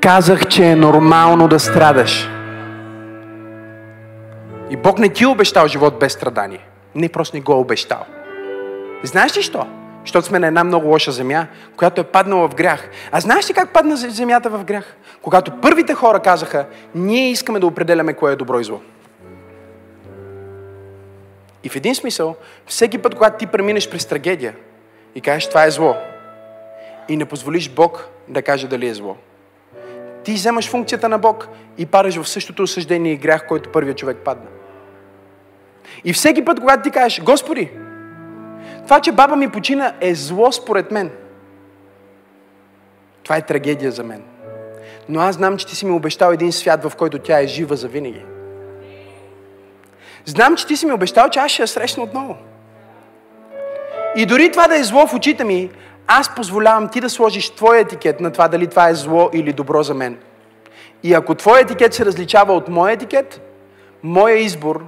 Казах, 0.01 0.47
че 0.47 0.65
е 0.65 0.75
нормално 0.75 1.47
да 1.47 1.59
страдаш. 1.59 2.29
И 4.69 4.75
Бог 4.77 4.99
не 4.99 5.09
ти 5.09 5.23
е 5.23 5.27
обещал 5.27 5.67
живот 5.67 5.99
без 5.99 6.13
страдание. 6.13 6.67
Не, 6.95 7.09
просто 7.09 7.35
не 7.35 7.41
го 7.41 7.51
е 7.51 7.55
обещал. 7.55 8.05
Знаеш 9.03 9.37
ли 9.37 9.41
що? 9.41 9.67
Защото 10.01 10.27
сме 10.27 10.39
на 10.39 10.47
една 10.47 10.63
много 10.63 10.87
лоша 10.87 11.11
земя, 11.11 11.47
която 11.77 12.01
е 12.01 12.03
паднала 12.03 12.49
в 12.49 12.55
грях. 12.55 12.89
А 13.11 13.19
знаеш 13.19 13.49
ли 13.49 13.53
как 13.53 13.73
падна 13.73 13.97
земята 13.97 14.49
в 14.49 14.63
грях? 14.63 14.95
Когато 15.21 15.51
първите 15.51 15.93
хора 15.93 16.19
казаха, 16.19 16.65
ние 16.95 17.31
искаме 17.31 17.59
да 17.59 17.67
определяме 17.67 18.13
кое 18.13 18.33
е 18.33 18.35
добро 18.35 18.59
и 18.59 18.63
зло. 18.63 18.81
И 21.63 21.69
в 21.69 21.75
един 21.75 21.95
смисъл, 21.95 22.35
всеки 22.65 22.97
път, 22.97 23.15
когато 23.15 23.37
ти 23.37 23.47
преминеш 23.47 23.89
през 23.89 24.05
трагедия 24.05 24.55
и 25.15 25.21
кажеш, 25.21 25.49
това 25.49 25.65
е 25.65 25.71
зло, 25.71 25.95
и 27.09 27.17
не 27.17 27.25
позволиш 27.25 27.69
Бог 27.69 28.09
да 28.27 28.41
каже 28.41 28.67
дали 28.67 28.87
е 28.87 28.93
зло, 28.93 29.17
ти 30.23 30.33
вземаш 30.33 30.69
функцията 30.69 31.09
на 31.09 31.17
Бог 31.17 31.47
и 31.77 31.85
падаш 31.85 32.21
в 32.21 32.29
същото 32.29 32.63
осъждение 32.63 33.11
и 33.11 33.17
грях, 33.17 33.47
който 33.47 33.71
първият 33.71 33.97
човек 33.97 34.17
падна. 34.25 34.49
И 36.03 36.13
всеки 36.13 36.45
път, 36.45 36.59
когато 36.59 36.83
ти 36.83 36.91
кажеш, 36.91 37.21
Господи, 37.23 37.71
това, 38.83 38.99
че 38.99 39.11
баба 39.11 39.35
ми 39.35 39.49
почина 39.49 39.93
е 40.01 40.15
зло 40.15 40.51
според 40.51 40.91
мен. 40.91 41.11
Това 43.23 43.37
е 43.37 43.41
трагедия 43.41 43.91
за 43.91 44.03
мен. 44.03 44.23
Но 45.09 45.19
аз 45.19 45.35
знам, 45.35 45.57
че 45.57 45.67
ти 45.67 45.75
си 45.75 45.85
ми 45.85 45.91
обещал 45.91 46.31
един 46.31 46.51
свят, 46.51 46.83
в 46.83 46.95
който 46.95 47.19
тя 47.19 47.39
е 47.39 47.47
жива 47.47 47.75
за 47.75 47.87
винаги. 47.87 48.21
Знам, 50.25 50.55
че 50.55 50.67
ти 50.67 50.77
си 50.77 50.85
ми 50.85 50.91
обещал, 50.91 51.29
че 51.29 51.39
аз 51.39 51.51
ще 51.51 51.61
я 51.61 51.67
срещна 51.67 52.03
отново. 52.03 52.37
И 54.15 54.25
дори 54.25 54.51
това 54.51 54.67
да 54.67 54.77
е 54.77 54.83
зло 54.83 55.07
в 55.07 55.13
очите 55.13 55.43
ми, 55.43 55.69
аз 56.07 56.35
позволявам 56.35 56.87
ти 56.87 57.01
да 57.01 57.09
сложиш 57.09 57.49
твой 57.49 57.79
етикет 57.79 58.19
на 58.19 58.31
това 58.31 58.47
дали 58.47 58.67
това 58.67 58.89
е 58.89 58.95
зло 58.95 59.29
или 59.33 59.53
добро 59.53 59.83
за 59.83 59.93
мен. 59.93 60.17
И 61.03 61.13
ако 61.13 61.35
твой 61.35 61.59
етикет 61.59 61.93
се 61.93 62.05
различава 62.05 62.53
от 62.53 62.69
моя 62.69 62.93
етикет, 62.93 63.41
моя 64.03 64.37
избор 64.37 64.85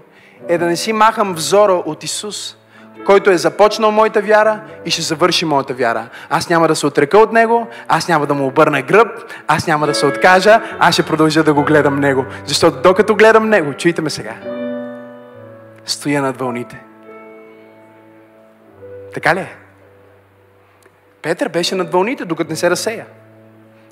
е 0.48 0.58
да 0.58 0.66
не 0.66 0.76
си 0.76 0.94
махам 0.94 1.34
взора 1.34 1.74
от 1.74 2.04
Исус, 2.04 2.58
който 3.06 3.30
е 3.30 3.38
започнал 3.38 3.92
моята 3.92 4.22
вяра 4.22 4.62
и 4.86 4.92
ще 4.92 5.02
завърши 5.02 5.46
моята 5.46 5.74
вяра. 5.74 6.10
Аз 6.30 6.50
няма 6.50 6.68
да 6.68 6.76
се 6.76 6.88
отрека 6.88 7.18
от 7.18 7.34
Него, 7.34 7.68
аз 7.88 8.08
няма 8.08 8.26
да 8.26 8.34
му 8.34 8.48
обърна 8.48 8.82
гръб, 8.82 9.08
аз 9.48 9.68
няма 9.68 9.88
да 9.88 9.94
се 9.94 10.06
откажа, 10.06 10.62
аз 10.80 10.94
ще 10.94 11.06
продължа 11.06 11.44
да 11.44 11.54
го 11.54 11.64
гледам 11.64 12.00
Него. 12.00 12.26
Защото 12.46 12.82
докато 12.82 13.16
гледам 13.16 13.50
Него, 13.50 13.74
чуйте 13.74 14.02
ме 14.02 14.10
сега, 14.10 14.36
стоя 15.86 16.22
над 16.22 16.38
вълните. 16.38 16.84
Така 19.14 19.36
ли 19.36 19.40
е? 19.40 19.69
Петър 21.22 21.50
беше 21.50 21.76
над 21.76 21.92
вълните, 21.92 22.26
докато 22.26 22.50
не 22.50 22.56
се 22.56 22.70
разсея. 22.70 23.06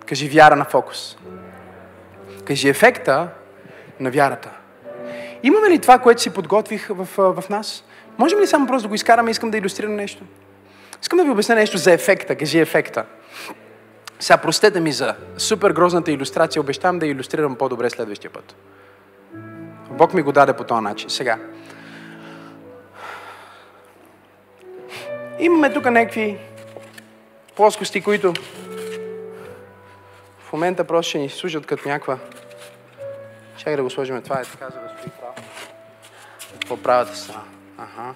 Кажи 0.06 0.30
вяра 0.30 0.56
на 0.56 0.66
фокус. 0.66 1.18
Кажи 2.46 2.70
ефекта 2.70 3.28
на 4.00 4.12
вярата. 4.12 4.50
Имаме 5.44 5.70
ли 5.70 5.80
това, 5.80 6.00
което 6.00 6.22
си 6.22 6.30
подготвих 6.30 6.88
в, 6.90 7.08
в 7.18 7.50
нас? 7.50 7.84
Можем 8.18 8.40
ли 8.40 8.48
само 8.48 8.68
просто 8.68 8.84
да 8.84 8.90
го 8.90 8.96
изкараме? 8.96 9.32
Искам 9.32 9.52
да 9.52 9.58
иллюстрирам 9.58 9.96
нещо. 9.96 10.24
Искам 11.02 11.18
да 11.18 11.24
ви 11.24 11.32
обясня 11.32 11.56
нещо 11.56 11.78
за 11.78 11.92
ефекта. 11.92 12.36
Кажи 12.36 12.60
ефекта. 12.60 13.06
Сега 14.20 14.38
простете 14.38 14.80
ми 14.80 14.92
за 14.92 15.16
супер 15.38 15.72
грозната 15.72 16.12
иллюстрация. 16.12 16.62
Обещавам 16.62 17.00
да 17.00 17.08
иллюстрирам 17.08 17.56
по-добре 17.56 17.90
следващия 17.90 18.32
път. 18.32 18.56
Бог 19.90 20.14
ми 20.14 20.22
го 20.22 20.32
даде 20.32 20.54
по 20.54 20.64
този 20.64 20.82
начин. 20.82 21.10
Сега. 21.10 21.38
Имаме 25.40 25.74
тук 25.74 25.86
някакви 25.86 26.38
плоскости, 27.58 28.02
които 28.02 28.34
в 30.40 30.54
момента 30.54 30.84
просто 30.84 31.10
ще 31.10 31.18
ни 31.18 31.30
служат 31.30 31.66
като 31.66 31.90
някаква... 31.90 32.18
Чакай 33.58 33.76
да 33.76 33.84
го 33.84 33.90
сложим. 33.90 34.22
Това 34.22 34.40
е 34.40 34.44
така, 34.44 34.70
за 34.70 34.80
да 34.80 34.90
стои 34.90 35.12
право. 35.20 35.34
Какво 36.52 36.78
правата 36.78 37.16
са? 37.16 37.34
Ага. 37.78 38.14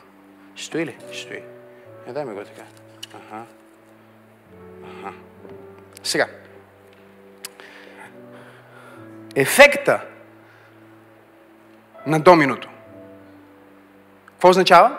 Ще 0.55 0.65
стои 0.65 0.85
ли? 0.85 0.97
Ще 1.11 1.21
стои. 1.21 1.43
Не 2.07 2.13
дай 2.13 2.25
ми 2.25 2.33
го 2.33 2.43
така. 2.43 2.61
Ага. 3.13 3.43
Ага. 4.83 5.13
Сега. 6.03 6.27
Ефекта 9.35 10.01
на 12.05 12.19
доминото. 12.19 12.69
Какво 14.25 14.49
означава? 14.49 14.97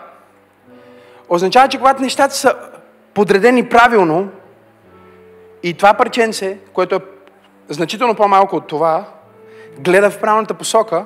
Означава, 1.29 1.69
че 1.69 1.77
когато 1.77 2.01
нещата 2.01 2.35
са 2.35 2.72
подредени 3.13 3.69
правилно 3.69 4.29
и 5.63 5.73
това 5.73 5.93
парченце, 5.93 6.57
което 6.73 6.95
е 6.95 6.99
значително 7.69 8.15
по-малко 8.15 8.55
от 8.55 8.67
това, 8.67 9.05
гледа 9.79 10.09
в 10.09 10.19
правилната 10.19 10.53
посока, 10.53 11.05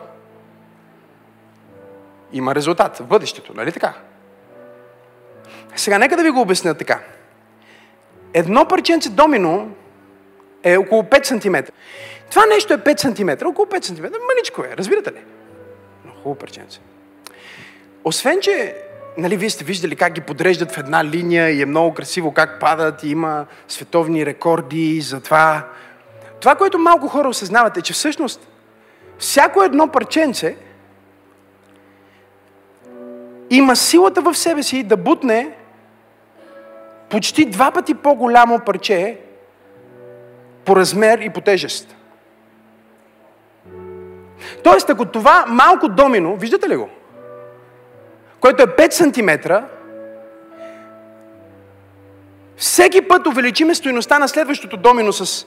има 2.34 2.56
резултат 2.56 2.98
в 2.98 3.06
бъдещето, 3.06 3.54
нали 3.56 3.72
така? 3.72 3.94
Сега, 5.76 5.98
нека 5.98 6.18
да 6.18 6.24
ви 6.24 6.30
го 6.30 6.42
обясня 6.42 6.74
така. 6.74 7.00
Едно 8.34 8.66
парченце 8.68 9.10
домино 9.10 9.72
е 10.64 10.78
около 10.78 11.04
5 11.04 11.24
см. 11.24 11.72
Това 12.30 12.46
нещо 12.46 12.74
е 12.74 12.78
5 12.78 13.38
см, 13.40 13.48
около 13.48 13.68
5 13.68 13.84
см. 13.84 14.06
Маничко 14.28 14.64
е, 14.64 14.78
разбирате 14.78 15.12
ли? 15.12 15.24
Но 16.06 16.12
хубаво 16.12 16.36
парченце. 16.36 16.80
Освен, 18.04 18.40
че 18.42 18.76
нали, 19.18 19.38
вие 19.38 19.50
сте 19.50 19.64
виждали 19.64 19.96
как 19.96 20.14
ги 20.14 20.22
подреждат 20.22 20.72
в 20.72 20.78
една 20.78 21.06
линия 21.06 21.50
и 21.50 21.62
е 21.62 21.66
много 21.66 21.94
красиво 21.94 22.34
как 22.34 22.60
падат 22.60 23.04
и 23.04 23.10
има 23.10 23.46
световни 23.68 24.26
рекорди 24.26 25.02
за 25.02 25.22
това. 25.22 25.68
Това, 26.40 26.56
което 26.56 26.80
малко 26.80 27.08
хора 27.08 27.30
осъзнават 27.30 27.78
е, 27.78 27.82
че 27.82 27.94
всъщност 27.94 28.48
всяко 29.20 29.64
едно 29.64 29.88
парченце 29.88 30.56
има 33.50 33.76
силата 33.76 34.22
в 34.22 34.36
себе 34.36 34.64
си 34.64 34.84
да 34.84 34.98
бутне 34.98 35.52
почти 37.10 37.46
два 37.46 37.72
пъти 37.72 37.94
по-голямо 37.94 38.60
парче 38.60 39.20
по 40.66 40.76
размер 40.76 41.20
и 41.20 41.30
по 41.30 41.42
тежест. 41.42 41.96
Тоест, 44.64 44.90
ако 44.90 45.06
това 45.06 45.46
малко 45.48 45.88
домино, 45.88 46.36
виждате 46.36 46.70
ли 46.70 46.76
го? 46.76 46.90
Който 48.40 48.64
е 48.64 48.68
5 48.68 48.92
см, 48.92 49.54
всеки 52.58 53.08
път 53.08 53.28
увеличиме 53.28 53.76
стоеността 53.76 54.20
на 54.20 54.28
следващото 54.28 54.78
домино 54.78 55.14
с 55.14 55.46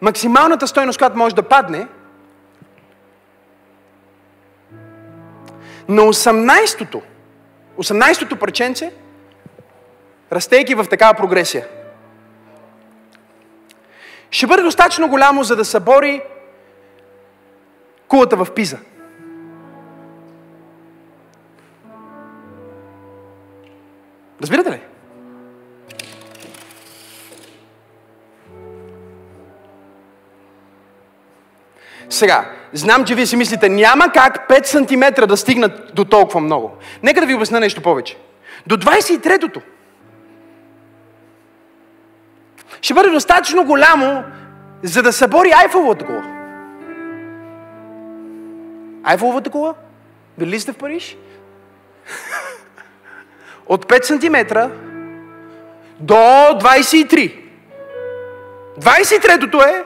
максималната 0.00 0.66
стойност, 0.66 0.98
която 0.98 1.18
може 1.18 1.34
да 1.34 1.42
падне, 1.42 1.86
на 5.88 6.02
18-то, 6.02 7.02
18-то 7.78 8.36
парченце, 8.36 8.92
растейки 10.32 10.74
в 10.74 10.86
такава 10.90 11.14
прогресия, 11.14 11.66
ще 14.30 14.46
бъде 14.46 14.62
достатъчно 14.62 15.08
голямо, 15.08 15.44
за 15.44 15.56
да 15.56 15.64
събори 15.64 16.22
кулата 18.08 18.36
в 18.36 18.46
Пиза. 18.54 18.78
Разбирате 24.42 24.70
ли? 24.70 24.80
Сега, 32.10 32.50
знам, 32.72 33.04
че 33.04 33.14
вие 33.14 33.26
си 33.26 33.36
мислите, 33.36 33.68
няма 33.68 34.12
как 34.12 34.48
5 34.48 34.64
см 34.64 35.26
да 35.26 35.36
стигнат 35.36 35.94
до 35.94 36.04
толкова 36.04 36.40
много. 36.40 36.72
Нека 37.02 37.20
да 37.20 37.26
ви 37.26 37.34
обясня 37.34 37.60
нещо 37.60 37.82
повече. 37.82 38.16
До 38.66 38.76
23-тото 38.76 39.60
ще 42.82 42.94
бъде 42.94 43.10
достатъчно 43.10 43.64
голямо, 43.64 44.24
за 44.82 45.02
да 45.02 45.12
събори 45.12 45.50
Айфеловата 45.50 46.06
кула. 46.06 46.24
Айфеловата 49.04 49.50
кула? 49.50 49.74
Били 50.38 50.60
сте 50.60 50.72
в 50.72 50.76
Париж? 50.76 51.16
От 53.66 53.86
5 53.86 54.04
см 54.04 54.70
до 56.00 56.14
23. 56.14 57.40
23-тото 58.80 59.62
е 59.62 59.84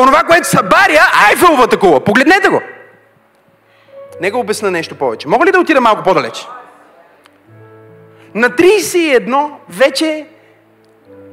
онова, 0.00 0.22
което 0.22 0.48
събаря 0.48 1.00
Айфеловата 1.28 1.78
кула. 1.78 2.04
Погледнете 2.04 2.48
го. 2.48 2.60
Нека 4.20 4.38
обясна 4.38 4.70
нещо 4.70 4.94
повече. 4.94 5.28
Мога 5.28 5.46
ли 5.46 5.52
да 5.52 5.60
отида 5.60 5.80
малко 5.80 6.02
по-далеч? 6.02 6.46
На 8.34 8.50
31 8.50 9.50
вече 9.68 10.26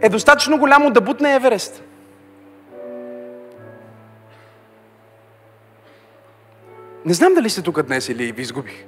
е 0.02 0.10
достатъчно 0.10 0.58
голямо 0.58 0.92
да 0.92 1.02
бутне 1.02 1.36
Еверест. 1.36 1.84
Не 7.06 7.14
знам 7.14 7.34
дали 7.34 7.50
сте 7.50 7.62
тук 7.62 7.82
днес 7.82 8.10
или 8.10 8.32
ви 8.32 8.42
изгубих. 8.42 8.86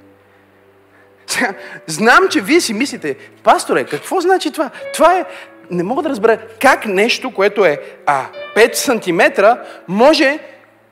Знам, 1.86 2.28
че 2.30 2.40
вие 2.40 2.60
си 2.60 2.74
мислите, 2.74 3.16
пасторе, 3.42 3.84
какво 3.84 4.20
значи 4.20 4.50
това? 4.50 4.70
Това 4.94 5.18
е, 5.18 5.24
не 5.70 5.82
мога 5.82 6.02
да 6.02 6.08
разбера 6.08 6.38
как 6.60 6.86
нещо, 6.86 7.30
което 7.30 7.64
е 7.64 7.80
а, 8.06 8.26
5 8.56 8.74
см, 8.74 9.44
може 9.88 10.38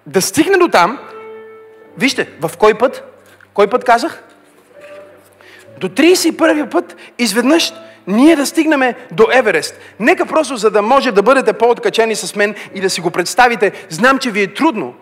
да 0.07 0.23
стигне 0.23 0.57
до 0.57 0.69
там. 0.69 0.99
Вижте, 1.99 2.29
в 2.41 2.51
кой 2.59 2.75
път? 2.75 3.05
Кой 3.55 3.67
път 3.67 3.85
казах? 3.85 4.23
До 5.79 5.89
31 5.89 6.71
път 6.71 6.97
изведнъж 7.19 7.73
ние 8.07 8.37
да 8.37 8.47
стигнем 8.47 8.95
до 9.13 9.27
Еверест. 9.33 9.79
Нека 10.01 10.27
просто, 10.27 10.57
за 10.57 10.71
да 10.71 10.83
може 10.83 11.13
да 11.13 11.23
бъдете 11.23 11.53
по-откачени 11.53 12.17
с 12.17 12.37
мен 12.37 12.55
и 12.75 12.81
да 12.81 12.91
си 12.91 13.01
го 13.01 13.11
представите, 13.11 13.73
знам, 13.89 14.19
че 14.19 14.31
ви 14.31 14.43
е 14.43 14.55
трудно. 14.55 14.95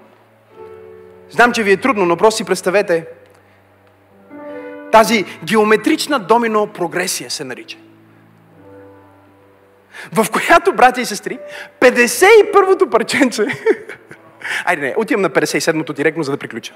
Знам, 1.31 1.53
че 1.53 1.63
ви 1.63 1.73
е 1.73 1.77
трудно, 1.77 2.07
но 2.07 2.17
просто 2.17 2.37
си 2.37 2.45
представете, 2.45 3.07
тази 4.93 5.25
геометрична 5.45 6.19
домино 6.19 6.67
прогресия 6.67 7.31
се 7.31 7.45
нарича. 7.45 7.79
В 10.13 10.27
която, 10.31 10.73
брати 10.73 11.01
и 11.01 11.05
сестри, 11.05 11.39
51-то 11.81 12.91
парченце... 12.91 13.47
Айде 14.65 14.83
не, 14.83 14.95
отивам 14.97 15.23
на 15.23 15.31
57-то 15.31 15.93
директно, 15.93 16.23
за 16.23 16.31
да 16.31 16.37
приключа. 16.37 16.75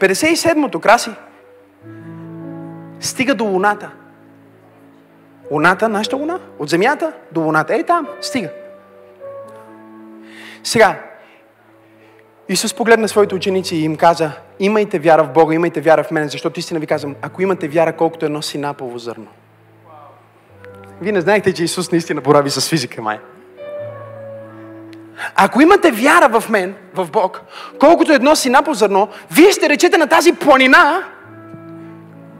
57-то, 0.00 0.80
краси, 0.80 1.10
стига 3.00 3.34
до 3.34 3.44
Луната. 3.44 3.90
Луната, 5.50 5.88
нашата 5.88 6.16
Луна, 6.16 6.40
от 6.58 6.68
Земята 6.68 7.12
до 7.32 7.40
Луната. 7.40 7.74
Ей 7.74 7.82
там, 7.82 8.08
стига. 8.20 8.48
Сега, 10.64 11.02
Исус 12.48 12.74
погледна 12.74 13.08
своите 13.08 13.34
ученици 13.34 13.76
и 13.76 13.84
им 13.84 13.96
каза, 13.96 14.32
имайте 14.60 14.98
вяра 14.98 15.24
в 15.24 15.32
Бога, 15.32 15.54
имайте 15.54 15.80
вяра 15.80 16.04
в 16.04 16.10
мен, 16.10 16.28
защото 16.28 16.60
истина 16.60 16.80
ви 16.80 16.86
казвам, 16.86 17.14
ако 17.22 17.42
имате 17.42 17.68
вяра 17.68 17.92
колкото 17.92 18.24
едно 18.24 18.42
синапово 18.42 18.98
зърно. 18.98 19.26
Вие 21.00 21.12
не 21.12 21.20
знаете, 21.20 21.52
че 21.52 21.64
Исус 21.64 21.92
наистина 21.92 22.20
борави 22.20 22.50
с 22.50 22.68
физика, 22.68 23.02
май. 23.02 23.18
Ако 25.34 25.60
имате 25.60 25.90
вяра 25.90 26.40
в 26.40 26.48
мен, 26.48 26.74
в 26.94 27.10
Бог, 27.10 27.40
колкото 27.80 28.12
едно 28.12 28.36
синапо 28.36 28.74
зърно, 28.74 29.08
вие 29.30 29.52
ще 29.52 29.68
речете 29.68 29.98
на 29.98 30.06
тази 30.06 30.32
планина, 30.32 31.04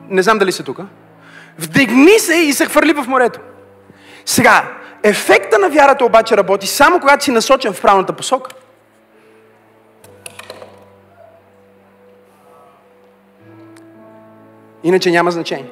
не 0.08 0.22
знам 0.22 0.38
дали 0.38 0.52
са 0.52 0.62
тук, 0.62 0.78
вдигни 1.58 2.18
се 2.18 2.34
и 2.34 2.52
се 2.52 2.66
хвърли 2.66 2.92
в 2.92 3.04
морето. 3.08 3.40
Сега, 4.26 4.72
ефекта 5.02 5.58
на 5.58 5.68
вярата 5.68 6.04
обаче 6.04 6.36
работи 6.36 6.66
само 6.66 7.00
когато 7.00 7.24
си 7.24 7.30
насочен 7.30 7.72
в 7.72 7.82
правилната 7.82 8.12
посока. 8.12 8.50
Иначе 14.87 15.11
няма 15.11 15.30
значение. 15.30 15.70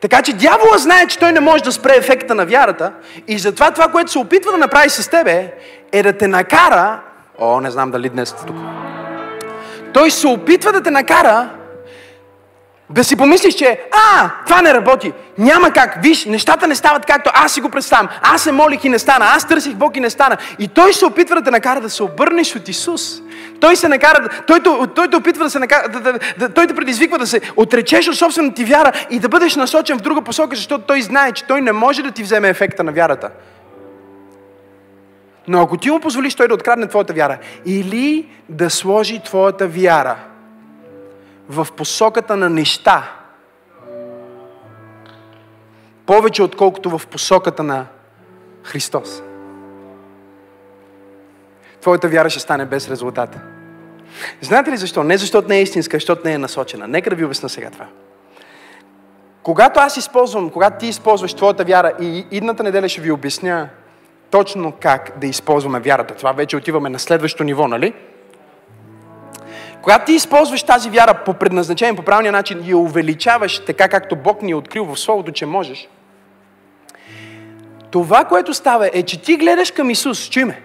Така 0.00 0.22
че 0.22 0.32
дявола 0.32 0.78
знае, 0.78 1.06
че 1.06 1.18
той 1.18 1.32
не 1.32 1.40
може 1.40 1.64
да 1.64 1.72
спре 1.72 1.96
ефекта 1.96 2.34
на 2.34 2.46
вярата 2.46 2.92
и 3.28 3.38
затова 3.38 3.70
това, 3.70 3.88
което 3.88 4.12
се 4.12 4.18
опитва 4.18 4.52
да 4.52 4.58
направи 4.58 4.90
с 4.90 5.10
тебе, 5.10 5.52
е 5.92 6.02
да 6.02 6.12
те 6.18 6.28
накара... 6.28 7.00
О, 7.38 7.60
не 7.60 7.70
знам 7.70 7.90
дали 7.90 8.08
днес 8.08 8.28
сте 8.28 8.46
тук. 8.46 8.56
Той 9.94 10.10
се 10.10 10.26
опитва 10.26 10.72
да 10.72 10.82
те 10.82 10.90
накара 10.90 11.50
да 12.90 13.04
си 13.04 13.16
помислиш, 13.16 13.54
че 13.54 13.80
а, 13.92 14.30
това 14.46 14.62
не 14.62 14.74
работи. 14.74 15.12
Няма 15.38 15.70
как. 15.70 16.02
Виж, 16.02 16.24
нещата 16.24 16.66
не 16.66 16.74
стават 16.74 17.06
както 17.06 17.30
аз 17.34 17.52
си 17.52 17.60
го 17.60 17.68
представям. 17.68 18.08
Аз 18.22 18.42
се 18.42 18.52
молих 18.52 18.84
и 18.84 18.88
не 18.88 18.98
стана. 18.98 19.24
Аз 19.24 19.48
търсих 19.48 19.74
Бог 19.74 19.96
и 19.96 20.00
не 20.00 20.10
стана. 20.10 20.36
И 20.58 20.68
той 20.68 20.92
се 20.92 21.06
опитва 21.06 21.36
да 21.36 21.42
те 21.42 21.50
накара 21.50 21.80
да 21.80 21.90
се 21.90 22.02
обърнеш 22.02 22.56
от 22.56 22.68
Исус. 22.68 23.20
Той 23.62 23.76
се 23.76 23.88
накара, 23.88 24.28
той, 24.46 24.60
той, 24.60 24.86
той 24.94 25.08
те 25.08 25.16
опитва 25.16 25.44
да 25.44 25.50
се 25.50 25.58
накара, 25.58 25.88
да, 25.88 26.00
да, 26.00 26.18
да, 26.38 26.48
той 26.48 26.66
те 26.66 26.74
предизвиква 26.74 27.18
да 27.18 27.26
се 27.26 27.40
отречеш 27.56 28.08
от 28.08 28.16
собствената 28.16 28.54
ти 28.54 28.64
вяра 28.64 28.92
и 29.10 29.18
да 29.18 29.28
бъдеш 29.28 29.56
насочен 29.56 29.98
в 29.98 30.02
друга 30.02 30.22
посока, 30.22 30.56
защото 30.56 30.84
той 30.84 31.02
знае, 31.02 31.32
че 31.32 31.44
той 31.44 31.60
не 31.60 31.72
може 31.72 32.02
да 32.02 32.10
ти 32.10 32.22
вземе 32.22 32.48
ефекта 32.48 32.84
на 32.84 32.92
вярата. 32.92 33.30
Но 35.48 35.62
ако 35.62 35.76
ти 35.76 35.90
му 35.90 36.00
позволиш 36.00 36.34
той 36.34 36.48
да 36.48 36.54
открадне 36.54 36.86
твоята 36.86 37.12
вяра 37.12 37.38
или 37.66 38.28
да 38.48 38.70
сложи 38.70 39.22
твоята 39.24 39.68
вяра 39.68 40.16
в 41.48 41.66
посоката 41.76 42.36
на 42.36 42.50
неща, 42.50 43.12
повече 46.06 46.42
отколкото 46.42 46.98
в 46.98 47.06
посоката 47.06 47.62
на 47.62 47.86
Христос. 48.62 49.22
твоята 51.80 52.08
вяра 52.08 52.30
ще 52.30 52.40
стане 52.40 52.66
без 52.66 52.88
резултата. 52.88 53.51
Знаете 54.40 54.70
ли 54.70 54.76
защо? 54.76 55.04
Не 55.04 55.18
защото 55.18 55.48
не 55.48 55.58
е 55.58 55.62
истинска, 55.62 55.96
защото 55.96 56.22
не 56.24 56.32
е 56.32 56.38
насочена. 56.38 56.88
Нека 56.88 57.10
да 57.10 57.16
ви 57.16 57.24
обясна 57.24 57.48
сега 57.48 57.70
това. 57.70 57.86
Когато 59.42 59.80
аз 59.80 59.96
използвам, 59.96 60.50
когато 60.50 60.78
ти 60.78 60.86
използваш 60.86 61.34
твоята 61.34 61.64
вяра 61.64 61.92
и 62.00 62.26
идната 62.30 62.62
неделя 62.62 62.88
ще 62.88 63.00
ви 63.00 63.10
обясня 63.10 63.68
точно 64.30 64.72
как 64.80 65.12
да 65.20 65.26
използваме 65.26 65.80
вярата. 65.80 66.14
Това 66.14 66.32
вече 66.32 66.56
отиваме 66.56 66.88
на 66.88 66.98
следващото 66.98 67.44
ниво, 67.44 67.68
нали? 67.68 67.92
Когато 69.82 70.04
ти 70.04 70.12
използваш 70.12 70.62
тази 70.62 70.90
вяра 70.90 71.14
по 71.24 71.34
предназначение, 71.34 71.96
по 71.96 72.02
правилния 72.02 72.32
начин 72.32 72.60
и 72.64 72.70
я 72.70 72.76
увеличаваш 72.76 73.58
така, 73.58 73.88
както 73.88 74.16
Бог 74.16 74.42
ни 74.42 74.50
е 74.50 74.54
открил 74.54 74.84
в 74.84 74.96
Словото, 74.98 75.32
че 75.32 75.46
можеш, 75.46 75.88
това, 77.90 78.24
което 78.24 78.54
става 78.54 78.90
е, 78.92 79.02
че 79.02 79.22
ти 79.22 79.36
гледаш 79.36 79.70
към 79.70 79.90
Исус, 79.90 80.28
чуй 80.30 80.44
ме, 80.44 80.62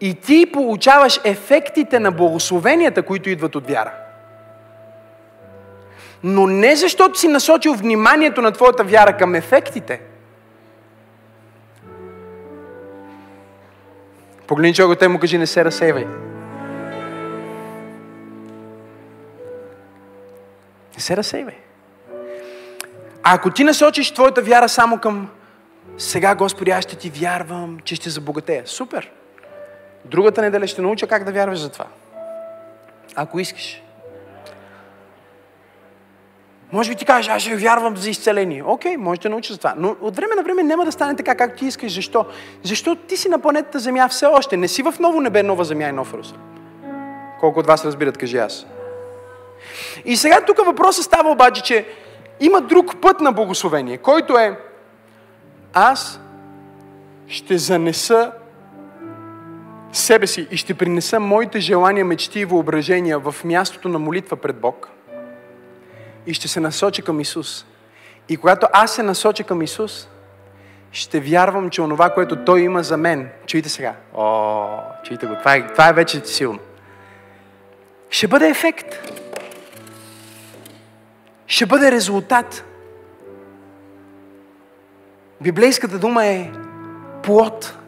и 0.00 0.14
ти 0.14 0.52
получаваш 0.52 1.20
ефектите 1.24 2.00
на 2.00 2.12
благословенията, 2.12 3.02
които 3.02 3.30
идват 3.30 3.54
от 3.54 3.66
вяра. 3.66 3.92
Но 6.24 6.46
не 6.46 6.76
защото 6.76 7.18
си 7.18 7.28
насочил 7.28 7.74
вниманието 7.74 8.42
на 8.42 8.52
твоята 8.52 8.84
вяра 8.84 9.16
към 9.16 9.34
ефектите. 9.34 10.00
Погледни 14.46 14.74
човека, 14.74 14.98
те 14.98 15.08
му 15.08 15.18
кажи, 15.18 15.38
не 15.38 15.46
се 15.46 15.64
разсейвай. 15.64 16.06
Не 20.94 21.00
се 21.02 21.16
разсейвай. 21.16 21.54
А 23.22 23.34
ако 23.34 23.50
ти 23.50 23.64
насочиш 23.64 24.10
твоята 24.10 24.42
вяра 24.42 24.68
само 24.68 24.98
към 24.98 25.28
сега, 25.98 26.34
Господи, 26.34 26.70
аз 26.70 26.84
ще 26.84 26.96
ти 26.96 27.10
вярвам, 27.10 27.78
че 27.84 27.94
ще 27.94 28.10
забогатея. 28.10 28.62
Супер! 28.66 29.10
Другата 30.10 30.42
неделя 30.42 30.66
ще 30.66 30.82
науча 30.82 31.06
как 31.06 31.24
да 31.24 31.32
вярваш 31.32 31.58
за 31.58 31.68
това. 31.68 31.86
Ако 33.14 33.40
искаш. 33.40 33.82
Може 36.72 36.90
би 36.90 36.96
ти 36.96 37.04
кажеш, 37.04 37.30
аз 37.30 37.42
ще 37.42 37.56
вярвам 37.56 37.96
за 37.96 38.10
изцеление. 38.10 38.62
Окей, 38.62 38.96
може 38.96 39.20
да 39.20 39.28
научиш 39.28 39.52
за 39.52 39.58
това. 39.58 39.74
Но 39.76 39.96
от 40.00 40.16
време 40.16 40.34
на 40.34 40.42
време 40.42 40.62
няма 40.62 40.84
да 40.84 40.92
стане 40.92 41.16
така, 41.16 41.34
както 41.34 41.58
ти 41.58 41.66
искаш. 41.66 41.94
Защо? 41.94 42.26
Защото 42.62 43.02
ти 43.02 43.16
си 43.16 43.28
на 43.28 43.38
планетата 43.38 43.78
Земя 43.78 44.08
все 44.08 44.26
още. 44.26 44.56
Не 44.56 44.68
си 44.68 44.82
в 44.82 44.94
ново 45.00 45.20
небе, 45.20 45.42
нова 45.42 45.64
земя 45.64 45.88
и 45.88 45.92
нов 45.92 46.14
Рус. 46.14 46.34
Колко 47.40 47.60
от 47.60 47.66
вас 47.66 47.84
разбират, 47.84 48.18
кажи 48.18 48.38
аз. 48.38 48.66
И 50.04 50.16
сега 50.16 50.40
тук 50.46 50.64
въпросът 50.66 51.04
става 51.04 51.30
обаче, 51.30 51.62
че 51.62 51.86
има 52.40 52.60
друг 52.60 53.00
път 53.00 53.20
на 53.20 53.32
благословение, 53.32 53.98
който 53.98 54.38
е 54.38 54.58
аз 55.72 56.20
ще 57.26 57.58
занеса 57.58 58.32
себе 59.92 60.26
си 60.26 60.48
и 60.50 60.56
ще 60.56 60.74
принеса 60.74 61.20
моите 61.20 61.60
желания, 61.60 62.04
мечти 62.04 62.40
и 62.40 62.44
въображения 62.44 63.18
в 63.18 63.34
мястото 63.44 63.88
на 63.88 63.98
молитва 63.98 64.36
пред 64.36 64.56
Бог 64.56 64.88
и 66.26 66.34
ще 66.34 66.48
се 66.48 66.60
насоча 66.60 67.02
към 67.02 67.20
Исус. 67.20 67.66
И 68.28 68.36
когато 68.36 68.66
аз 68.72 68.94
се 68.94 69.02
насоча 69.02 69.44
към 69.44 69.62
Исус, 69.62 70.08
ще 70.92 71.20
вярвам, 71.20 71.70
че 71.70 71.82
онова, 71.82 72.10
което 72.10 72.44
Той 72.44 72.60
има 72.60 72.82
за 72.82 72.96
мен, 72.96 73.28
чуйте 73.46 73.68
сега, 73.68 73.94
о, 74.14 74.66
чуйте 75.04 75.26
го, 75.26 75.34
това 75.34 75.54
е, 75.54 75.66
това 75.66 75.88
е 75.88 75.92
вече 75.92 76.20
силно, 76.24 76.58
ще 78.10 78.28
бъде 78.28 78.48
ефект. 78.48 78.94
Ще 81.46 81.66
бъде 81.66 81.92
резултат. 81.92 82.64
Библейската 85.40 85.98
дума 85.98 86.26
е 86.26 86.50
плод 87.22 87.78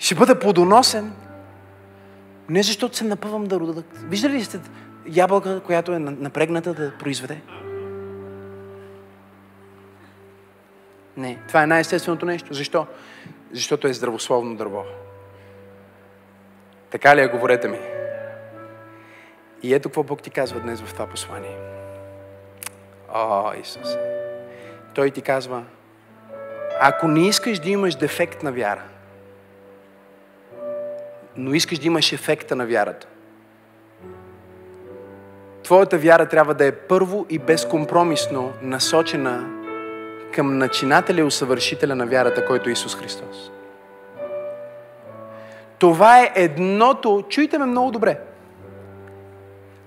ще 0.00 0.14
бъда 0.14 0.38
плодоносен. 0.38 1.12
Не 2.48 2.62
защото 2.62 2.96
се 2.96 3.04
напъвам 3.04 3.44
да 3.44 3.60
рода. 3.60 3.82
Виждали 3.94 4.32
ли 4.32 4.44
сте 4.44 4.60
ябълка, 5.06 5.60
която 5.60 5.92
е 5.92 5.98
напрегната 5.98 6.74
да 6.74 6.92
произведе? 6.98 7.40
Не, 11.16 11.38
това 11.48 11.62
е 11.62 11.66
най-естественото 11.66 12.26
нещо. 12.26 12.54
Защо? 12.54 12.86
Защото 13.52 13.88
е 13.88 13.92
здравословно 13.92 14.56
дърво. 14.56 14.84
Така 16.90 17.16
ли 17.16 17.20
е, 17.20 17.28
говорете 17.28 17.68
ми? 17.68 17.78
И 19.62 19.74
ето 19.74 19.88
какво 19.88 20.02
Бог 20.02 20.22
ти 20.22 20.30
казва 20.30 20.60
днес 20.60 20.80
в 20.80 20.92
това 20.92 21.06
послание. 21.06 21.56
О, 23.14 23.52
Исус. 23.60 23.88
Той 24.94 25.10
ти 25.10 25.22
казва, 25.22 25.64
ако 26.80 27.08
не 27.08 27.28
искаш 27.28 27.58
да 27.58 27.70
имаш 27.70 27.94
дефект 27.94 28.42
на 28.42 28.52
вяра, 28.52 28.82
но 31.36 31.54
искаш 31.54 31.78
да 31.78 31.86
имаш 31.86 32.12
ефекта 32.12 32.56
на 32.56 32.66
вярата. 32.66 33.06
Твоята 35.62 35.98
вяра 35.98 36.26
трябва 36.26 36.54
да 36.54 36.66
е 36.66 36.72
първо 36.72 37.26
и 37.30 37.38
безкомпромисно 37.38 38.52
насочена 38.62 39.46
към 40.34 40.58
начинателя 40.58 41.20
и 41.20 41.24
усъвършителя 41.24 41.94
на 41.94 42.06
вярата, 42.06 42.46
който 42.46 42.68
е 42.68 42.72
Исус 42.72 42.96
Христос. 42.96 43.50
Това 45.78 46.20
е 46.20 46.32
едното, 46.34 47.24
чуйте 47.28 47.58
ме 47.58 47.66
много 47.66 47.90
добре, 47.90 48.20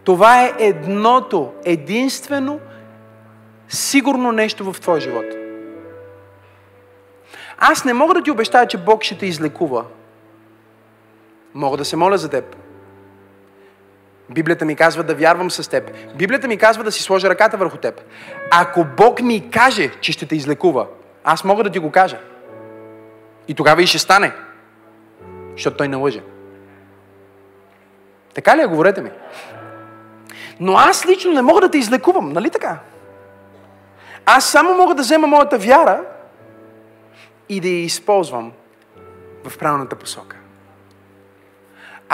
това 0.04 0.44
е 0.44 0.54
едното, 0.60 1.54
единствено, 1.66 2.60
сигурно 3.70 4.32
нещо 4.32 4.74
в 4.74 4.82
твоя 4.82 5.02
живот. 5.02 5.26
Аз 7.58 7.86
не 7.86 7.94
мога 7.94 8.14
да 8.14 8.24
ти 8.24 8.32
обещая, 8.32 8.68
че 8.68 8.78
Бог 8.78 9.04
ще 9.04 9.18
те 9.18 9.26
излекува, 9.26 9.86
Мога 11.54 11.78
да 11.78 11.86
се 11.86 11.96
моля 11.96 12.18
за 12.18 12.30
теб. 12.30 12.56
Библията 14.30 14.66
ми 14.66 14.76
казва 14.76 15.04
да 15.04 15.16
вярвам 15.16 15.52
с 15.52 15.70
теб. 15.70 15.92
Библията 16.16 16.48
ми 16.48 16.58
казва 16.58 16.84
да 16.84 16.92
си 16.92 17.04
сложа 17.04 17.30
ръката 17.30 17.58
върху 17.58 17.78
теб. 17.78 18.02
Ако 18.52 18.86
Бог 18.98 19.22
ми 19.22 19.50
каже, 19.50 19.92
че 20.02 20.12
ще 20.12 20.26
те 20.26 20.36
излекува, 20.36 20.88
аз 21.24 21.44
мога 21.44 21.64
да 21.64 21.70
ти 21.70 21.80
го 21.80 21.92
кажа. 21.92 22.20
И 23.48 23.54
тогава 23.54 23.84
и 23.84 23.88
ще 23.88 24.00
стане. 24.00 24.34
Защото 25.52 25.78
той 25.78 25.88
не 25.88 25.96
лъже. 25.96 26.24
Така 28.34 28.58
ли 28.58 28.62
е? 28.62 28.66
Говорете 28.66 29.02
ми. 29.02 29.12
Но 30.60 30.74
аз 30.74 31.06
лично 31.06 31.32
не 31.32 31.42
мога 31.42 31.62
да 31.62 31.72
те 31.72 31.78
излекувам, 31.78 32.30
нали 32.30 32.50
така? 32.50 32.80
Аз 34.26 34.46
само 34.46 34.74
мога 34.74 34.96
да 34.96 35.02
взема 35.02 35.28
моята 35.28 35.58
вяра 35.58 36.04
и 37.50 37.60
да 37.60 37.68
я 37.68 37.84
използвам 37.84 38.52
в 39.48 39.58
правилната 39.58 39.96
посока. 39.96 40.38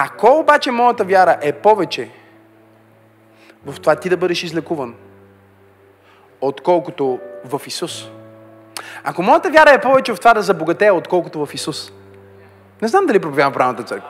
Ако 0.01 0.39
обаче 0.39 0.71
моята 0.71 1.03
вяра 1.03 1.37
е 1.41 1.51
повече 1.51 2.09
в 3.65 3.79
това 3.79 3.95
ти 3.95 4.09
да 4.09 4.17
бъдеш 4.17 4.43
излекуван, 4.43 4.95
отколкото 6.41 7.19
в 7.45 7.61
Исус. 7.67 8.09
Ако 9.03 9.23
моята 9.23 9.49
вяра 9.49 9.71
е 9.71 9.81
повече 9.81 10.13
в 10.13 10.19
това 10.19 10.33
да 10.33 10.41
забогатея, 10.41 10.93
отколкото 10.93 11.45
в 11.45 11.53
Исус. 11.53 11.91
Не 12.81 12.87
знам 12.87 13.05
дали 13.05 13.19
проповядвам 13.19 13.53
правилната 13.53 13.83
църква. 13.83 14.09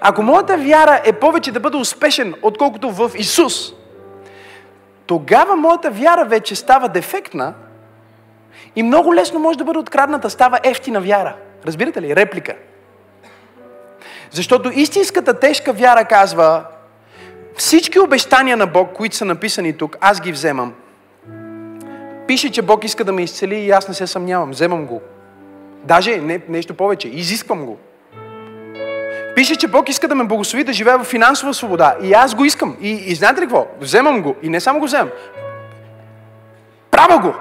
Ако 0.00 0.22
моята 0.22 0.56
вяра 0.56 1.00
е 1.04 1.12
повече 1.12 1.52
да 1.52 1.60
бъда 1.60 1.78
успешен, 1.78 2.34
отколкото 2.42 2.90
в 2.90 3.10
Исус, 3.14 3.72
тогава 5.06 5.56
моята 5.56 5.90
вяра 5.90 6.24
вече 6.24 6.54
става 6.54 6.88
дефектна 6.88 7.54
и 8.76 8.82
много 8.82 9.14
лесно 9.14 9.40
може 9.40 9.58
да 9.58 9.64
бъде 9.64 9.78
открадната, 9.78 10.30
става 10.30 10.58
ефтина 10.64 11.00
вяра. 11.00 11.36
Разбирате 11.66 12.02
ли? 12.02 12.16
Реплика. 12.16 12.54
Защото 14.30 14.70
истинската 14.74 15.34
тежка 15.40 15.72
вяра 15.72 16.04
казва, 16.04 16.64
всички 17.56 17.98
обещания 17.98 18.56
на 18.56 18.66
Бог, 18.66 18.92
които 18.92 19.16
са 19.16 19.24
написани 19.24 19.72
тук, 19.72 19.96
аз 20.00 20.20
ги 20.20 20.32
вземам. 20.32 20.74
Пише, 22.26 22.50
че 22.50 22.62
Бог 22.62 22.84
иска 22.84 23.04
да 23.04 23.12
ме 23.12 23.22
изцели 23.22 23.54
и 23.54 23.70
аз 23.70 23.88
не 23.88 23.94
се 23.94 24.06
съмнявам. 24.06 24.50
Вземам 24.50 24.86
го. 24.86 25.02
Даже 25.84 26.16
не, 26.16 26.40
нещо 26.48 26.74
повече. 26.74 27.08
Изисквам 27.08 27.66
го. 27.66 27.78
Пише, 29.34 29.56
че 29.56 29.68
Бог 29.68 29.88
иска 29.88 30.08
да 30.08 30.14
ме 30.14 30.24
благослови 30.24 30.64
да 30.64 30.72
живея 30.72 30.98
в 30.98 31.04
финансова 31.04 31.54
свобода. 31.54 31.96
И 32.02 32.12
аз 32.12 32.34
го 32.34 32.44
искам. 32.44 32.76
И, 32.80 32.90
и 32.90 33.14
знаете 33.14 33.40
ли 33.40 33.44
какво? 33.44 33.66
Вземам 33.80 34.22
го. 34.22 34.36
И 34.42 34.48
не 34.48 34.60
само 34.60 34.78
го 34.78 34.84
вземам. 34.84 35.10
Правя 36.90 37.18
го. 37.18 37.34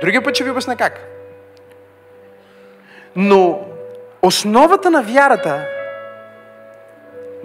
Другия 0.00 0.22
път 0.22 0.34
ще 0.34 0.44
ви 0.44 0.50
обясня 0.50 0.76
как. 0.76 1.00
Но 3.16 3.60
Основата 4.22 4.90
на 4.90 5.02
вярата 5.02 5.66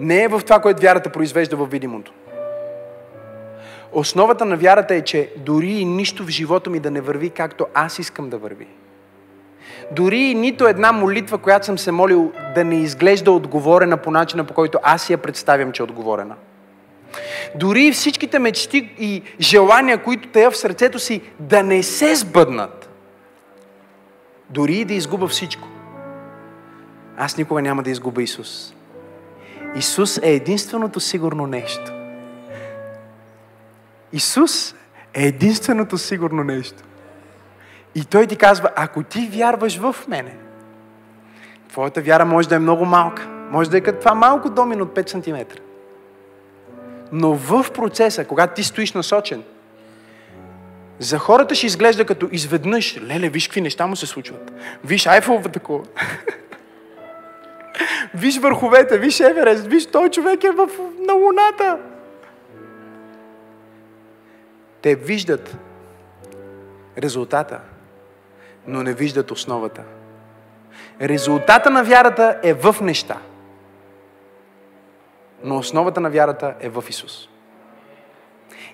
не 0.00 0.22
е 0.22 0.28
в 0.28 0.40
това, 0.44 0.58
което 0.58 0.82
вярата 0.82 1.10
произвежда 1.10 1.56
в 1.56 1.66
видимото. 1.66 2.12
Основата 3.92 4.44
на 4.44 4.56
вярата 4.56 4.94
е, 4.94 5.02
че 5.02 5.32
дори 5.36 5.70
и 5.70 5.84
нищо 5.84 6.24
в 6.24 6.28
живота 6.28 6.70
ми 6.70 6.80
да 6.80 6.90
не 6.90 7.00
върви 7.00 7.30
както 7.30 7.66
аз 7.74 7.98
искам 7.98 8.30
да 8.30 8.38
върви. 8.38 8.66
Дори 9.92 10.18
и 10.18 10.34
нито 10.34 10.66
една 10.66 10.92
молитва, 10.92 11.38
която 11.38 11.66
съм 11.66 11.78
се 11.78 11.92
молил, 11.92 12.32
да 12.54 12.64
не 12.64 12.76
изглежда 12.76 13.32
отговорена 13.32 13.96
по 13.96 14.10
начина, 14.10 14.44
по 14.44 14.54
който 14.54 14.78
аз 14.82 15.10
я 15.10 15.18
представям, 15.18 15.72
че 15.72 15.82
е 15.82 15.84
отговорена. 15.84 16.34
Дори 17.54 17.84
и 17.84 17.92
всичките 17.92 18.38
мечти 18.38 18.90
и 18.98 19.22
желания, 19.40 20.02
които 20.02 20.28
тая 20.28 20.50
в 20.50 20.56
сърцето 20.56 20.98
си, 20.98 21.20
да 21.40 21.62
не 21.62 21.82
се 21.82 22.14
сбъднат. 22.14 22.90
Дори 24.50 24.74
и 24.74 24.84
да 24.84 24.94
изгуба 24.94 25.28
всичко 25.28 25.68
аз 27.16 27.36
никога 27.36 27.62
няма 27.62 27.82
да 27.82 27.90
изгубя 27.90 28.22
Исус. 28.22 28.74
Исус 29.76 30.18
е 30.18 30.32
единственото 30.32 31.00
сигурно 31.00 31.46
нещо. 31.46 31.92
Исус 34.12 34.74
е 35.14 35.26
единственото 35.26 35.98
сигурно 35.98 36.44
нещо. 36.44 36.82
И 37.94 38.04
Той 38.04 38.26
ти 38.26 38.36
казва, 38.36 38.70
ако 38.76 39.02
ти 39.02 39.30
вярваш 39.32 39.78
в 39.78 39.96
мене, 40.08 40.36
твоята 41.68 42.02
вяра 42.02 42.24
може 42.24 42.48
да 42.48 42.54
е 42.54 42.58
много 42.58 42.84
малка. 42.84 43.28
Може 43.50 43.70
да 43.70 43.78
е 43.78 43.80
като 43.80 43.98
това 43.98 44.14
малко 44.14 44.50
домин 44.50 44.82
от 44.82 44.94
5 44.94 45.08
см. 45.08 45.60
Но 47.12 47.34
в 47.34 47.70
процеса, 47.74 48.24
когато 48.24 48.54
ти 48.54 48.64
стоиш 48.64 48.92
насочен, 48.92 49.42
за 50.98 51.18
хората 51.18 51.54
ще 51.54 51.66
изглежда 51.66 52.04
като 52.04 52.28
изведнъж, 52.32 53.00
леле, 53.02 53.28
виж 53.28 53.48
какви 53.48 53.60
неща 53.60 53.86
му 53.86 53.96
се 53.96 54.06
случват. 54.06 54.52
Виж 54.84 55.06
Айфелова 55.06 55.48
такова. 55.48 55.84
виж 58.14 58.38
върховете, 58.38 58.98
виж 58.98 59.20
Еверест, 59.20 59.66
виж 59.66 59.86
той 59.86 60.10
човек 60.10 60.44
е 60.44 60.50
в, 60.50 60.68
на 61.06 61.12
луната. 61.12 61.78
Те 64.82 64.94
виждат 64.94 65.56
резултата, 66.98 67.60
но 68.66 68.82
не 68.82 68.92
виждат 68.92 69.30
основата. 69.30 69.82
Резултата 71.02 71.70
на 71.70 71.84
вярата 71.84 72.38
е 72.42 72.54
в 72.54 72.76
неща. 72.80 73.18
Но 75.44 75.56
основата 75.56 76.00
на 76.00 76.10
вярата 76.10 76.54
е 76.60 76.68
в 76.68 76.84
Исус. 76.88 77.28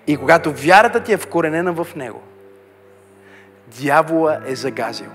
И 0.07 0.17
когато 0.17 0.53
вярата 0.53 1.01
ти 1.01 1.13
е 1.13 1.17
вкоренена 1.17 1.73
в 1.73 1.87
Него, 1.97 2.23
дявола 3.81 4.41
е 4.47 4.55
загазил. 4.55 5.11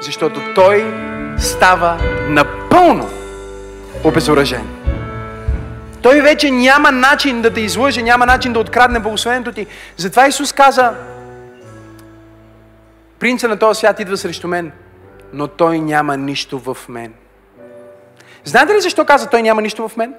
Защото 0.00 0.40
той 0.54 0.94
става 1.38 1.98
напълно 2.28 3.08
обезоръжен. 4.04 4.68
Той 6.02 6.20
вече 6.20 6.50
няма 6.50 6.90
начин 6.92 7.42
да 7.42 7.52
те 7.52 7.60
излъже, 7.60 8.02
няма 8.02 8.26
начин 8.26 8.52
да 8.52 8.58
открадне 8.58 9.00
благословението 9.00 9.52
ти. 9.52 9.66
Затова 9.96 10.26
Исус 10.26 10.52
каза, 10.52 10.94
принца 13.18 13.48
на 13.48 13.58
този 13.58 13.78
свят 13.78 14.00
идва 14.00 14.16
срещу 14.16 14.48
мен, 14.48 14.72
но 15.32 15.48
той 15.48 15.78
няма 15.78 16.16
нищо 16.16 16.58
в 16.58 16.76
мен. 16.88 17.14
Знаете 18.44 18.74
ли 18.74 18.80
защо 18.80 19.04
каза 19.04 19.30
той 19.30 19.42
няма 19.42 19.62
нищо 19.62 19.88
в 19.88 19.96
мен? 19.96 20.14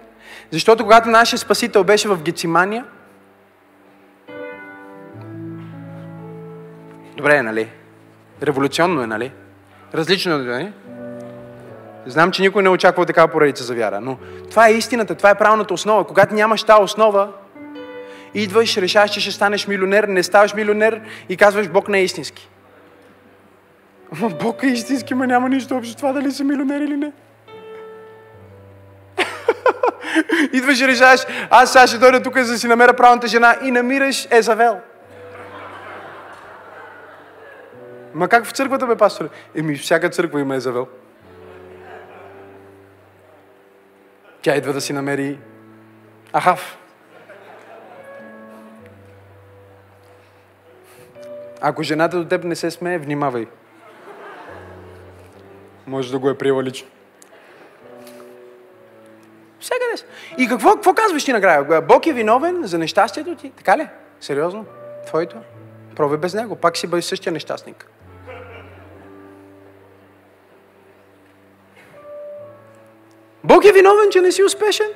Защото 0.52 0.84
когато 0.84 1.10
нашия 1.10 1.40
Спасител 1.40 1.84
беше 1.84 2.08
в 2.08 2.18
Гецимания, 2.18 2.86
Добре 7.18 7.38
е, 7.38 7.44
нали? 7.44 7.70
Революционно 8.44 9.02
е, 9.02 9.08
нали? 9.08 9.32
Различно 9.94 10.36
е, 10.36 10.38
нали? 10.38 10.72
Знам, 12.06 12.32
че 12.32 12.42
никой 12.42 12.64
не 12.64 12.70
очаква 12.70 13.06
такава 13.06 13.28
поредица 13.28 13.64
за 13.64 13.76
вяра, 13.76 14.02
но 14.02 14.18
това 14.50 14.68
е 14.68 14.74
истината, 14.74 15.16
това 15.16 15.30
е 15.30 15.38
правилната 15.38 15.74
основа. 15.74 16.04
Когато 16.04 16.36
нямаш 16.36 16.64
тази 16.64 16.82
основа, 16.82 17.30
идваш, 18.34 18.78
решаваш, 18.78 19.12
че 19.12 19.20
ще 19.20 19.32
станеш 19.32 19.68
милионер, 19.68 20.04
не 20.04 20.24
ставаш 20.24 20.54
милионер 20.54 21.02
и 21.30 21.38
казваш, 21.38 21.70
Бог 21.70 21.90
не 21.90 22.00
е 22.00 22.04
истински. 22.04 22.50
Ама 24.16 24.30
Бог 24.30 24.64
е 24.64 24.68
истински, 24.68 25.14
ма 25.14 25.28
няма 25.28 25.50
нищо 25.50 25.76
общо 25.76 25.96
това 25.96 26.14
дали 26.14 26.32
си 26.32 26.44
милионер 26.44 26.82
или 26.82 26.98
не. 26.98 27.12
Идваш 30.54 30.82
и 30.82 30.88
решаваш, 30.88 31.22
аз 31.50 31.72
сега 31.72 31.88
ще 31.88 31.98
дойда 31.98 32.24
тук 32.24 32.38
за 32.38 32.52
да 32.52 32.60
си 32.60 32.68
намеря 32.68 32.94
правилната 32.94 33.28
жена 33.28 33.56
и 33.64 33.72
намираш 33.72 34.28
Езавел. 34.32 34.80
Ма 38.18 38.28
как 38.28 38.46
в 38.46 38.52
църквата 38.52 38.88
бе, 38.88 38.96
пастор? 38.96 39.30
Еми, 39.56 39.76
всяка 39.76 40.10
църква 40.10 40.42
има 40.42 40.56
Езавел. 40.56 40.88
Тя 44.42 44.56
идва 44.56 44.74
да 44.74 44.82
си 44.82 44.94
намери 44.94 45.40
Ахав. 46.34 46.78
Ако 51.62 51.84
жената 51.84 52.18
до 52.18 52.26
теб 52.26 52.44
не 52.44 52.56
се 52.56 52.72
смее, 52.72 52.98
внимавай. 52.98 53.48
Може 55.88 56.12
да 56.12 56.20
го 56.20 56.30
е 56.30 56.38
приела 56.38 56.64
лично. 56.64 56.88
Всякъде. 59.60 60.04
И 60.38 60.48
какво, 60.48 60.74
какво 60.74 60.94
казваш 60.94 61.26
ти 61.26 61.34
накрая? 61.34 61.82
Бог 61.82 62.08
е 62.08 62.14
виновен 62.14 62.62
за 62.64 62.78
нещастието 62.78 63.36
ти? 63.36 63.52
Така 63.52 63.78
ли? 63.78 63.88
Сериозно? 64.20 64.66
Твоето? 65.06 65.38
Проби 65.96 66.18
без 66.18 66.34
него. 66.34 66.56
Пак 66.56 66.78
си 66.78 66.88
бъде 66.88 67.02
същия 67.02 67.34
нещастник. 67.34 67.88
Бог 73.48 73.66
е 73.66 73.72
виновен, 73.72 74.10
че 74.12 74.22
не 74.22 74.32
си 74.32 74.44
успешен. 74.44 74.88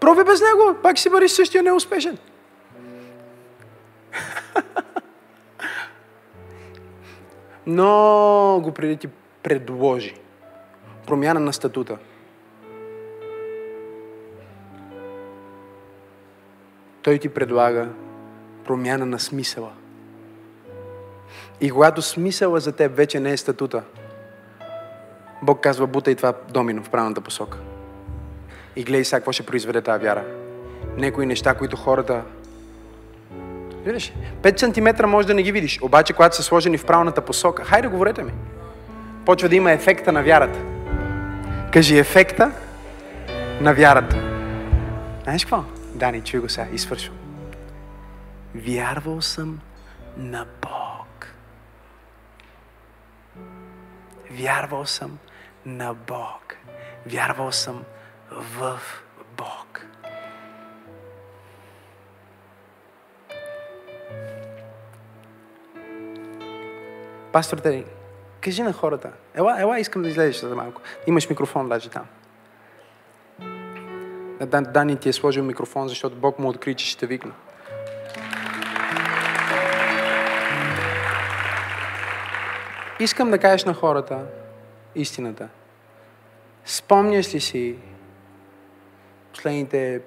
Проби 0.00 0.24
без 0.24 0.40
него, 0.40 0.76
пак 0.82 0.98
си 0.98 1.10
бъдеш 1.10 1.30
същия 1.30 1.62
неуспешен. 1.62 2.18
Много 7.66 8.72
преди 8.72 8.96
ти 8.96 9.08
предложи 9.42 10.14
промяна 11.06 11.40
на 11.40 11.52
статута. 11.52 11.98
Той 17.02 17.18
ти 17.18 17.28
предлага 17.28 17.88
промяна 18.64 19.06
на 19.06 19.18
смисъла. 19.18 19.72
И 21.60 21.70
когато 21.70 22.02
смисъла 22.02 22.60
за 22.60 22.72
теб 22.72 22.96
вече 22.96 23.20
не 23.20 23.32
е 23.32 23.36
статута, 23.36 23.82
Бог 25.42 25.60
казва, 25.60 25.86
бутай 25.86 26.14
това 26.14 26.34
домино 26.52 26.84
в 26.84 26.90
правилната 26.90 27.20
посока. 27.20 27.58
И 28.76 28.84
гледай 28.84 29.04
сега 29.04 29.20
какво 29.20 29.32
ще 29.32 29.46
произведе 29.46 29.80
тази 29.80 30.04
вяра. 30.04 30.24
Некои 30.96 31.26
неща, 31.26 31.54
които 31.54 31.76
хората... 31.76 32.22
Видиш, 33.84 34.12
5 34.42 34.98
см 34.98 35.08
може 35.08 35.26
да 35.26 35.34
не 35.34 35.42
ги 35.42 35.52
видиш, 35.52 35.82
обаче 35.82 36.12
когато 36.12 36.36
са 36.36 36.42
сложени 36.42 36.78
в 36.78 36.86
правилната 36.86 37.20
посока, 37.20 37.64
хайде 37.64 37.88
говорете 37.88 38.22
ми. 38.22 38.32
Почва 39.26 39.48
да 39.48 39.56
има 39.56 39.72
ефекта 39.72 40.12
на 40.12 40.22
вярата. 40.22 40.58
Кажи 41.72 41.98
ефекта 41.98 42.52
на 43.60 43.74
вярата. 43.74 44.16
Знаеш 45.22 45.44
какво? 45.44 45.64
Дани, 45.94 46.20
чуй 46.20 46.40
го 46.40 46.48
сега, 46.48 46.66
извършвам. 46.72 47.16
Вярвал 48.54 49.20
съм 49.20 49.60
на 50.16 50.46
Бог. 50.62 51.26
Вярвал 54.30 54.86
съм 54.86 55.18
на 55.66 55.94
Бог. 55.94 56.56
Вярвал 57.06 57.52
съм 57.52 57.84
в 58.36 58.80
Бог. 59.36 59.86
Пастор 67.32 67.58
Тери, 67.58 67.84
кажи 68.40 68.62
на 68.62 68.72
хората. 68.72 69.12
Ела, 69.34 69.60
ела, 69.60 69.78
искам 69.78 70.02
да 70.02 70.08
излезеш 70.08 70.40
за 70.40 70.56
малко. 70.56 70.80
Имаш 71.06 71.30
микрофон 71.30 71.68
даже 71.68 71.90
там. 71.90 72.06
Дани 74.72 74.96
ти 74.96 75.08
е 75.08 75.12
сложил 75.12 75.44
микрофон, 75.44 75.88
защото 75.88 76.16
Бог 76.16 76.38
му 76.38 76.48
откри, 76.48 76.74
че 76.74 76.86
ще 76.86 77.06
викна. 77.06 77.32
Искам 83.00 83.30
да 83.30 83.38
кажеш 83.38 83.64
на 83.64 83.74
хората 83.74 84.26
истината. 84.94 85.48
Спомняш 86.64 87.34
ли 87.34 87.40
си 87.40 87.76
последните... 89.32 90.00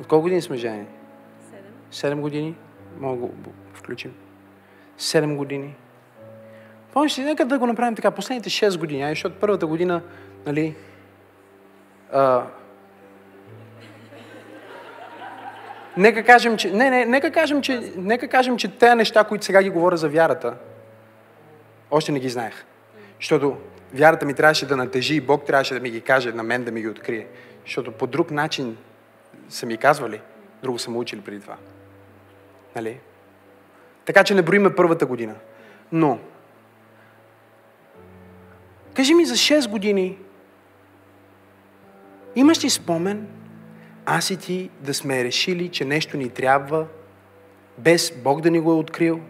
От 0.00 0.06
колко 0.06 0.22
години 0.22 0.42
сме 0.42 0.56
жени? 0.56 0.86
Седем. 1.50 1.72
Седем 1.90 2.20
години? 2.20 2.56
Мога 3.00 3.16
да 3.16 3.26
го 3.26 3.32
включим. 3.74 4.14
Седем 4.96 5.36
години. 5.36 5.74
Помниш 6.92 7.18
ли, 7.18 7.22
нека 7.22 7.44
да 7.44 7.58
го 7.58 7.66
направим 7.66 7.94
така, 7.94 8.10
последните 8.10 8.50
6 8.50 8.78
години, 8.78 9.02
ай, 9.02 9.12
защото 9.12 9.40
първата 9.40 9.66
година, 9.66 10.02
нали, 10.46 10.74
а, 12.12 12.46
нека 15.96 16.24
кажем, 16.24 16.56
че, 16.56 16.70
не, 16.70 16.90
не, 16.90 17.04
нека 17.04 17.32
кажем, 17.32 17.62
че, 17.62 17.92
нека 17.96 18.28
кажем, 18.28 18.56
че 18.56 18.68
тези 18.68 18.94
неща, 18.94 19.24
които 19.24 19.44
сега 19.44 19.62
ги 19.62 19.70
говоря 19.70 19.96
за 19.96 20.08
вярата, 20.08 20.54
още 21.90 22.12
не 22.12 22.20
ги 22.20 22.28
знаех. 22.28 22.64
Защото 23.20 23.56
вярата 23.94 24.26
ми 24.26 24.34
трябваше 24.34 24.66
да 24.66 24.76
натежи 24.76 25.14
и 25.14 25.20
Бог 25.20 25.46
трябваше 25.46 25.74
да 25.74 25.80
ми 25.80 25.90
ги 25.90 26.00
каже, 26.00 26.32
на 26.32 26.42
мен 26.42 26.64
да 26.64 26.72
ми 26.72 26.80
ги 26.80 26.88
открие. 26.88 27.26
Защото 27.64 27.92
по 27.92 28.06
друг 28.06 28.30
начин 28.30 28.76
са 29.48 29.66
ми 29.66 29.76
казвали, 29.76 30.20
друго 30.62 30.78
са 30.78 30.90
му 30.90 30.98
учили 30.98 31.20
преди 31.20 31.40
това. 31.40 31.56
Нали? 32.76 33.00
Така 34.04 34.24
че 34.24 34.34
не 34.34 34.42
броиме 34.42 34.74
първата 34.74 35.06
година. 35.06 35.34
Но, 35.92 36.18
кажи 38.94 39.14
ми 39.14 39.24
за 39.24 39.34
6 39.34 39.70
години, 39.70 40.18
имаш 42.34 42.64
ли 42.64 42.70
спомен, 42.70 43.28
аз 44.06 44.30
и 44.30 44.36
ти 44.36 44.70
да 44.80 44.94
сме 44.94 45.24
решили, 45.24 45.68
че 45.68 45.84
нещо 45.84 46.16
ни 46.16 46.30
трябва, 46.30 46.86
без 47.78 48.12
Бог 48.24 48.40
да 48.40 48.50
ни 48.50 48.60
го 48.60 48.72
е 48.72 48.74
открил, 48.74 49.20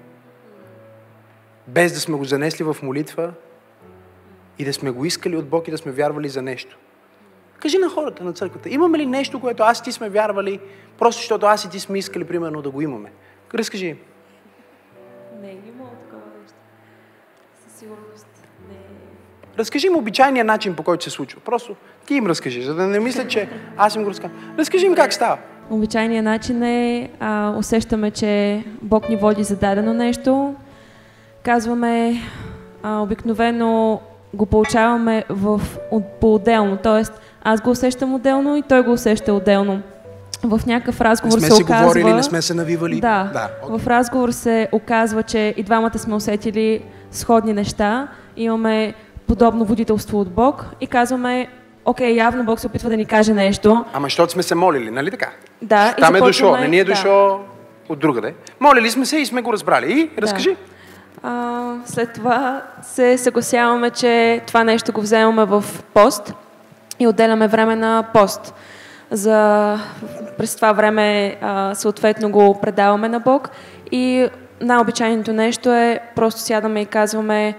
без 1.66 1.92
да 1.92 2.00
сме 2.00 2.16
го 2.16 2.24
занесли 2.24 2.64
в 2.64 2.76
молитва, 2.82 3.32
и 4.58 4.64
да 4.64 4.72
сме 4.72 4.90
го 4.90 5.04
искали 5.04 5.36
от 5.36 5.48
Бог 5.48 5.68
и 5.68 5.70
да 5.70 5.78
сме 5.78 5.92
вярвали 5.92 6.28
за 6.28 6.42
нещо. 6.42 6.78
Кажи 7.60 7.78
на 7.78 7.88
хората 7.88 8.24
на 8.24 8.32
църквата, 8.32 8.68
имаме 8.68 8.98
ли 8.98 9.06
нещо, 9.06 9.40
което 9.40 9.62
аз 9.62 9.78
и 9.78 9.82
ти 9.82 9.92
сме 9.92 10.08
вярвали, 10.08 10.60
просто 10.98 11.20
защото 11.20 11.46
аз 11.46 11.64
и 11.64 11.70
ти 11.70 11.80
сме 11.80 11.98
искали, 11.98 12.24
примерно, 12.24 12.62
да 12.62 12.70
го 12.70 12.80
имаме? 12.80 13.12
Разкажи 13.54 13.86
им. 13.86 13.98
Не, 15.42 15.48
има 15.48 15.90
такова 15.90 16.22
нещо. 16.42 16.56
Със 17.68 17.78
сигурност 17.78 18.26
не. 18.68 18.76
Разкажи 19.58 19.86
им 19.86 19.96
обичайния 19.96 20.44
начин, 20.44 20.74
по 20.74 20.82
който 20.82 21.04
се 21.04 21.10
случва. 21.10 21.40
Просто 21.40 21.76
ти 22.06 22.14
им 22.14 22.26
разкажи, 22.26 22.62
за 22.62 22.74
да 22.74 22.86
не 22.86 23.00
мислят, 23.00 23.30
че 23.30 23.48
аз 23.76 23.94
им 23.94 24.04
го 24.04 24.10
разказвам. 24.10 24.54
Разкажи 24.58 24.86
им 24.86 24.94
как 24.94 25.12
става. 25.12 25.38
Обичайният 25.70 26.24
начин 26.24 26.62
е, 26.62 27.10
а, 27.20 27.54
усещаме, 27.58 28.10
че 28.10 28.64
Бог 28.82 29.08
ни 29.08 29.16
води 29.16 29.44
за 29.44 29.56
дадено 29.56 29.94
нещо. 29.94 30.54
Казваме, 31.42 32.14
а, 32.82 33.00
обикновено 33.00 34.00
го 34.34 34.46
получаваме 34.46 35.24
в, 35.28 35.60
от, 35.90 36.04
по-отделно. 36.20 36.76
Тоест, 36.82 37.20
аз 37.42 37.60
го 37.60 37.70
усещам 37.70 38.14
отделно 38.14 38.56
и 38.56 38.62
той 38.62 38.82
го 38.82 38.92
усеща 38.92 39.32
отделно. 39.32 39.82
В 40.44 40.60
някакъв 40.66 41.00
разговор 41.00 41.38
Не 41.38 41.46
сме 41.46 41.56
се 41.56 41.62
оказва... 41.62 41.82
говорили, 41.82 42.12
не 42.12 42.22
сме 42.22 42.42
се 42.42 42.54
навивали. 42.54 43.00
Да, 43.00 43.30
да. 43.32 43.78
в 43.78 43.86
разговор 43.86 44.30
се 44.30 44.68
оказва, 44.72 45.22
че 45.22 45.54
и 45.56 45.62
двамата 45.62 45.98
сме 45.98 46.14
усетили 46.14 46.82
сходни 47.10 47.52
неща. 47.52 48.08
Имаме 48.36 48.94
подобно 49.26 49.64
водителство 49.64 50.20
от 50.20 50.28
Бог 50.30 50.66
и 50.80 50.86
казваме, 50.86 51.48
окей, 51.84 52.10
явно 52.14 52.44
Бог 52.44 52.60
се 52.60 52.66
опитва 52.66 52.90
да 52.90 52.96
ни 52.96 53.04
каже 53.04 53.34
нещо. 53.34 53.84
Ама 53.92 54.06
защото 54.06 54.32
сме 54.32 54.42
се 54.42 54.54
молили, 54.54 54.90
нали 54.90 55.10
така? 55.10 55.30
Да, 55.62 55.94
Там 56.00 56.16
е 56.16 56.20
дошло, 56.20 56.56
не 56.56 56.68
ни 56.68 56.78
е 56.78 56.84
да. 56.84 56.92
дошло 56.92 57.40
от 57.88 57.98
другаде. 57.98 58.34
Молили 58.60 58.90
сме 58.90 59.06
се 59.06 59.16
и 59.16 59.26
сме 59.26 59.42
го 59.42 59.52
разбрали. 59.52 60.10
И 60.16 60.20
разкажи. 60.20 60.56
А, 61.22 61.62
след 61.84 62.12
това 62.12 62.62
се 62.82 63.18
съгласяваме, 63.18 63.90
че 63.90 64.40
това 64.46 64.64
нещо 64.64 64.92
го 64.92 65.00
вземаме 65.00 65.44
в 65.44 65.64
пост 65.94 66.34
и 66.98 67.06
отделяме 67.06 67.48
време 67.48 67.76
на 67.76 68.04
пост. 68.14 68.54
За, 69.10 69.78
през 70.38 70.56
това 70.56 70.72
време 70.72 71.36
а, 71.40 71.74
съответно 71.74 72.30
го 72.30 72.60
предаваме 72.60 73.08
на 73.08 73.20
Бог 73.20 73.50
и 73.92 74.28
най-обичайното 74.60 75.32
нещо 75.32 75.72
е 75.72 76.00
просто 76.16 76.40
сядаме 76.40 76.80
и 76.80 76.86
казваме 76.86 77.54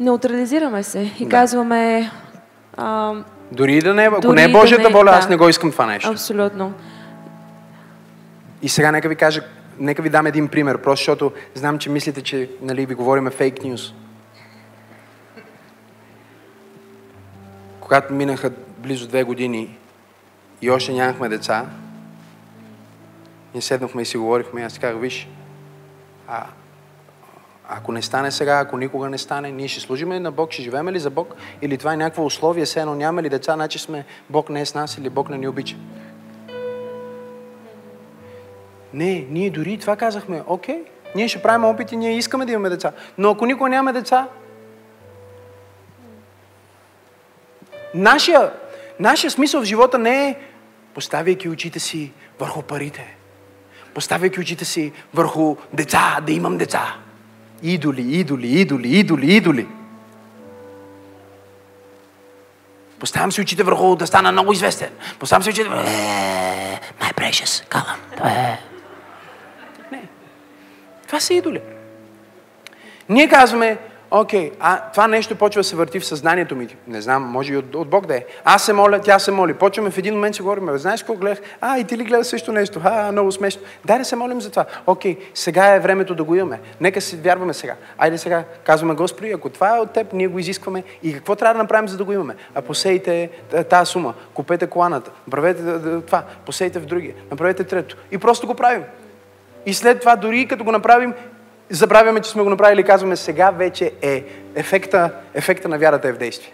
неутрализираме 0.00 0.82
се 0.82 1.10
и 1.18 1.24
Да. 1.24 1.30
казваме 1.30 2.10
а, 2.76 3.12
Дори 3.52 3.74
и 3.74 3.80
да 3.80 3.94
не 3.94 4.04
е, 4.04 4.06
ако 4.08 4.32
не 4.32 4.44
е 4.44 4.48
да 4.48 4.58
Божията 4.60 4.88
не- 4.88 4.94
воля, 4.94 5.04
да. 5.04 5.16
аз 5.16 5.28
не 5.28 5.36
го 5.36 5.48
искам 5.48 5.72
това 5.72 5.86
нещо. 5.86 6.10
абсолютно. 6.10 6.72
И 8.62 8.68
сега 8.68 8.90
нека 8.92 9.08
ви 9.08 9.16
кажа, 9.16 9.40
нека 9.78 10.02
ви 10.02 10.10
дам 10.10 10.26
един 10.26 10.48
пример, 10.48 10.82
просто 10.82 11.00
защото 11.02 11.32
знам, 11.54 11.78
че 11.78 11.90
мислите, 11.90 12.22
че 12.22 12.50
нали, 12.60 12.86
ви 12.86 12.94
говориме 12.94 13.30
фейк 13.30 13.64
нюз. 13.64 13.94
Когато 17.80 18.14
минаха 18.14 18.52
близо 18.78 19.08
две 19.08 19.22
години 19.22 19.78
и 20.62 20.70
още 20.70 20.92
нямахме 20.92 21.28
деца, 21.28 21.66
ние 23.54 23.62
седнахме 23.62 24.02
и 24.02 24.04
си 24.04 24.16
говорихме, 24.16 24.62
аз 24.62 24.78
казах, 24.78 25.00
виж, 25.00 25.28
а, 26.28 26.46
ако 27.68 27.92
не 27.92 28.02
стане 28.02 28.30
сега, 28.30 28.58
ако 28.58 28.76
никога 28.76 29.08
не 29.08 29.18
стане, 29.18 29.52
ние 29.52 29.68
ще 29.68 29.80
служим 29.80 30.12
ли 30.12 30.18
на 30.18 30.32
Бог, 30.32 30.52
ще 30.52 30.62
живеем 30.62 30.88
ли 30.88 30.98
за 30.98 31.10
Бог, 31.10 31.34
или 31.62 31.78
това 31.78 31.92
е 31.92 31.96
някакво 31.96 32.24
условие, 32.24 32.64
все 32.64 32.80
едно 32.80 32.94
нямаме 32.94 33.22
ли 33.22 33.28
деца, 33.28 33.54
значи 33.54 33.78
сме, 33.78 34.04
Бог 34.30 34.50
не 34.50 34.60
е 34.60 34.66
с 34.66 34.74
нас 34.74 34.98
или 34.98 35.10
Бог 35.10 35.28
не 35.28 35.38
ни 35.38 35.48
обича. 35.48 35.76
Не, 38.96 39.26
ние 39.30 39.50
дори 39.50 39.72
и 39.72 39.78
това 39.78 39.96
казахме, 39.96 40.42
окей, 40.46 40.78
ние 41.14 41.28
ще 41.28 41.42
правим 41.42 41.64
опити, 41.64 41.96
ние 41.96 42.16
искаме 42.16 42.46
да 42.46 42.52
имаме 42.52 42.68
деца. 42.68 42.92
Но 43.18 43.30
ако 43.30 43.46
никога 43.46 43.70
нямаме 43.70 43.92
деца, 43.92 44.28
нашия, 47.94 48.52
нашия 49.00 49.30
смисъл 49.30 49.60
в 49.60 49.64
живота 49.64 49.98
не 49.98 50.28
е 50.28 50.36
поставяйки 50.94 51.48
очите 51.48 51.80
си 51.80 52.12
върху 52.38 52.62
парите, 52.62 53.16
поставяйки 53.94 54.40
очите 54.40 54.64
си 54.64 54.92
върху 55.14 55.56
деца, 55.72 56.18
да 56.26 56.32
имам 56.32 56.58
деца. 56.58 56.96
Идоли, 57.62 58.18
идоли, 58.18 58.60
идоли, 58.60 58.88
идоли, 58.88 59.34
идоли. 59.34 59.66
Поставям 62.98 63.32
си 63.32 63.40
очите 63.40 63.62
върху 63.62 63.96
да 63.96 64.06
стана 64.06 64.32
много 64.32 64.52
известен. 64.52 64.90
Поставям 65.18 65.42
си 65.42 65.50
очите 65.50 65.68
върху... 65.68 65.88
Е, 65.88 66.80
My 67.00 67.14
precious, 67.14 67.68
калам. 67.68 68.30
Е. 68.32 68.75
Това 71.06 71.20
са 71.20 71.34
идоли. 71.34 71.60
Ние 73.08 73.28
казваме, 73.28 73.78
окей, 74.10 74.50
а 74.60 74.90
това 74.90 75.08
нещо 75.08 75.36
почва 75.36 75.60
да 75.60 75.64
се 75.64 75.76
върти 75.76 76.00
в 76.00 76.06
съзнанието 76.06 76.56
ми. 76.56 76.76
Не 76.86 77.00
знам, 77.00 77.22
може 77.22 77.52
и 77.52 77.56
от, 77.56 77.74
от 77.74 77.88
Бог 77.88 78.06
да 78.06 78.16
е. 78.16 78.24
Аз 78.44 78.64
се 78.64 78.72
моля, 78.72 79.00
тя 79.00 79.18
се 79.18 79.30
моли. 79.30 79.54
Почваме 79.54 79.90
в 79.90 79.98
един 79.98 80.14
момент 80.14 80.34
си 80.34 80.42
говорим, 80.42 80.78
знаеш 80.78 81.00
какво 81.02 81.14
гледах? 81.14 81.38
А, 81.60 81.78
и 81.78 81.84
ти 81.84 81.98
ли 81.98 82.04
гледаш 82.04 82.26
също 82.26 82.52
нещо? 82.52 82.80
А, 82.84 83.12
много 83.12 83.32
смешно. 83.32 83.62
Дай 83.84 83.98
да 83.98 84.04
се 84.04 84.16
молим 84.16 84.40
за 84.40 84.50
това. 84.50 84.64
Окей, 84.86 85.16
сега 85.34 85.74
е 85.74 85.80
времето 85.80 86.14
да 86.14 86.24
го 86.24 86.34
имаме. 86.34 86.60
Нека 86.80 87.00
се 87.00 87.16
вярваме 87.16 87.54
сега. 87.54 87.74
Айде 87.98 88.18
сега, 88.18 88.44
казваме, 88.64 88.94
Господи, 88.94 89.30
ако 89.32 89.48
това 89.50 89.76
е 89.76 89.80
от 89.80 89.90
теб, 89.90 90.12
ние 90.12 90.26
го 90.28 90.38
изискваме. 90.38 90.82
И 91.02 91.14
какво 91.14 91.36
трябва 91.36 91.54
да 91.54 91.62
направим, 91.62 91.88
за 91.88 91.96
да 91.96 92.04
го 92.04 92.12
имаме? 92.12 92.34
А 92.54 92.62
посейте 92.62 93.30
т- 93.50 93.64
тази 93.64 93.90
сума, 93.90 94.14
купете 94.34 94.66
коланата, 94.66 95.10
направете 95.26 95.62
т- 95.62 95.82
т- 95.82 96.00
това, 96.00 96.22
посейте 96.46 96.78
в 96.78 96.86
другия, 96.86 97.14
направете 97.30 97.64
трето. 97.64 97.96
И 98.10 98.18
просто 98.18 98.46
го 98.46 98.54
правим. 98.54 98.84
И 99.66 99.74
след 99.74 100.00
това, 100.00 100.16
дори 100.16 100.46
като 100.46 100.64
го 100.64 100.72
направим, 100.72 101.14
забравяме, 101.70 102.20
че 102.20 102.30
сме 102.30 102.42
го 102.42 102.50
направили 102.50 102.80
и 102.80 102.84
казваме, 102.84 103.16
сега 103.16 103.50
вече 103.50 103.92
е 104.02 104.24
ефекта, 104.54 105.10
ефекта 105.34 105.68
на 105.68 105.78
вярата 105.78 106.08
е 106.08 106.12
в 106.12 106.18
действие. 106.18 106.52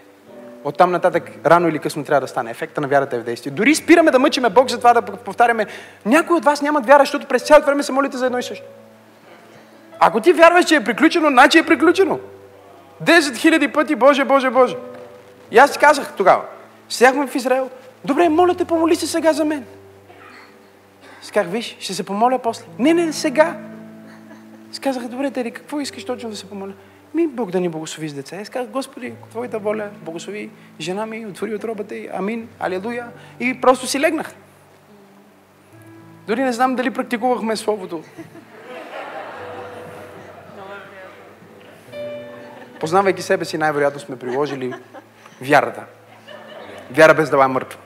От 0.63 0.77
там 0.77 0.91
нататък, 0.91 1.31
рано 1.45 1.67
или 1.67 1.79
късно 1.79 2.03
трябва 2.03 2.21
да 2.21 2.27
стане. 2.27 2.51
Ефекта 2.51 2.81
на 2.81 2.87
вярата 2.87 3.15
е 3.15 3.19
в 3.19 3.23
действие. 3.23 3.51
Дори 3.51 3.75
спираме 3.75 4.11
да 4.11 4.19
мъчиме 4.19 4.49
Бог 4.49 4.69
за 4.69 4.77
това 4.77 4.93
да 4.93 5.01
повтаряме. 5.01 5.65
Някои 6.05 6.37
от 6.37 6.45
вас 6.45 6.61
нямат 6.61 6.85
вяра, 6.85 7.01
защото 7.01 7.27
през 7.27 7.41
цялото 7.41 7.65
време 7.65 7.83
се 7.83 7.91
молите 7.91 8.17
за 8.17 8.25
едно 8.25 8.37
и 8.37 8.43
също. 8.43 8.65
Ако 9.99 10.19
ти 10.19 10.33
вярваш, 10.33 10.65
че 10.65 10.75
е 10.75 10.83
приключено, 10.83 11.29
значи 11.29 11.57
е 11.57 11.65
приключено. 11.65 12.19
10 13.03 13.37
хиляди 13.37 13.67
пъти, 13.67 13.95
Боже, 13.95 14.23
Боже, 14.25 14.49
Боже. 14.49 14.75
И 15.51 15.57
аз 15.57 15.71
ти 15.71 15.79
казах 15.79 16.13
тогава. 16.17 16.41
Седяхме 16.89 17.27
в 17.27 17.35
Израел. 17.35 17.69
Добре, 18.05 18.29
моля 18.29 18.55
те, 18.55 18.65
помоли 18.65 18.95
се 18.95 19.07
сега 19.07 19.33
за 19.33 19.45
мен. 19.45 19.65
Аз 21.23 21.45
виж, 21.47 21.77
ще 21.79 21.93
се 21.93 22.03
помоля 22.03 22.39
после. 22.39 22.65
Не, 22.79 22.93
не, 22.93 23.13
сега. 23.13 23.57
Аз 24.71 24.79
казах, 24.79 25.07
добре, 25.07 25.31
Тери, 25.31 25.51
какво 25.51 25.79
искаш 25.79 26.05
точно 26.05 26.29
да 26.29 26.35
се 26.35 26.49
помоля? 26.49 26.73
Ми, 27.13 27.27
Бог 27.27 27.51
да 27.51 27.59
ни 27.59 27.69
благослови 27.69 28.09
с 28.09 28.13
деца. 28.13 28.37
Аз 28.41 28.49
казах, 28.49 28.71
Господи, 28.71 29.13
Твоята 29.29 29.59
воля, 29.59 29.89
благослови 30.01 30.49
жена 30.79 31.05
ми, 31.05 31.25
отвори 31.25 31.55
отробата 31.55 31.95
й, 31.95 32.09
амин, 32.13 32.49
алелуя. 32.59 33.07
И 33.39 33.61
просто 33.61 33.87
си 33.87 33.99
легнах. 33.99 34.35
Дори 36.27 36.43
не 36.43 36.53
знам 36.53 36.75
дали 36.75 36.91
практикувахме 36.91 37.55
Словото. 37.55 38.03
Познавайки 42.79 43.21
себе 43.21 43.45
си, 43.45 43.57
най-вероятно 43.57 43.99
сме 43.99 44.19
приложили 44.19 44.73
вярата. 45.41 45.83
Вяра 46.91 47.13
без 47.13 47.29
дела 47.29 47.45
е 47.45 47.47
мъртва. 47.47 47.79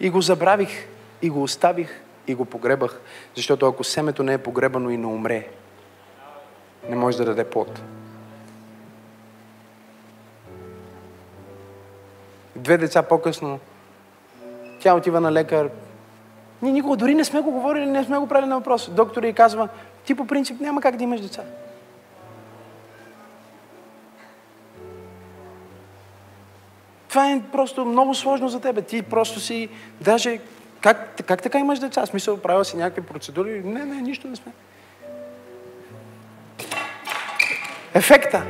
И 0.00 0.10
го 0.10 0.20
забравих, 0.20 0.86
и 1.22 1.30
го 1.30 1.42
оставих, 1.42 2.02
и 2.26 2.34
го 2.34 2.44
погребах, 2.44 3.00
защото 3.36 3.66
ако 3.66 3.84
семето 3.84 4.22
не 4.22 4.32
е 4.32 4.38
погребано 4.38 4.90
и 4.90 4.96
не 4.96 5.06
умре, 5.06 5.48
не 6.88 6.96
може 6.96 7.16
да 7.16 7.24
даде 7.24 7.50
плод. 7.50 7.82
Две 12.56 12.78
деца 12.78 13.02
по-късно, 13.02 13.58
тя 14.80 14.94
отива 14.94 15.20
на 15.20 15.32
лекар. 15.32 15.70
Ние 16.62 16.72
никога 16.72 16.96
дори 16.96 17.14
не 17.14 17.24
сме 17.24 17.40
го 17.40 17.50
говорили, 17.50 17.86
не 17.86 18.04
сме 18.04 18.18
го 18.18 18.28
правили 18.28 18.48
на 18.48 18.56
въпрос. 18.56 18.90
Доктор 18.90 19.22
и 19.22 19.32
казва, 19.32 19.68
ти 20.04 20.14
по 20.14 20.26
принцип 20.26 20.60
няма 20.60 20.80
как 20.80 20.96
да 20.96 21.04
имаш 21.04 21.20
деца. 21.20 21.42
Това 27.08 27.30
е 27.30 27.42
просто 27.52 27.84
много 27.84 28.14
сложно 28.14 28.48
за 28.48 28.60
тебе. 28.60 28.82
Ти 28.82 29.02
просто 29.02 29.40
си, 29.40 29.68
даже, 30.00 30.40
как, 30.82 31.22
как 31.26 31.42
така 31.42 31.58
имаш 31.58 31.78
деца? 31.78 32.06
В 32.06 32.08
смисъл, 32.08 32.36
правил 32.36 32.64
си 32.64 32.76
някакви 32.76 33.02
процедури? 33.02 33.62
Не, 33.64 33.84
не, 33.84 34.02
нищо 34.02 34.28
не 34.28 34.36
сме. 34.36 34.52
Ефекта. 37.94 38.42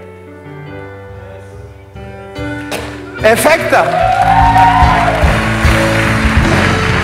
Ефекта. 3.24 3.84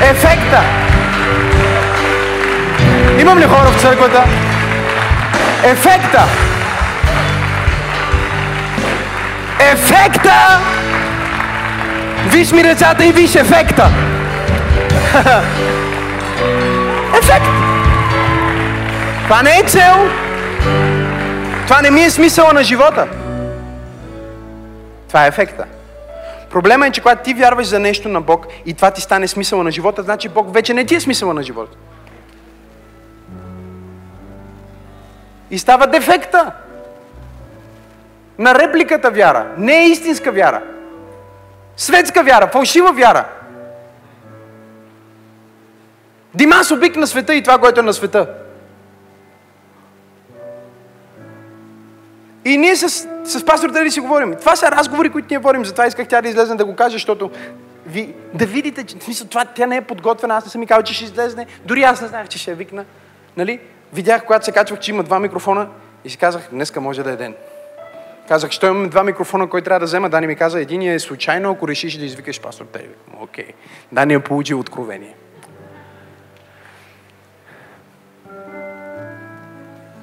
Ефекта. 0.03 0.62
Имам 3.20 3.39
ли 3.39 3.45
хора 3.45 3.70
в 3.70 3.81
църквата? 3.81 4.24
Ефекта. 5.64 6.24
Ефекта. 9.72 10.61
Виж 12.26 12.53
ми 12.53 12.62
децата 12.62 13.05
и 13.05 13.12
виж 13.12 13.35
ефекта. 13.35 13.91
Ефект. 17.18 17.46
Това 19.24 19.42
не 19.42 19.50
е 19.50 19.62
цел. 19.66 19.94
Това 21.66 21.82
не 21.82 21.90
ми 21.90 22.02
е 22.02 22.11
смисъла 22.11 22.52
на 22.52 22.62
живота. 22.62 23.09
Това 25.09 25.24
е 25.24 25.28
ефекта. 25.28 25.64
Проблема 26.50 26.86
е, 26.86 26.90
че 26.90 27.00
когато 27.00 27.22
ти 27.22 27.34
вярваш 27.34 27.66
за 27.66 27.78
нещо 27.78 28.09
на 28.09 28.20
Бог 28.20 28.46
и 28.66 28.74
това 28.74 28.90
ти 28.90 29.00
стане 29.00 29.28
смисъла 29.28 29.64
на 29.64 29.70
живота, 29.70 30.02
значи 30.02 30.28
Бог 30.28 30.54
вече 30.54 30.74
не 30.74 30.84
ти 30.84 30.94
е 30.94 31.00
смисъла 31.00 31.34
на 31.34 31.42
живота. 31.42 31.76
И 35.50 35.59
става 35.59 35.86
дефекта 35.86 36.52
на 38.38 38.54
репликата 38.54 39.11
вяра. 39.11 39.46
Не 39.59 39.78
е 39.78 39.88
истинска 39.88 40.32
вяра. 40.32 40.62
Светска 41.76 42.22
вяра, 42.22 42.48
фалшива 42.48 42.92
вяра. 42.92 43.24
Димас 46.35 46.70
обик 46.70 46.97
на 46.97 47.07
света 47.07 47.35
и 47.35 47.43
това, 47.43 47.59
което 47.59 47.81
е 47.81 47.83
на 47.83 47.93
света. 47.93 48.35
И 52.45 52.57
ние 52.57 52.76
с, 52.76 53.09
с 53.24 53.45
пастор 53.45 53.70
Дали 53.70 53.91
си 53.91 54.01
говорим. 54.01 54.35
Това 54.35 54.57
са 54.57 54.70
разговори, 54.70 55.11
които 55.11 55.29
ние 55.31 55.39
говорим. 55.39 55.64
Затова 55.64 55.87
исках 55.87 56.09
тя 56.09 56.22
да 56.22 56.29
излезе 56.29 56.55
да 56.55 56.64
го 56.64 56.76
каже, 56.76 56.93
защото 56.93 57.31
ви, 57.87 58.14
да 58.35 58.47
видите, 58.47 58.85
че 58.85 58.97
в 58.99 59.03
смисъл, 59.03 59.26
това, 59.26 59.45
тя 59.45 59.66
не 59.66 59.76
е 59.76 59.81
подготвена. 59.81 60.35
Аз 60.35 60.45
не 60.45 60.51
съм 60.51 60.61
ми 60.61 60.66
казал, 60.66 60.83
че 60.83 60.95
ще 60.95 61.05
излезне. 61.05 61.47
Дори 61.64 61.83
аз 61.83 62.01
не 62.01 62.09
знаех, 62.09 62.29
че 62.29 62.39
ще 62.39 62.51
я 62.51 62.57
викна. 62.57 62.85
Нали? 63.37 63.61
Видях, 63.93 64.24
когато 64.24 64.45
се 64.45 64.53
качвах, 64.53 64.81
че 64.81 64.91
има 64.91 65.03
два 65.03 65.20
микрофона 65.20 65.68
и 66.05 66.11
си 66.11 66.16
казах, 66.16 66.49
днеска 66.51 66.81
може 66.81 67.03
да 67.03 67.11
е 67.11 67.16
ден. 67.16 67.35
Казах, 68.29 68.51
що 68.51 68.66
имаме 68.66 68.89
два 68.89 69.05
микрофона, 69.05 69.49
кой 69.49 69.62
трябва 69.62 69.81
да 69.81 69.87
взема? 69.87 70.11
Дани 70.11 70.26
ми 70.26 70.37
каза, 70.37 70.61
един 70.61 70.83
е 70.83 70.99
случайно, 70.99 71.51
ако 71.51 71.68
решиш 71.68 71.97
да 71.99 72.05
извикаш 72.05 72.41
пастор 72.41 72.64
Тери. 72.64 72.89
Окей. 73.20 73.47
Дани 73.93 74.14
е 74.14 74.20
получил 74.20 74.61
откровение. 74.61 75.14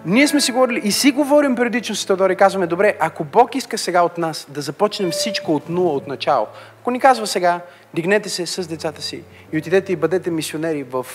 Ние 0.05 0.27
сме 0.27 0.41
си 0.41 0.51
говорили 0.51 0.81
и 0.83 0.91
си 0.91 1.11
говорим 1.11 1.55
периодично 1.55 1.95
с 1.95 2.05
Теодор 2.05 2.29
и 2.29 2.35
казваме, 2.35 2.67
добре, 2.67 2.97
ако 2.99 3.23
Бог 3.23 3.55
иска 3.55 3.77
сега 3.77 4.01
от 4.01 4.17
нас 4.17 4.45
да 4.49 4.61
започнем 4.61 5.11
всичко 5.11 5.55
от 5.55 5.69
нула, 5.69 5.93
от 5.93 6.07
начало, 6.07 6.47
ако 6.81 6.91
ни 6.91 6.99
казва 6.99 7.27
сега, 7.27 7.59
дигнете 7.93 8.29
се 8.29 8.45
с 8.45 8.67
децата 8.67 9.01
си 9.01 9.23
и 9.53 9.57
отидете 9.57 9.93
и 9.93 9.95
бъдете 9.95 10.31
мисионери 10.31 10.83
в 10.83 11.05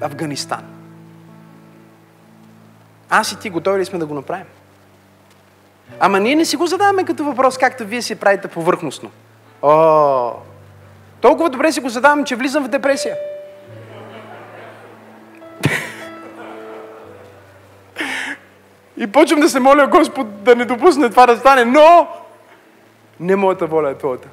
Афганистан. 0.00 0.64
Аз 3.10 3.32
и 3.32 3.38
ти 3.38 3.50
готови 3.50 3.80
ли 3.80 3.84
сме 3.84 3.98
да 3.98 4.06
го 4.06 4.14
направим? 4.14 4.46
Ама 6.00 6.20
ние 6.20 6.34
не 6.34 6.44
си 6.44 6.56
го 6.56 6.66
задаваме 6.66 7.04
като 7.04 7.24
въпрос, 7.24 7.58
както 7.58 7.86
вие 7.86 8.02
си 8.02 8.14
правите 8.14 8.48
повърхностно. 8.48 9.10
О, 9.62 10.32
толкова 11.20 11.50
добре 11.50 11.72
си 11.72 11.80
го 11.80 11.88
задавам, 11.88 12.24
че 12.24 12.36
влизам 12.36 12.64
в 12.64 12.68
депресия. 12.68 13.16
И 19.02 19.06
почвам 19.06 19.40
да 19.40 19.48
се 19.48 19.60
моля 19.60 19.86
Господ 19.86 20.44
да 20.44 20.56
не 20.56 20.64
допусне 20.64 21.10
това 21.10 21.26
да 21.26 21.36
стане, 21.36 21.64
но 21.64 22.08
не 23.20 23.36
моята 23.36 23.66
воля 23.66 23.90
е 23.90 23.94
твоята. 23.94 24.28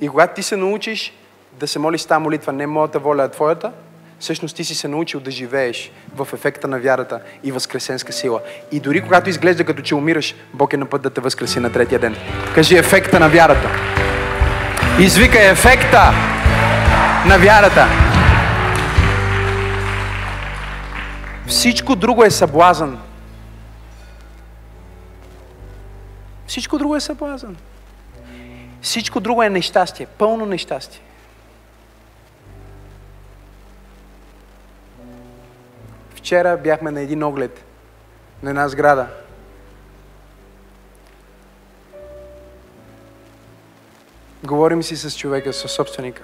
И 0.00 0.08
когато 0.08 0.34
ти 0.34 0.42
се 0.42 0.56
научиш 0.56 1.12
да 1.52 1.66
се 1.66 1.78
молиш 1.78 2.04
тази 2.04 2.22
молитва, 2.22 2.52
не 2.52 2.66
моята 2.66 2.98
воля 2.98 3.24
е 3.24 3.28
твоята, 3.28 3.72
всъщност 4.18 4.56
ти 4.56 4.64
си 4.64 4.74
се 4.74 4.88
научил 4.88 5.20
да 5.20 5.30
живееш 5.30 5.92
в 6.16 6.28
ефекта 6.34 6.68
на 6.68 6.78
вярата 6.78 7.20
и 7.44 7.52
възкресенска 7.52 8.12
сила. 8.12 8.40
И 8.72 8.80
дори 8.80 9.02
когато 9.02 9.30
изглежда 9.30 9.64
като 9.64 9.82
че 9.82 9.94
умираш, 9.94 10.34
Бог 10.54 10.72
е 10.72 10.76
на 10.76 10.86
път 10.86 11.02
да 11.02 11.10
те 11.10 11.20
възкреси 11.20 11.60
на 11.60 11.72
третия 11.72 11.98
ден. 11.98 12.16
Кажи 12.54 12.76
ефекта 12.76 13.20
на 13.20 13.28
вярата. 13.28 13.68
Извикай 15.00 15.50
ефекта 15.50 16.12
на 17.26 17.38
вярата. 17.38 17.86
Всичко 21.46 21.96
друго 21.96 22.24
е 22.24 22.30
съблазън. 22.30 22.98
Всичко 26.46 26.78
друго 26.78 26.96
е 26.96 27.00
съблазън. 27.00 27.56
Всичко 28.82 29.20
друго 29.20 29.42
е 29.42 29.50
нещастие, 29.50 30.06
пълно 30.06 30.46
нещастие. 30.46 31.00
Вчера 36.14 36.56
бяхме 36.56 36.90
на 36.90 37.00
един 37.00 37.22
оглед 37.22 37.64
на 38.42 38.50
една 38.50 38.68
сграда. 38.68 39.08
Говорим 44.44 44.82
си 44.82 44.96
с 44.96 45.18
човека, 45.18 45.52
с 45.52 45.68
собственика. 45.68 46.22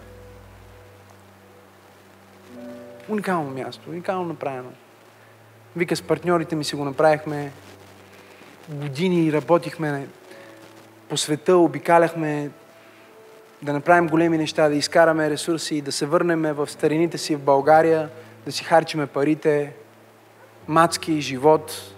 Уникално 3.09 3.51
място, 3.51 3.91
уникално 3.91 4.25
направено. 4.25 4.71
Вика, 5.77 5.97
с 5.97 6.03
партньорите 6.03 6.57
ми 6.57 6.65
си 6.65 6.77
го 6.77 6.85
направихме. 6.85 7.53
Години 8.71 9.33
работихме 9.33 10.09
по 11.09 11.17
света, 11.17 11.57
обикаляхме 11.57 12.51
да 13.63 13.73
направим 13.73 14.09
големи 14.09 14.39
неща, 14.39 14.69
да 14.69 14.75
изкараме 14.75 15.31
ресурси, 15.31 15.81
да 15.81 15.93
се 15.93 16.07
върнем 16.07 16.43
в 16.43 16.71
старините 16.71 17.19
си 17.19 17.37
в 17.37 17.41
България, 17.41 18.09
да 18.47 18.53
си 18.53 18.65
харчиме 18.65 19.07
парите, 19.07 19.73
мацки, 20.69 21.21
живот. 21.21 21.95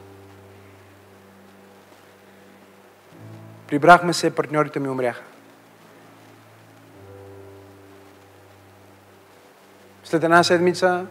Прибрахме 3.69 4.13
се, 4.13 4.35
партньорите 4.35 4.81
ми 4.81 4.89
умряха. 4.89 5.23
След 10.05 10.25
една 10.25 10.43
седмица 10.43 11.07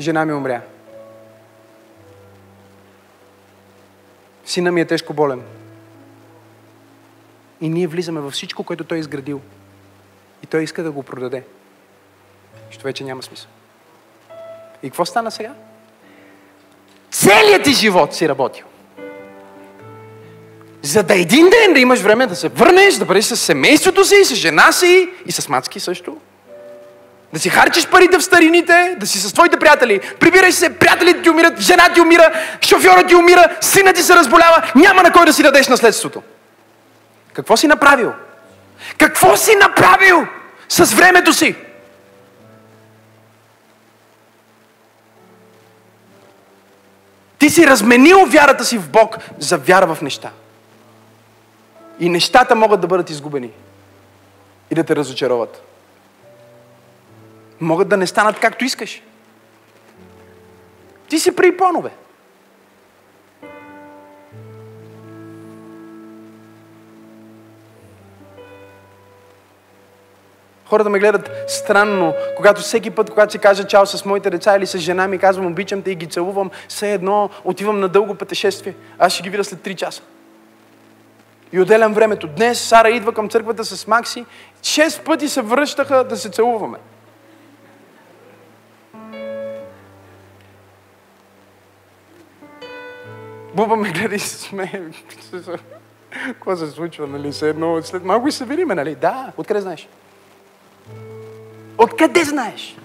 жена 0.00 0.24
ми 0.24 0.32
умря. 0.32 0.62
Сина 4.44 4.72
ми 4.72 4.80
е 4.80 4.84
тежко 4.84 5.14
болен. 5.14 5.42
И 7.60 7.68
ние 7.68 7.86
влизаме 7.86 8.20
във 8.20 8.32
всичко, 8.32 8.64
което 8.64 8.84
той 8.84 8.98
е 8.98 9.00
изградил. 9.00 9.40
И 10.42 10.46
той 10.46 10.62
иска 10.62 10.82
да 10.82 10.90
го 10.90 11.02
продаде. 11.02 11.44
Що 12.70 12.84
вече 12.84 13.04
няма 13.04 13.22
смисъл. 13.22 13.48
И 14.82 14.90
какво 14.90 15.04
стана 15.04 15.30
сега? 15.30 15.54
Целият 17.10 17.64
ти 17.64 17.72
живот 17.72 18.14
си 18.14 18.28
работил. 18.28 18.66
За 20.82 21.02
да 21.02 21.14
един 21.14 21.50
ден 21.50 21.72
да 21.72 21.80
имаш 21.80 22.00
време 22.00 22.26
да 22.26 22.36
се 22.36 22.48
върнеш, 22.48 22.94
да 22.94 23.04
бъдеш 23.04 23.24
с 23.24 23.36
семейството 23.36 24.04
си, 24.04 24.24
с 24.24 24.34
жена 24.34 24.72
си 24.72 25.08
и 25.26 25.32
с 25.32 25.48
мацки 25.48 25.80
също. 25.80 26.18
Да 27.32 27.38
си 27.38 27.50
харчиш 27.50 27.86
парите 27.86 28.18
в 28.18 28.22
старините, 28.22 28.96
да 29.00 29.06
си 29.06 29.18
с 29.18 29.32
твоите 29.32 29.58
приятели. 29.58 30.00
Прибираш 30.20 30.54
се, 30.54 30.78
приятелите 30.78 31.22
ти 31.22 31.30
умират, 31.30 31.60
жена 31.60 31.92
ти 31.94 32.00
умира, 32.00 32.32
шофьорът 32.62 33.08
ти 33.08 33.14
умира, 33.14 33.56
сина 33.60 33.92
ти 33.92 34.02
се 34.02 34.16
разболява, 34.16 34.72
няма 34.74 35.02
на 35.02 35.12
кой 35.12 35.26
да 35.26 35.32
си 35.32 35.42
дадеш 35.42 35.68
наследството. 35.68 36.22
Какво 37.32 37.56
си 37.56 37.66
направил? 37.66 38.12
Какво 38.98 39.36
си 39.36 39.54
направил 39.54 40.26
с 40.68 40.94
времето 40.94 41.32
си? 41.32 41.56
Ти 47.38 47.50
си 47.50 47.66
разменил 47.66 48.26
вярата 48.26 48.64
си 48.64 48.78
в 48.78 48.88
Бог 48.88 49.16
за 49.38 49.58
вяра 49.58 49.94
в 49.94 50.02
неща. 50.02 50.30
И 52.00 52.08
нещата 52.08 52.54
могат 52.54 52.80
да 52.80 52.86
бъдат 52.86 53.10
изгубени. 53.10 53.50
И 54.70 54.74
да 54.74 54.84
те 54.84 54.96
разочароват. 54.96 55.71
Могат 57.62 57.88
да 57.88 57.96
не 57.96 58.06
станат 58.06 58.40
както 58.40 58.64
искаш. 58.64 59.02
Ти 61.08 61.18
си 61.18 61.36
при 61.36 61.56
понове. 61.56 61.90
Хората 70.66 70.90
ме 70.90 70.98
гледат 70.98 71.30
странно, 71.48 72.14
когато 72.36 72.60
всеки 72.60 72.90
път, 72.90 73.10
когато 73.10 73.32
се 73.32 73.38
кажа 73.38 73.66
чао 73.66 73.86
с 73.86 74.04
моите 74.04 74.30
деца 74.30 74.56
или 74.56 74.66
с 74.66 74.78
жена 74.78 75.08
ми, 75.08 75.18
казвам 75.18 75.46
обичам 75.46 75.82
те 75.82 75.90
и 75.90 75.94
ги 75.94 76.06
целувам, 76.06 76.50
все 76.68 76.92
едно 76.92 77.30
отивам 77.44 77.80
на 77.80 77.88
дълго 77.88 78.14
пътешествие. 78.14 78.74
Аз 78.98 79.12
ще 79.12 79.22
ги 79.22 79.30
видя 79.30 79.44
след 79.44 79.60
3 79.60 79.74
часа. 79.74 80.02
И 81.52 81.60
отделям 81.60 81.94
времето. 81.94 82.26
Днес 82.26 82.60
Сара 82.60 82.90
идва 82.90 83.12
към 83.12 83.28
църквата 83.28 83.64
с 83.64 83.86
Макси. 83.86 84.24
Шест 84.62 85.04
пъти 85.04 85.28
се 85.28 85.42
връщаха 85.42 86.04
да 86.04 86.16
се 86.16 86.30
целуваме. 86.30 86.78
Буба 93.54 93.76
ме 93.76 93.90
гледа 93.90 94.14
и 94.14 94.18
се 94.18 94.38
смее. 94.38 94.82
Какво 96.10 96.56
се 96.56 96.70
случва, 96.70 97.06
нали? 97.06 97.32
едно, 97.42 97.82
след 97.82 98.04
малко 98.04 98.28
и 98.28 98.32
се 98.32 98.44
видиме, 98.44 98.74
нали? 98.74 98.94
Да, 98.94 99.32
откъде 99.36 99.60
знаеш? 99.60 99.88
Откъде 101.78 102.24
знаеш? 102.24 102.76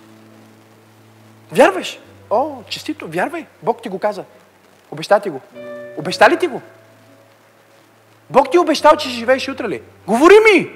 Вярваш? 1.51 1.99
О, 2.29 2.55
честито, 2.69 3.07
вярвай. 3.07 3.45
Бог 3.63 3.81
ти 3.81 3.89
го 3.89 3.99
каза. 3.99 4.23
Обеща 4.91 5.19
ти 5.19 5.29
го. 5.29 5.41
Обеща 5.97 6.29
ли 6.29 6.37
ти 6.37 6.47
го? 6.47 6.61
Бог 8.29 8.51
ти 8.51 8.57
е 8.57 8.59
обещал, 8.59 8.95
че 8.95 9.09
ще 9.09 9.17
живееш 9.17 9.49
утре 9.49 9.69
ли? 9.69 9.81
Говори 10.07 10.35
ми! 10.53 10.71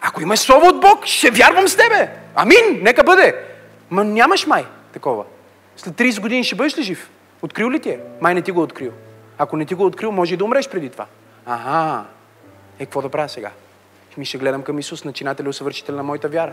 Ако 0.00 0.22
имаш 0.22 0.38
слово 0.38 0.66
от 0.66 0.80
Бог, 0.80 1.06
ще 1.06 1.30
вярвам 1.30 1.68
с 1.68 1.76
тебе. 1.76 2.14
Амин, 2.34 2.82
нека 2.82 3.04
бъде. 3.04 3.44
Ма 3.90 4.04
нямаш 4.04 4.46
май 4.46 4.66
такова. 4.92 5.24
След 5.76 5.94
30 5.94 6.20
години 6.20 6.44
ще 6.44 6.54
бъдеш 6.54 6.78
ли 6.78 6.82
жив? 6.82 7.10
Открил 7.42 7.70
ли 7.70 7.80
ти 7.80 7.90
е? 7.90 7.98
Май 8.20 8.34
не 8.34 8.42
ти 8.42 8.50
го 8.50 8.60
е 8.60 8.64
открил. 8.64 8.92
Ако 9.38 9.56
не 9.56 9.64
ти 9.64 9.74
го 9.74 9.82
е 9.82 9.86
открил, 9.86 10.12
може 10.12 10.34
и 10.34 10.36
да 10.36 10.44
умреш 10.44 10.68
преди 10.68 10.88
това. 10.88 11.06
Ага, 11.46 12.04
е, 12.78 12.84
какво 12.84 13.02
да 13.02 13.08
правя 13.08 13.28
сега? 13.28 13.50
Ми 14.16 14.24
ще 14.24 14.38
гледам 14.38 14.62
към 14.62 14.78
Исус, 14.78 15.04
начинател 15.04 15.44
и 15.44 15.48
усъвършител 15.48 15.96
на 15.96 16.02
моята 16.02 16.28
вяра. 16.28 16.52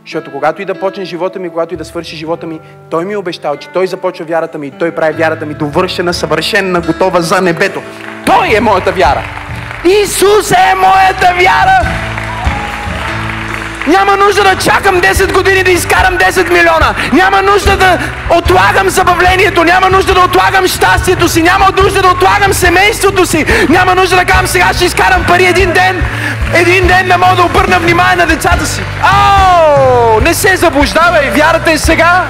Защото 0.00 0.32
когато 0.32 0.62
и 0.62 0.64
да 0.64 0.80
почне 0.80 1.04
живота 1.04 1.38
ми, 1.38 1.50
когато 1.50 1.74
и 1.74 1.76
да 1.76 1.84
свърши 1.84 2.16
живота 2.16 2.46
ми, 2.46 2.60
Той 2.90 3.04
ми 3.04 3.12
е 3.12 3.16
обещал, 3.16 3.56
че 3.56 3.68
Той 3.68 3.86
започва 3.86 4.24
вярата 4.24 4.58
ми 4.58 4.66
и 4.66 4.70
Той 4.70 4.94
прави 4.94 5.12
вярата 5.12 5.46
ми 5.46 5.54
довършена, 5.54 6.14
съвършена, 6.14 6.80
готова 6.80 7.20
за 7.20 7.40
небето. 7.40 7.82
Той 8.26 8.56
е 8.56 8.60
моята 8.60 8.92
вяра. 8.92 9.22
Исус 9.84 10.50
е 10.50 10.74
моята 10.74 11.34
вяра! 11.34 11.80
Няма 13.88 14.16
нужда 14.16 14.44
да 14.44 14.56
чакам 14.56 15.00
10 15.00 15.32
години 15.32 15.62
да 15.62 15.70
изкарам 15.70 16.18
10 16.18 16.50
милиона. 16.50 16.94
Няма 17.12 17.42
нужда 17.42 17.76
да 17.76 17.98
отлагам 18.30 18.88
забавлението. 18.88 19.64
Няма 19.64 19.90
нужда 19.90 20.14
да 20.14 20.20
отлагам 20.20 20.66
щастието 20.66 21.28
си. 21.28 21.42
Няма 21.42 21.68
нужда 21.82 22.02
да 22.02 22.08
отлагам 22.08 22.52
семейството 22.52 23.26
си. 23.26 23.46
Няма 23.68 23.94
нужда 23.94 24.16
да 24.16 24.24
казвам 24.24 24.46
сега 24.46 24.72
ще 24.74 24.84
изкарам 24.84 25.24
пари 25.26 25.46
един 25.46 25.72
ден. 25.72 26.02
Един 26.54 26.86
ден 26.86 27.06
не 27.06 27.16
мога 27.16 27.36
да 27.36 27.42
обърна 27.42 27.78
внимание 27.78 28.16
на 28.16 28.26
децата 28.26 28.66
си. 28.66 28.82
Ао! 29.02 30.20
Не 30.20 30.34
се 30.34 30.56
заблуждавай. 30.56 31.30
Вярата 31.30 31.72
е 31.72 31.78
сега. 31.78 32.24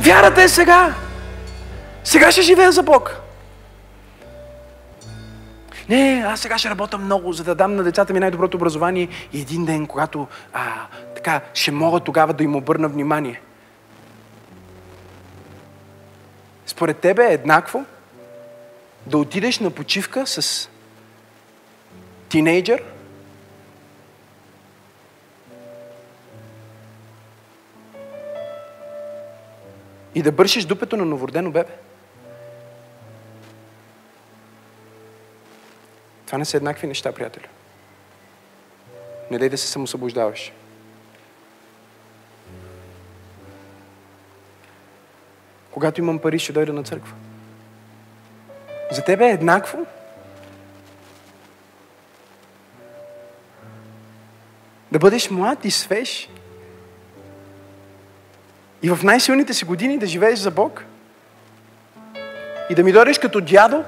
Вярата 0.00 0.42
е 0.42 0.48
сега. 0.48 0.88
Сега 2.04 2.30
ще 2.30 2.42
живея 2.42 2.72
за 2.72 2.82
Бог. 2.82 3.25
Не, 5.88 6.24
аз 6.26 6.40
сега 6.40 6.58
ще 6.58 6.70
работя 6.70 6.98
много, 6.98 7.32
за 7.32 7.44
да 7.44 7.54
дам 7.54 7.76
на 7.76 7.82
децата 7.82 8.12
ми 8.12 8.20
най-доброто 8.20 8.56
образование 8.56 9.08
и 9.32 9.40
един 9.40 9.64
ден, 9.64 9.86
когато 9.86 10.26
а, 10.52 10.86
така, 11.14 11.40
ще 11.54 11.72
мога 11.72 12.00
тогава 12.00 12.32
да 12.32 12.44
им 12.44 12.56
обърна 12.56 12.88
внимание. 12.88 13.40
Според 16.66 16.98
тебе 16.98 17.26
е 17.26 17.32
еднакво 17.32 17.84
да 19.06 19.18
отидеш 19.18 19.58
на 19.58 19.70
почивка 19.70 20.26
с 20.26 20.68
тинейджър, 22.28 22.82
и 30.16 30.22
да 30.22 30.32
бършиш 30.32 30.64
дупето 30.64 30.96
на 30.96 31.04
новородено 31.04 31.50
бебе. 31.50 31.85
Това 36.26 36.38
не 36.38 36.44
са 36.44 36.56
еднакви 36.56 36.86
неща, 36.86 37.12
приятели. 37.12 37.46
Не 39.30 39.38
дай 39.38 39.48
да 39.48 39.58
се 39.58 39.68
самосъбуждаваш. 39.68 40.52
Когато 45.70 46.00
имам 46.00 46.18
пари, 46.18 46.38
ще 46.38 46.52
дойда 46.52 46.72
на 46.72 46.82
църква. 46.82 47.14
За 48.90 49.04
тебе 49.04 49.26
е 49.26 49.32
еднакво 49.32 49.86
да 54.92 54.98
бъдеш 54.98 55.30
млад 55.30 55.64
и 55.64 55.70
свеж 55.70 56.28
и 58.82 58.90
в 58.90 58.98
най-силните 59.02 59.54
си 59.54 59.64
години 59.64 59.98
да 59.98 60.06
живееш 60.06 60.38
за 60.38 60.50
Бог 60.50 60.84
и 62.70 62.74
да 62.74 62.84
ми 62.84 62.92
дойдеш 62.92 63.18
като 63.18 63.40
дядо 63.40 63.84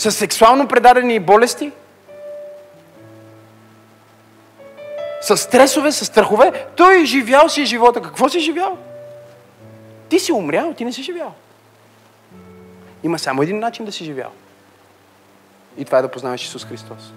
с 0.00 0.12
сексуално 0.12 0.68
предадени 0.68 1.18
болести, 1.18 1.72
с 5.20 5.36
стресове, 5.36 5.92
с 5.92 6.04
страхове. 6.04 6.66
Той 6.76 7.00
е 7.00 7.04
живял 7.04 7.48
си 7.48 7.64
живота. 7.64 8.02
Какво 8.02 8.28
си 8.28 8.40
живял? 8.40 8.78
Ти 10.08 10.18
си 10.18 10.32
умрял, 10.32 10.74
ти 10.74 10.84
не 10.84 10.92
си 10.92 11.02
живял. 11.02 11.34
Има 13.02 13.18
само 13.18 13.42
един 13.42 13.58
начин 13.58 13.84
да 13.84 13.92
си 13.92 14.04
живял. 14.04 14.30
И 15.78 15.84
това 15.84 15.98
е 15.98 16.02
да 16.02 16.08
познаваш 16.08 16.44
Исус 16.44 16.64
Христос. 16.64 17.12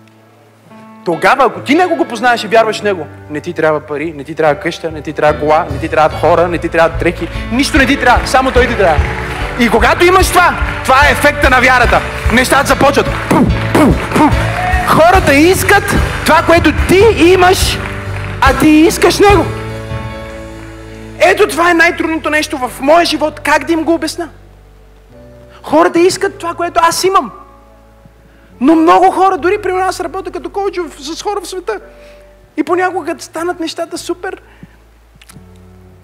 Тогава, 1.05 1.45
ако 1.45 1.59
ти 1.59 1.75
него 1.75 1.95
го 1.95 2.05
познаеш 2.05 2.43
и 2.43 2.47
вярваш 2.47 2.79
в 2.79 2.83
него, 2.83 3.07
не 3.29 3.41
ти 3.41 3.53
трябва 3.53 3.79
пари, 3.79 4.13
не 4.13 4.23
ти 4.23 4.35
трябва 4.35 4.61
къща, 4.61 4.91
не 4.91 5.01
ти 5.01 5.13
трябва 5.13 5.39
кола, 5.39 5.67
не 5.71 5.79
ти 5.79 5.89
трябва 5.89 6.19
хора, 6.19 6.47
не 6.47 6.57
ти 6.57 6.69
трябва 6.69 6.97
дрехи, 6.99 7.27
нищо 7.51 7.77
не 7.77 7.85
ти 7.85 7.99
трябва, 7.99 8.27
само 8.27 8.51
той 8.51 8.67
ти 8.67 8.77
трябва. 8.77 8.99
И 9.59 9.69
когато 9.69 10.05
имаш 10.05 10.29
това, 10.29 10.53
това 10.83 11.07
е 11.07 11.11
ефекта 11.11 11.49
на 11.49 11.61
вярата. 11.61 12.01
Нещата 12.33 12.67
започват. 12.67 13.05
Хората 14.87 15.33
искат 15.33 15.83
това, 16.25 16.43
което 16.45 16.71
ти 16.87 17.23
имаш, 17.23 17.77
а 18.41 18.59
ти 18.59 18.69
искаш 18.69 19.19
него. 19.19 19.45
Ето 21.19 21.47
това 21.47 21.71
е 21.71 21.73
най-трудното 21.73 22.29
нещо 22.29 22.57
в 22.57 22.71
моя 22.81 23.05
живот. 23.05 23.39
Как 23.39 23.63
да 23.63 23.73
им 23.73 23.83
го 23.83 23.93
обясна? 23.93 24.29
Хората 25.63 25.99
искат 25.99 26.37
това, 26.37 26.53
което 26.53 26.79
аз 26.83 27.03
имам. 27.03 27.31
Но 28.61 28.75
много 28.75 29.11
хора, 29.11 29.37
дори 29.37 29.61
при 29.61 29.71
нас 29.71 29.99
работя 29.99 30.31
като 30.31 30.49
коуч 30.49 30.79
с 30.99 31.21
хора 31.21 31.41
в 31.41 31.47
света. 31.47 31.79
И 32.57 32.63
понякога, 32.63 33.15
станат 33.19 33.59
нещата 33.59 33.97
супер 33.97 34.41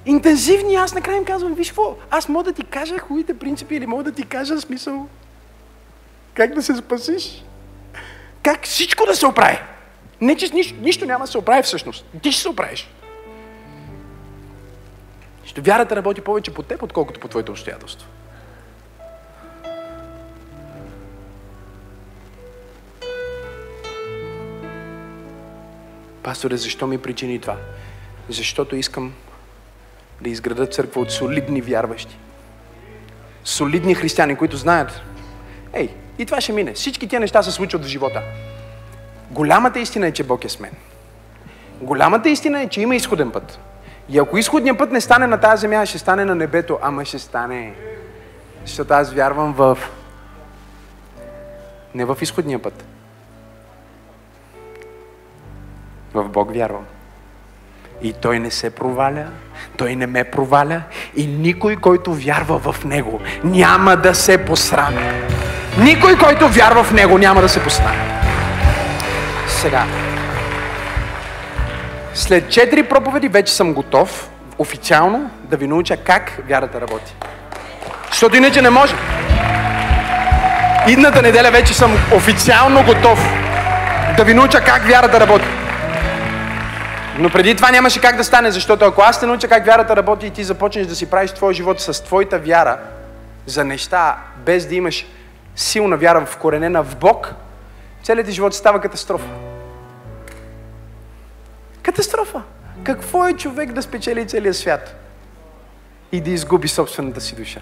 интензивни, 0.06 0.76
аз 0.76 0.94
накрая 0.94 1.18
им 1.18 1.26
казвам, 1.26 1.54
виж 1.54 1.68
какво, 1.68 1.96
аз 2.12 2.30
мога 2.30 2.44
да 2.44 2.54
ти 2.54 2.64
кажа 2.64 2.98
хубавите 3.00 3.40
принципи 3.40 3.76
или 3.76 3.86
мога 3.86 4.04
да 4.04 4.12
ти 4.12 4.26
кажа 4.26 4.62
смисъл 4.62 5.08
как 6.40 6.54
да 6.54 6.64
се 6.64 6.76
спасиш. 6.76 7.44
Как 8.44 8.66
всичко 8.66 9.06
да 9.06 9.16
се 9.16 9.26
оправи. 9.26 9.60
Не, 10.22 10.36
че 10.36 10.54
нищо, 10.54 10.76
нищо 10.82 11.06
няма 11.06 11.26
да 11.26 11.32
се 11.32 11.38
оправи 11.38 11.64
всъщност. 11.64 12.06
Ти 12.22 12.32
ще 12.32 12.42
се 12.42 12.50
оправиш. 12.50 12.90
Ще 15.44 15.62
вярата 15.62 15.96
работи 15.96 16.22
повече 16.22 16.54
по 16.54 16.64
теб, 16.64 16.84
отколкото 16.84 17.20
по 17.20 17.28
твоите 17.28 17.52
обстоятелства. 17.52 18.08
Пасторе, 26.24 26.58
защо 26.58 26.88
ми 26.88 26.98
причини 26.98 27.40
това? 27.40 27.58
Защото 28.30 28.76
искам 28.76 29.14
да 30.22 30.30
изграда 30.30 30.68
църква 30.68 31.02
от 31.02 31.12
солидни 31.12 31.62
вярващи. 31.62 32.18
Солидни 33.44 33.96
християни, 33.96 34.36
които 34.36 34.58
знаят, 34.58 35.02
ей, 35.74 35.90
и 36.18 36.26
това 36.26 36.42
ще 36.42 36.54
мине. 36.54 36.74
Всички 36.74 37.08
тия 37.08 37.20
неща 37.20 37.44
се 37.44 37.52
случват 37.52 37.86
в 37.86 37.88
живота. 37.88 38.22
Голямата 39.32 39.80
истина 39.80 40.08
е, 40.08 40.12
че 40.12 40.24
Бог 40.24 40.46
е 40.46 40.50
с 40.50 40.60
мен. 40.60 40.72
Голямата 41.82 42.30
истина 42.30 42.62
е, 42.62 42.70
че 42.70 42.82
има 42.82 42.96
изходен 42.96 43.32
път. 43.32 43.60
И 44.10 44.20
ако 44.20 44.38
изходният 44.38 44.78
път 44.78 44.92
не 44.92 45.02
стане 45.02 45.28
на 45.28 45.40
тази 45.40 45.62
земя, 45.62 45.86
ще 45.86 45.98
стане 45.98 46.26
на 46.26 46.36
небето, 46.36 46.80
ама 46.82 47.06
ще 47.06 47.20
стане. 47.20 47.74
Защото 48.66 48.94
аз 48.94 49.14
вярвам 49.14 49.54
в... 49.54 49.78
Не 51.96 52.06
в 52.06 52.18
изходния 52.22 52.62
път. 52.62 52.86
В 56.14 56.30
Бог 56.30 56.54
вярвам. 56.54 56.86
И 58.02 58.14
Той 58.14 58.40
не 58.40 58.52
се 58.52 58.70
проваля, 58.70 59.26
Той 59.78 59.96
не 59.96 60.08
ме 60.08 60.24
проваля 60.24 60.82
и 61.16 61.28
никой, 61.28 61.76
който 61.76 62.14
вярва 62.14 62.60
в 62.60 62.86
Него, 62.86 63.20
няма 63.44 63.96
да 63.96 64.16
се 64.16 64.46
посрами. 64.46 65.04
Никой, 65.78 66.18
който 66.18 66.48
вярва 66.48 66.84
в 66.84 66.92
Него, 66.92 67.18
няма 67.18 67.42
да 67.42 67.50
се 67.50 67.64
посрами. 67.64 68.02
Сега. 69.48 69.86
След 72.14 72.50
четири 72.50 72.84
проповеди 72.84 73.28
вече 73.28 73.54
съм 73.54 73.74
готов 73.74 74.30
официално 74.58 75.32
да 75.44 75.58
ви 75.58 75.68
науча 75.68 75.98
как 75.98 76.40
вярата 76.50 76.82
работи. 76.82 77.16
Защото 78.10 78.38
иначе 78.38 78.62
не 78.62 78.70
може. 78.70 78.96
Идната 80.88 81.22
неделя 81.22 81.52
вече 81.52 81.74
съм 81.74 81.98
официално 82.16 82.84
готов 82.84 83.34
да 84.18 84.24
ви 84.24 84.34
науча 84.34 84.62
как 84.62 84.88
вярата 84.88 85.20
работи. 85.20 85.46
Но 87.20 87.30
преди 87.30 87.56
това 87.56 87.72
нямаше 87.72 88.02
как 88.02 88.16
да 88.16 88.24
стане, 88.24 88.52
защото 88.52 88.86
ако 88.86 89.02
аз 89.02 89.20
те 89.20 89.26
науча 89.26 89.48
как 89.48 89.66
вярата 89.66 89.96
работи 89.96 90.28
и 90.28 90.32
ти 90.32 90.44
започнеш 90.44 90.88
да 90.88 90.96
си 90.96 91.10
правиш 91.10 91.32
твоя 91.32 91.54
живот 91.54 91.80
с 91.80 92.04
твоята 92.04 92.40
вяра 92.40 92.80
за 93.46 93.66
неща, 93.66 94.18
без 94.38 94.68
да 94.68 94.76
имаш 94.76 95.06
силна 95.56 95.98
вяра 95.98 96.26
в 96.26 96.38
коренена 96.38 96.84
в 96.84 96.96
Бог, 96.96 97.34
целият 98.04 98.28
ти 98.28 98.34
живот 98.34 98.54
става 98.54 98.82
катастрофа. 98.82 99.28
Катастрофа! 101.84 102.42
Какво 102.84 103.28
е 103.28 103.34
човек 103.34 103.72
да 103.72 103.82
спечели 103.82 104.28
целия 104.28 104.54
свят 104.54 104.96
и 106.12 106.22
да 106.22 106.30
изгуби 106.30 106.68
собствената 106.68 107.22
си 107.22 107.36
душа? 107.36 107.62